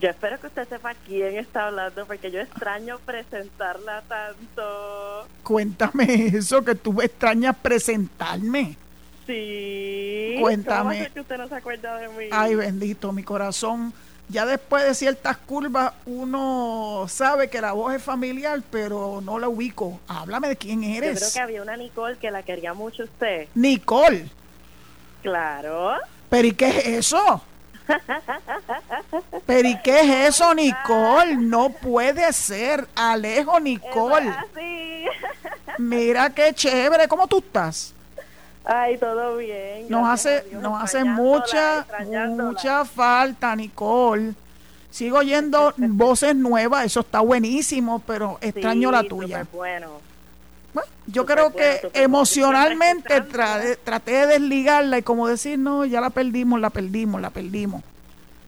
Yo 0.00 0.08
espero 0.10 0.38
que 0.40 0.46
usted 0.46 0.68
sepa 0.68 0.94
quién 1.06 1.36
está 1.36 1.66
hablando 1.66 2.06
porque 2.06 2.30
yo 2.30 2.40
extraño 2.40 2.98
presentarla 3.00 4.02
tanto. 4.02 5.26
Cuéntame 5.42 6.26
eso, 6.34 6.64
que 6.64 6.74
tú 6.74 7.00
extrañas 7.00 7.56
presentarme. 7.56 8.76
Sí. 9.26 10.36
Cuéntame. 10.40 10.98
¿Cómo 10.98 11.14
que 11.14 11.20
usted 11.20 11.38
no 11.38 11.48
se 11.48 11.54
acuerda 11.56 11.96
de 11.96 12.08
mí? 12.08 12.26
Ay, 12.30 12.54
bendito, 12.54 13.12
mi 13.12 13.24
corazón. 13.24 13.92
Ya 14.28 14.44
después 14.44 14.84
de 14.84 14.94
ciertas 14.94 15.38
curvas 15.38 15.94
uno 16.04 17.06
sabe 17.08 17.48
que 17.48 17.60
la 17.60 17.72
voz 17.72 17.94
es 17.94 18.02
familiar, 18.02 18.62
pero 18.70 19.20
no 19.22 19.38
la 19.38 19.48
ubico. 19.48 20.00
Háblame 20.06 20.48
de 20.48 20.56
quién 20.56 20.84
eres. 20.84 21.14
Yo 21.14 21.18
creo 21.18 21.32
que 21.32 21.40
había 21.40 21.62
una 21.62 21.76
Nicole 21.76 22.18
que 22.18 22.30
la 22.30 22.42
quería 22.42 22.74
mucho 22.74 23.04
usted. 23.04 23.48
Nicole. 23.54 24.28
Claro. 25.22 25.94
¿Pero 26.28 26.48
y 26.48 26.52
qué 26.52 26.68
es 26.68 26.86
eso? 26.86 27.42
Pero 29.46 29.68
¿y 29.68 29.78
qué 29.82 30.00
es 30.00 30.34
eso, 30.34 30.54
Nicole? 30.54 31.36
No 31.36 31.70
puede 31.70 32.32
ser. 32.32 32.86
Alejo, 32.94 33.58
Nicole. 33.60 34.32
Mira 35.78 36.30
qué 36.30 36.52
chévere. 36.52 37.08
¿Cómo 37.08 37.26
tú 37.26 37.38
estás? 37.38 37.94
Ay, 38.64 38.98
todo 38.98 39.36
bien. 39.38 39.86
Nos 39.88 40.06
hace, 40.06 40.44
nos 40.52 40.82
hace 40.82 41.02
mucha, 41.04 41.86
mucha 42.28 42.84
falta, 42.84 43.56
Nicole. 43.56 44.34
Sigo 44.90 45.18
oyendo 45.18 45.72
voces 45.76 46.34
nuevas, 46.36 46.84
eso 46.84 47.00
está 47.00 47.20
buenísimo, 47.20 48.02
pero 48.06 48.38
extraño 48.40 48.90
la 48.90 49.04
tuya. 49.04 49.46
Bueno. 49.52 50.00
Bueno, 50.74 50.90
yo 51.06 51.24
creo 51.24 51.52
que 51.52 51.80
emocionalmente 51.94 53.20
traté, 53.22 54.12
de 54.12 54.26
desligarla 54.26 54.98
y 54.98 55.02
como 55.02 55.28
decir, 55.28 55.58
no, 55.58 55.84
ya 55.84 56.00
la 56.00 56.10
perdimos, 56.10 56.60
la 56.60 56.70
perdimos, 56.70 57.20
la 57.20 57.30
perdimos. 57.30 57.82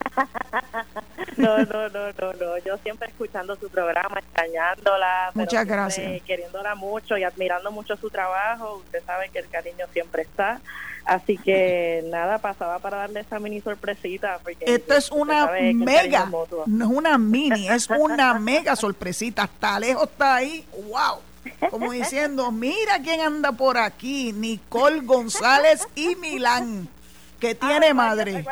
no, 1.37 1.59
no, 1.59 1.89
no, 1.89 2.12
no, 2.12 2.33
no. 2.33 2.59
Yo 2.59 2.77
siempre 2.79 3.09
escuchando 3.09 3.57
su 3.57 3.68
programa, 3.68 4.18
extrañándola. 4.18 5.31
Muchas 5.35 5.66
gracias. 5.66 6.23
Queriéndola 6.23 6.75
mucho 6.75 7.16
y 7.16 7.25
admirando 7.25 7.71
mucho 7.71 7.97
su 7.97 8.11
trabajo. 8.11 8.83
Usted 8.85 9.03
sabe 9.05 9.29
que 9.31 9.39
el 9.39 9.49
cariño 9.49 9.87
siempre 9.93 10.23
está. 10.23 10.61
Así 11.05 11.39
que 11.39 12.05
nada, 12.11 12.39
pasaba 12.39 12.79
para 12.79 12.99
darle 12.99 13.21
esa 13.21 13.39
mini 13.39 13.61
sorpresita. 13.61 14.39
Esto 14.61 14.95
es 14.95 15.11
una 15.11 15.51
mega, 15.75 16.31
no 16.66 16.85
es 16.85 16.91
una 16.91 17.18
mini, 17.18 17.68
es 17.68 17.89
una 17.89 18.35
mega 18.35 18.77
sorpresita. 18.77 19.45
Hasta 19.45 19.81
lejos 19.81 20.05
está 20.05 20.37
ahí. 20.37 20.66
¡Wow! 20.73 21.30
Como 21.70 21.93
diciendo, 21.93 22.51
mira 22.51 23.01
quién 23.03 23.20
anda 23.20 23.53
por 23.53 23.78
aquí, 23.78 24.32
Nicole 24.32 25.01
González 25.01 25.86
y 25.95 26.16
Milán, 26.16 26.88
que 27.38 27.55
tiene 27.55 27.95
madre. 27.95 28.45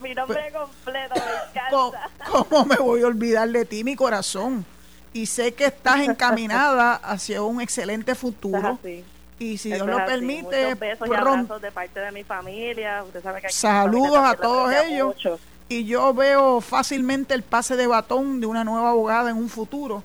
mi 0.00 0.14
nombre 0.14 0.52
completo, 0.52 1.14
¿Cómo, 2.30 2.64
me 2.64 2.76
voy 2.76 3.02
a 3.02 3.06
olvidar 3.06 3.48
de 3.48 3.64
ti, 3.64 3.84
mi 3.84 3.96
corazón? 3.96 4.64
Y 5.12 5.26
sé 5.26 5.52
que 5.52 5.66
estás 5.66 6.00
encaminada 6.00 6.94
hacia 6.94 7.42
un 7.42 7.60
excelente 7.60 8.14
futuro. 8.14 8.78
Y 9.38 9.58
si 9.58 9.72
Dios 9.72 9.86
lo 9.86 10.04
permite, 10.06 10.76
pronto, 10.76 11.58
de 11.58 11.70
parte 11.70 12.00
de 12.00 12.12
mi 12.12 12.24
familia. 12.24 13.04
saludos 13.48 14.18
a 14.18 14.34
todos 14.34 14.72
ellos. 14.84 15.14
Y 15.68 15.84
yo 15.84 16.12
veo 16.12 16.60
fácilmente 16.60 17.34
el 17.34 17.42
pase 17.42 17.76
de 17.76 17.86
batón 17.86 18.40
de 18.40 18.46
una 18.46 18.62
nueva 18.62 18.90
abogada 18.90 19.30
en 19.30 19.36
un 19.36 19.48
futuro 19.48 20.02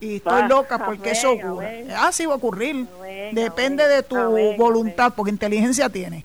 y 0.00 0.16
estoy 0.16 0.48
loca 0.48 0.84
porque 0.84 1.10
eso 1.10 1.32
ocurre. 1.32 1.86
Ah, 1.96 2.10
sí 2.12 2.26
va 2.26 2.34
a 2.34 2.36
ocurrir. 2.36 2.86
Depende 3.32 3.86
de 3.86 4.02
tu 4.02 4.16
voluntad, 4.56 5.12
porque 5.14 5.30
inteligencia 5.30 5.88
tiene. 5.88 6.24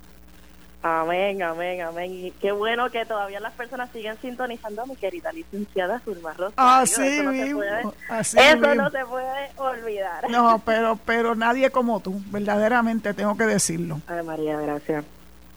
Amén, 0.86 1.41
amén, 1.41 1.82
amén. 1.82 2.11
Y 2.11 2.32
qué 2.32 2.51
bueno 2.51 2.89
que 2.89 3.05
todavía 3.05 3.39
las 3.39 3.53
personas 3.53 3.89
siguen 3.93 4.17
sintonizando 4.21 4.82
a 4.82 4.86
mi 4.86 4.97
querida 4.97 5.32
licenciada 5.32 6.01
Zulma 6.01 6.34
Rosario. 6.34 6.53
Así 6.57 7.01
eso 7.01 7.30
mismo, 7.32 7.61
no 7.84 7.93
así 8.09 8.38
eso 8.38 8.57
mismo. 8.57 8.76
no 8.76 8.89
se 8.89 9.05
puede 9.05 9.51
olvidar. 9.55 10.30
No, 10.30 10.61
pero, 10.65 10.99
pero 11.05 11.36
nadie 11.36 11.69
como 11.69 12.01
tú, 12.01 12.21
verdaderamente 12.26 13.13
tengo 13.13 13.38
que 13.38 13.45
decirlo. 13.45 14.01
Ay, 14.07 14.24
María, 14.26 14.59
gracias. 14.59 15.05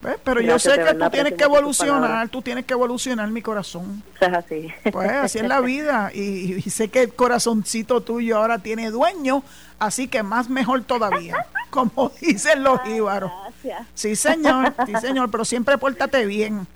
¿Ves? 0.02 0.16
Pero 0.22 0.40
Gracias, 0.42 0.64
yo 0.64 0.82
sé 0.82 0.84
que 0.84 0.94
tú 0.94 1.10
tienes 1.10 1.32
que 1.34 1.44
evolucionar, 1.44 2.28
tú 2.28 2.42
tienes 2.42 2.64
que 2.66 2.74
evolucionar 2.74 3.28
mi 3.28 3.42
corazón. 3.42 4.02
Así. 4.20 4.72
Pues 4.92 5.10
así 5.10 5.38
es 5.38 5.46
la 5.46 5.60
vida 5.60 6.10
y, 6.14 6.54
y 6.54 6.70
sé 6.70 6.88
que 6.88 7.02
el 7.02 7.14
corazoncito 7.14 8.02
tuyo 8.02 8.36
ahora 8.36 8.58
tiene 8.58 8.90
dueño, 8.90 9.42
así 9.78 10.08
que 10.08 10.22
más 10.22 10.48
mejor 10.48 10.84
todavía, 10.84 11.46
como 11.70 12.12
dicen 12.20 12.62
los 12.62 12.80
íbaros. 12.86 13.32
Gracias. 13.42 13.88
Sí, 13.94 14.16
señor, 14.16 14.74
sí, 14.86 14.92
señor, 15.00 15.30
pero 15.30 15.44
siempre 15.44 15.78
pórtate 15.78 16.26
bien. 16.26 16.66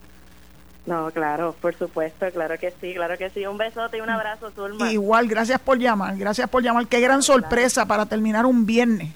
No, 0.87 1.11
claro, 1.11 1.55
por 1.61 1.75
supuesto, 1.75 2.27
claro 2.33 2.59
que 2.59 2.73
sí, 2.81 2.95
claro 2.95 3.16
que 3.18 3.31
sí. 3.31 3.47
Un 3.47 3.59
besote 3.59 3.99
y 3.99 4.01
un 4.01 4.11
abrazo, 4.11 4.51
Zulma. 4.51 4.91
Igual, 4.91 5.29
gracias 5.29 5.61
por 5.61 5.79
llamar, 5.79 6.16
gracias 6.16 6.49
por 6.49 6.62
llamar. 6.62 6.87
Qué 6.87 7.01
gran 7.01 7.23
sorpresa 7.23 7.87
para 7.87 8.07
terminar 8.07 8.47
un 8.47 8.66
viernes. 8.66 9.12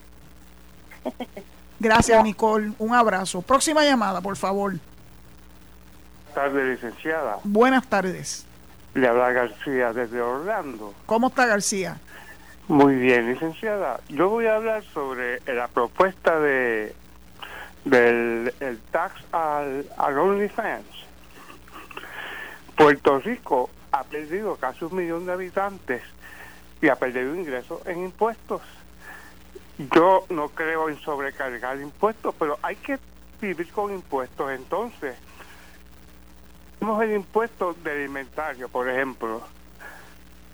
Gracias, 1.79 2.23
Nicole. 2.23 2.71
Un 2.79 2.93
abrazo. 2.93 3.41
Próxima 3.41 3.83
llamada, 3.83 4.21
por 4.21 4.37
favor. 4.37 4.73
tardes, 6.33 6.81
licenciada. 6.81 7.37
Buenas 7.43 7.87
tardes. 7.87 8.45
Le 8.93 9.07
habla 9.07 9.31
García 9.31 9.91
desde 9.93 10.21
Orlando. 10.21 10.93
¿Cómo 11.05 11.27
está 11.27 11.45
García? 11.45 11.97
Muy 12.67 12.95
bien, 12.95 13.31
licenciada. 13.31 13.99
Yo 14.09 14.29
voy 14.29 14.47
a 14.47 14.55
hablar 14.55 14.83
sobre 14.93 15.39
la 15.53 15.67
propuesta 15.67 16.39
de 16.39 16.95
del 17.83 18.51
el 18.59 18.79
tax 18.91 19.13
al, 19.31 19.85
al 19.97 20.17
OnlyFans. 20.17 20.85
Puerto 22.75 23.19
Rico 23.19 23.69
ha 23.91 24.03
perdido 24.03 24.55
casi 24.55 24.85
un 24.85 24.95
millón 24.95 25.25
de 25.25 25.33
habitantes 25.33 26.01
y 26.81 26.89
ha 26.89 26.95
perdido 26.95 27.35
ingresos 27.35 27.85
en 27.85 27.99
impuestos. 28.05 28.61
Yo 29.77 30.25
no 30.29 30.49
creo 30.49 30.89
en 30.89 30.99
sobrecargar 30.99 31.79
impuestos, 31.79 32.33
pero 32.39 32.57
hay 32.61 32.77
que 32.77 32.97
vivir 33.41 33.69
con 33.71 33.93
impuestos. 33.93 34.51
Entonces, 34.51 35.15
tenemos 36.79 37.03
el 37.03 37.13
impuesto 37.13 37.73
del 37.83 38.05
inventario, 38.05 38.69
por 38.69 38.89
ejemplo. 38.89 39.41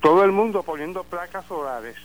Todo 0.02 0.24
el 0.24 0.32
mundo 0.32 0.64
poniendo 0.64 1.04
placas 1.04 1.46
solares. 1.46 1.98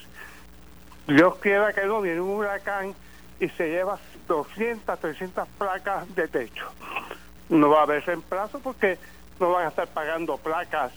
Dios 1.06 1.36
quiera 1.36 1.72
que 1.72 1.86
no, 1.86 2.02
viene 2.02 2.20
un 2.20 2.30
huracán 2.30 2.94
y 3.40 3.48
se 3.50 3.68
lleva 3.68 3.98
200, 4.28 4.98
300 4.98 5.48
placas 5.56 6.14
de 6.14 6.28
techo. 6.28 6.66
No 7.48 7.70
va 7.70 7.80
a 7.80 7.82
haber 7.84 8.04
reemplazo 8.04 8.58
porque 8.58 8.98
no 9.38 9.52
van 9.52 9.66
a 9.66 9.68
estar 9.68 9.86
pagando 9.88 10.36
placas, 10.36 10.92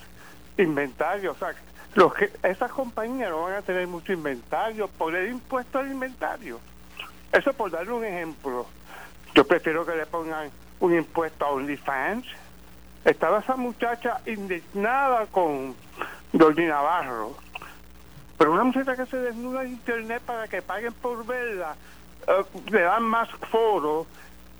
inventario. 0.57 1.31
O 1.31 1.35
sea, 1.35 1.53
los 1.95 2.13
que, 2.13 2.31
esas 2.43 2.71
compañías 2.71 3.29
no 3.29 3.43
van 3.43 3.55
a 3.55 3.61
tener 3.61 3.87
mucho 3.87 4.13
inventario, 4.13 4.87
poner 4.87 5.27
impuesto 5.27 5.79
al 5.79 5.91
inventario. 5.91 6.59
Eso 7.31 7.53
por 7.53 7.71
darle 7.71 7.93
un 7.93 8.05
ejemplo. 8.05 8.65
Yo 9.35 9.45
prefiero 9.45 9.85
que 9.85 9.95
le 9.95 10.05
pongan 10.05 10.49
un 10.79 10.95
impuesto 10.95 11.45
a 11.45 11.49
OnlyFans. 11.51 12.25
Estaba 13.05 13.39
esa 13.39 13.55
muchacha 13.55 14.21
indignada 14.25 15.25
con 15.27 15.75
Doña 16.33 16.67
Navarro. 16.67 17.35
Pero 18.37 18.53
una 18.53 18.63
muchacha 18.63 18.95
que 18.95 19.05
se 19.05 19.17
desnuda 19.17 19.63
en 19.63 19.71
internet 19.71 20.21
para 20.25 20.47
que 20.47 20.61
paguen 20.61 20.93
por 20.93 21.25
verla, 21.25 21.75
eh, 22.27 22.43
le 22.71 22.81
dan 22.81 23.03
más 23.03 23.29
foro 23.51 24.05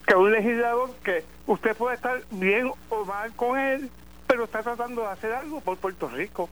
que 0.06 0.16
un 0.16 0.32
legislador 0.32 0.92
que 1.04 1.24
usted 1.48 1.76
puede 1.78 1.96
estar 1.96 2.22
bien 2.32 2.72
o 2.90 3.06
mal 3.06 3.32
con 3.36 3.58
él, 3.58 3.90
pero 4.28 4.44
está 4.44 4.62
tratando 4.64 5.02
de 5.02 5.08
hacer 5.08 5.32
algo 5.32 5.62
por 5.62 5.78
Puerto 5.78 6.10
Rico. 6.10 6.50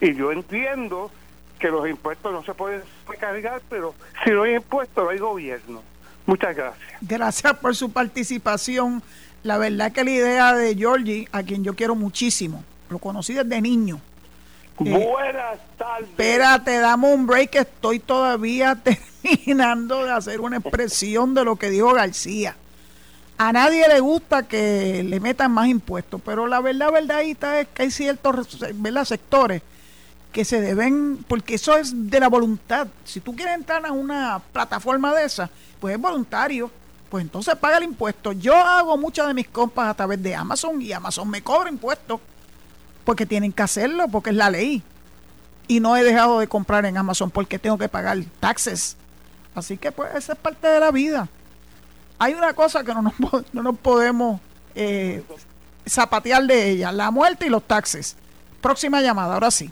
Y 0.00 0.14
yo 0.14 0.32
entiendo 0.32 1.10
que 1.58 1.68
los 1.68 1.88
impuestos 1.88 2.32
no 2.32 2.44
se 2.44 2.54
pueden 2.54 2.82
recargar, 3.08 3.60
pero 3.68 3.94
si 4.24 4.30
no 4.30 4.44
hay 4.44 4.54
impuestos, 4.54 5.04
no 5.04 5.10
hay 5.10 5.18
gobierno. 5.18 5.82
Muchas 6.26 6.54
gracias. 6.54 6.86
Gracias 7.00 7.54
por 7.54 7.74
su 7.74 7.90
participación. 7.90 9.02
La 9.42 9.58
verdad 9.58 9.92
que 9.92 10.04
la 10.04 10.10
idea 10.10 10.54
de 10.54 10.74
Georgie, 10.76 11.28
a 11.32 11.42
quien 11.42 11.64
yo 11.64 11.74
quiero 11.74 11.94
muchísimo, 11.94 12.64
lo 12.90 12.98
conocí 12.98 13.34
desde 13.34 13.60
niño. 13.60 14.00
Eh, 14.84 15.08
Buenas 15.10 15.58
tardes. 15.76 16.08
Espérate, 16.10 16.78
dame 16.78 17.12
un 17.12 17.26
break, 17.26 17.50
que 17.50 17.58
estoy 17.60 17.98
todavía 17.98 18.76
terminando 19.22 20.04
de 20.04 20.12
hacer 20.12 20.40
una 20.40 20.58
expresión 20.58 21.34
de 21.34 21.44
lo 21.44 21.56
que 21.56 21.70
dijo 21.70 21.92
García. 21.92 22.56
A 23.38 23.52
nadie 23.52 23.86
le 23.88 24.00
gusta 24.00 24.46
que 24.46 25.04
le 25.04 25.20
metan 25.20 25.52
más 25.52 25.68
impuestos, 25.68 26.20
pero 26.24 26.46
la 26.46 26.60
verdad, 26.60 26.92
verdadita 26.92 27.60
es 27.60 27.68
que 27.68 27.82
hay 27.82 27.90
ciertos 27.90 28.58
¿verdad? 28.74 29.04
sectores 29.04 29.62
que 30.32 30.44
se 30.44 30.60
deben, 30.60 31.24
porque 31.26 31.54
eso 31.54 31.76
es 31.76 32.10
de 32.10 32.20
la 32.20 32.28
voluntad. 32.28 32.88
Si 33.04 33.20
tú 33.20 33.34
quieres 33.34 33.54
entrar 33.54 33.84
a 33.86 33.92
una 33.92 34.40
plataforma 34.52 35.14
de 35.14 35.24
esa, 35.24 35.50
pues 35.80 35.94
es 35.94 36.00
voluntario, 36.00 36.70
pues 37.08 37.22
entonces 37.22 37.54
paga 37.56 37.78
el 37.78 37.84
impuesto. 37.84 38.32
Yo 38.32 38.54
hago 38.56 38.96
muchas 38.96 39.26
de 39.26 39.34
mis 39.34 39.48
compras 39.48 39.88
a 39.88 39.94
través 39.94 40.22
de 40.22 40.34
Amazon 40.34 40.80
y 40.82 40.92
Amazon 40.92 41.28
me 41.28 41.42
cobra 41.42 41.70
impuestos 41.70 42.20
porque 43.04 43.24
tienen 43.26 43.52
que 43.52 43.62
hacerlo, 43.62 44.08
porque 44.08 44.30
es 44.30 44.36
la 44.36 44.50
ley. 44.50 44.82
Y 45.66 45.80
no 45.80 45.96
he 45.96 46.02
dejado 46.02 46.40
de 46.40 46.48
comprar 46.48 46.84
en 46.86 46.96
Amazon 46.96 47.30
porque 47.30 47.58
tengo 47.58 47.78
que 47.78 47.88
pagar 47.88 48.18
taxes. 48.40 48.96
Así 49.54 49.76
que 49.76 49.92
pues 49.92 50.14
esa 50.14 50.34
es 50.34 50.38
parte 50.38 50.66
de 50.66 50.80
la 50.80 50.90
vida. 50.90 51.28
Hay 52.18 52.34
una 52.34 52.52
cosa 52.52 52.84
que 52.84 52.92
no 52.92 53.02
nos, 53.02 53.44
no 53.52 53.62
nos 53.62 53.78
podemos 53.78 54.40
eh, 54.74 55.22
zapatear 55.88 56.44
de 56.44 56.70
ella, 56.70 56.92
la 56.92 57.10
muerte 57.10 57.46
y 57.46 57.48
los 57.48 57.62
taxes. 57.62 58.16
Próxima 58.60 59.00
llamada, 59.00 59.34
ahora 59.34 59.50
sí. 59.50 59.70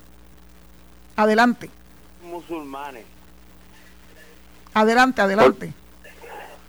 Adelante, 1.16 1.70
Musulmanes. 2.22 3.04
adelante, 4.74 5.22
adelante. 5.22 5.72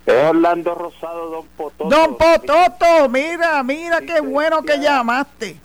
Es 0.05 0.23
Orlando 0.29 0.73
Rosado, 0.73 1.29
Don 1.29 1.47
Pototo. 1.47 1.89
Don 1.89 2.15
Pototo, 2.17 3.09
mira, 3.09 3.61
mira 3.63 3.99
qué 4.01 4.21
bueno 4.21 4.61
que 4.63 4.77
llamaste. 4.79 5.57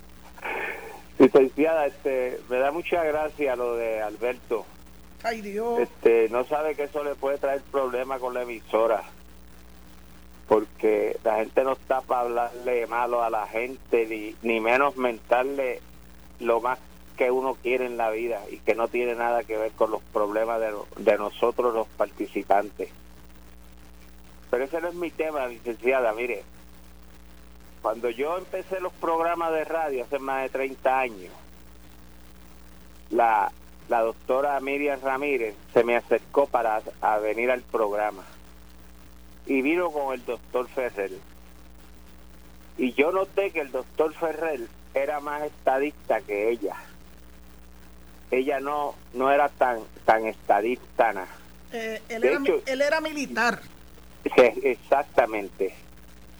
Licenciada, 1.18 1.86
este, 1.86 2.40
me 2.48 2.58
da 2.58 2.72
mucha 2.72 3.04
gracia 3.04 3.54
lo 3.54 3.76
de 3.76 4.02
Alberto. 4.02 4.66
Ay 5.22 5.40
Dios. 5.40 5.78
Este, 5.78 6.28
no 6.30 6.44
sabe 6.44 6.74
que 6.74 6.84
eso 6.84 7.04
le 7.04 7.14
puede 7.14 7.38
traer 7.38 7.60
problemas 7.70 8.18
con 8.18 8.34
la 8.34 8.42
emisora. 8.42 9.04
Porque 10.48 11.16
la 11.22 11.36
gente 11.36 11.62
no 11.62 11.74
está 11.74 12.00
para 12.00 12.22
hablarle 12.22 12.88
malo 12.88 13.22
a 13.22 13.30
la 13.30 13.46
gente, 13.46 14.06
ni, 14.06 14.34
ni 14.42 14.58
menos 14.58 14.96
mentarle 14.96 15.80
lo 16.40 16.60
más 16.60 16.80
que 17.22 17.30
uno 17.30 17.54
quiere 17.54 17.86
en 17.86 17.96
la 17.96 18.10
vida 18.10 18.42
y 18.50 18.56
que 18.58 18.74
no 18.74 18.88
tiene 18.88 19.14
nada 19.14 19.44
que 19.44 19.56
ver 19.56 19.70
con 19.72 19.92
los 19.92 20.02
problemas 20.02 20.60
de, 20.96 21.18
nosotros 21.18 21.72
los 21.72 21.86
participantes. 21.86 22.90
Pero 24.50 24.64
ese 24.64 24.80
no 24.80 24.88
es 24.88 24.94
mi 24.94 25.12
tema, 25.12 25.46
licenciada. 25.46 26.12
Mire, 26.14 26.42
cuando 27.80 28.10
yo 28.10 28.36
empecé 28.38 28.80
los 28.80 28.92
programas 28.94 29.52
de 29.52 29.64
radio 29.64 30.02
hace 30.02 30.18
más 30.18 30.42
de 30.42 30.48
30 30.48 30.98
años, 30.98 31.32
la, 33.10 33.52
la 33.88 34.00
doctora 34.00 34.58
Miriam 34.58 34.98
Ramírez 35.00 35.54
se 35.72 35.84
me 35.84 35.94
acercó 35.94 36.48
para 36.48 36.82
a 37.00 37.18
venir 37.18 37.52
al 37.52 37.62
programa 37.62 38.24
y 39.46 39.62
vino 39.62 39.92
con 39.92 40.12
el 40.12 40.24
doctor 40.24 40.66
Ferrer. 40.66 41.12
Y 42.78 42.94
yo 42.94 43.12
noté 43.12 43.52
que 43.52 43.60
el 43.60 43.70
doctor 43.70 44.12
Ferrer 44.12 44.66
era 44.92 45.20
más 45.20 45.42
estadista 45.42 46.20
que 46.20 46.50
ella. 46.50 46.74
Ella 48.32 48.58
no 48.60 48.94
no 49.14 49.30
era 49.30 49.48
tan 49.48 49.78
tan 50.04 50.26
estadista. 50.26 51.12
na. 51.12 51.26
Eh, 51.72 52.02
él, 52.08 52.24
era, 52.24 52.38
hecho- 52.40 52.62
él 52.66 52.80
era 52.82 53.00
militar. 53.00 53.60
Exactamente. 54.36 55.74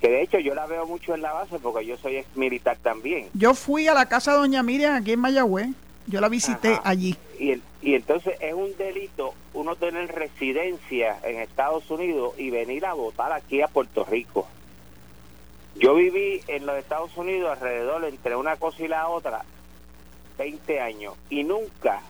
Que 0.01 0.09
de 0.11 0.23
hecho 0.23 0.39
yo 0.41 0.55
la 0.55 0.67
veo 0.67 0.85
mucho 0.87 1.15
en 1.15 1.23
la 1.23 1.33
base 1.33 1.59
porque 1.59 1.87
yo 1.87 1.97
soy 1.97 2.17
ex 2.17 2.37
militar 2.37 2.77
también. 2.83 3.29
Yo 3.35 3.55
fui 3.55 3.87
a 3.89 3.95
la 3.95 4.07
casa 4.07 4.33
de 4.33 4.39
Doña 4.39 4.63
Miriam 4.63 4.95
aquí 4.97 5.13
en 5.13 5.21
Mayagüez. 5.21 5.69
Yo 6.09 6.21
la 6.21 6.29
visité 6.29 6.73
Ajá. 6.73 6.83
allí. 6.85 7.17
Y, 7.39 7.51
el- 7.53 7.63
y 7.81 7.95
entonces 7.95 8.35
es 8.41 8.53
un 8.55 8.77
delito 8.77 9.35
uno 9.55 9.77
tener 9.77 10.13
residencia 10.13 11.19
en 11.23 11.39
Estados 11.41 11.89
Unidos 11.91 12.35
y 12.39 12.51
venir 12.51 12.85
a 12.87 12.95
votar 12.95 13.33
aquí 13.33 13.61
a 13.63 13.69
Puerto 13.69 14.05
Rico. 14.05 14.49
Yo 15.77 15.95
viví 15.95 16.41
en 16.49 16.67
los 16.67 16.77
Estados 16.79 17.17
Unidos 17.17 17.51
alrededor 17.53 18.05
entre 18.05 18.35
una 18.37 18.57
cosa 18.57 18.83
y 18.83 18.89
la 18.89 19.09
otra 19.09 19.45
20 20.37 20.81
años 20.81 21.15
y 21.31 21.45
nunca 21.45 22.01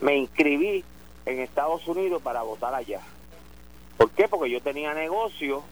me 0.00 0.16
inscribí 0.16 0.84
en 1.26 1.40
Estados 1.40 1.86
Unidos 1.86 2.22
para 2.22 2.42
votar 2.42 2.74
allá. 2.74 3.00
¿Por 3.96 4.10
qué? 4.10 4.28
Porque 4.28 4.50
yo 4.50 4.60
tenía 4.60 4.94
negocio, 4.94 5.62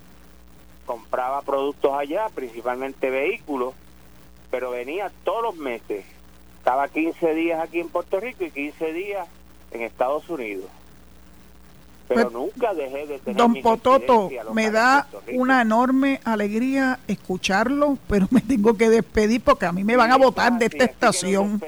compraba 0.85 1.43
productos 1.43 1.93
allá, 1.95 2.29
principalmente 2.35 3.11
vehículos, 3.11 3.75
pero 4.51 4.71
venía 4.71 5.13
todos 5.25 5.43
los 5.43 5.57
meses. 5.57 6.05
Estaba 6.59 6.89
15 6.89 7.35
días 7.35 7.61
aquí 7.61 7.81
en 7.81 7.89
Puerto 7.89 8.19
Rico 8.19 8.45
y 8.45 8.51
15 8.51 8.93
días 8.93 9.29
en 9.71 9.83
Estados 9.83 10.29
Unidos. 10.29 10.69
Pero 12.09 12.23
pues, 12.23 12.33
nunca 12.33 12.75
dejé 12.75 13.07
de 13.07 13.19
tener 13.19 13.37
Don 13.37 13.55
Pototo, 13.63 14.31
me 14.53 14.71
da 14.71 15.07
una 15.33 15.63
enorme 15.63 16.21
alegría 16.25 16.99
escucharlo, 17.09 17.99
pero 18.09 18.29
me 18.31 18.41
tengo 18.41 18.77
que 18.77 18.89
despedir 18.89 19.41
porque 19.41 19.67
a 19.67 19.73
mí 19.73 19.85
me 19.85 19.97
van 19.97 20.13
a 20.13 20.17
votar 20.17 20.59
de 20.59 20.67
esta 20.67 20.85
estación. 20.85 21.61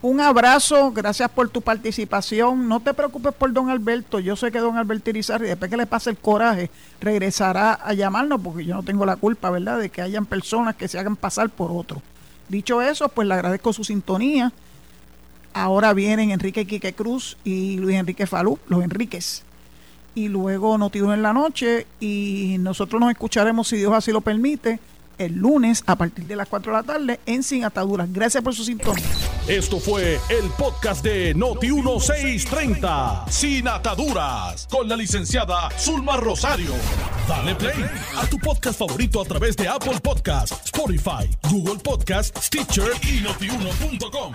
Un 0.00 0.20
abrazo, 0.20 0.92
gracias 0.92 1.28
por 1.28 1.48
tu 1.48 1.60
participación. 1.60 2.68
No 2.68 2.78
te 2.78 2.94
preocupes 2.94 3.34
por 3.34 3.52
don 3.52 3.68
Alberto. 3.68 4.20
Yo 4.20 4.36
sé 4.36 4.52
que 4.52 4.60
don 4.60 4.76
Alberto 4.76 5.10
Irizarry, 5.10 5.48
después 5.48 5.68
que 5.68 5.76
le 5.76 5.86
pase 5.86 6.10
el 6.10 6.16
coraje, 6.16 6.70
regresará 7.00 7.72
a 7.72 7.94
llamarnos 7.94 8.40
porque 8.40 8.64
yo 8.64 8.76
no 8.76 8.84
tengo 8.84 9.04
la 9.04 9.16
culpa, 9.16 9.50
¿verdad?, 9.50 9.80
de 9.80 9.90
que 9.90 10.00
hayan 10.00 10.24
personas 10.24 10.76
que 10.76 10.86
se 10.86 11.00
hagan 11.00 11.16
pasar 11.16 11.50
por 11.50 11.72
otro. 11.72 12.00
Dicho 12.48 12.80
eso, 12.80 13.08
pues 13.08 13.26
le 13.26 13.34
agradezco 13.34 13.72
su 13.72 13.82
sintonía. 13.82 14.52
Ahora 15.58 15.92
vienen 15.92 16.30
Enrique 16.30 16.66
Quique 16.66 16.92
Cruz 16.92 17.36
y 17.42 17.78
Luis 17.78 17.96
Enrique 17.96 18.28
Falú, 18.28 18.60
los 18.68 18.84
Enríquez. 18.84 19.42
Y 20.14 20.28
luego 20.28 20.78
Notiuno 20.78 21.12
en 21.12 21.22
la 21.22 21.32
noche 21.32 21.84
y 21.98 22.56
nosotros 22.60 23.00
nos 23.00 23.10
escucharemos, 23.10 23.66
si 23.66 23.76
Dios 23.76 23.92
así 23.92 24.12
lo 24.12 24.20
permite, 24.20 24.78
el 25.18 25.34
lunes 25.34 25.82
a 25.86 25.96
partir 25.96 26.26
de 26.26 26.36
las 26.36 26.46
4 26.46 26.70
de 26.70 26.78
la 26.78 26.84
tarde 26.84 27.20
en 27.26 27.42
Sin 27.42 27.64
Ataduras. 27.64 28.08
Gracias 28.12 28.44
por 28.44 28.54
su 28.54 28.62
sintonía. 28.62 29.04
Esto 29.48 29.80
fue 29.80 30.20
el 30.28 30.48
podcast 30.56 31.02
de 31.02 31.34
Noti1630, 31.34 33.28
Sin 33.28 33.66
Ataduras, 33.66 34.68
con 34.70 34.88
la 34.88 34.94
licenciada 34.94 35.70
Zulma 35.76 36.18
Rosario. 36.18 36.70
Dale 37.26 37.56
play 37.56 37.84
a 38.16 38.26
tu 38.26 38.38
podcast 38.38 38.78
favorito 38.78 39.20
a 39.20 39.24
través 39.24 39.56
de 39.56 39.66
Apple 39.66 39.98
Podcasts, 40.00 40.66
Spotify, 40.66 41.28
Google 41.50 41.80
Podcasts, 41.82 42.46
Stitcher 42.46 42.92
y 43.02 43.22
notiuno.com. 43.22 44.34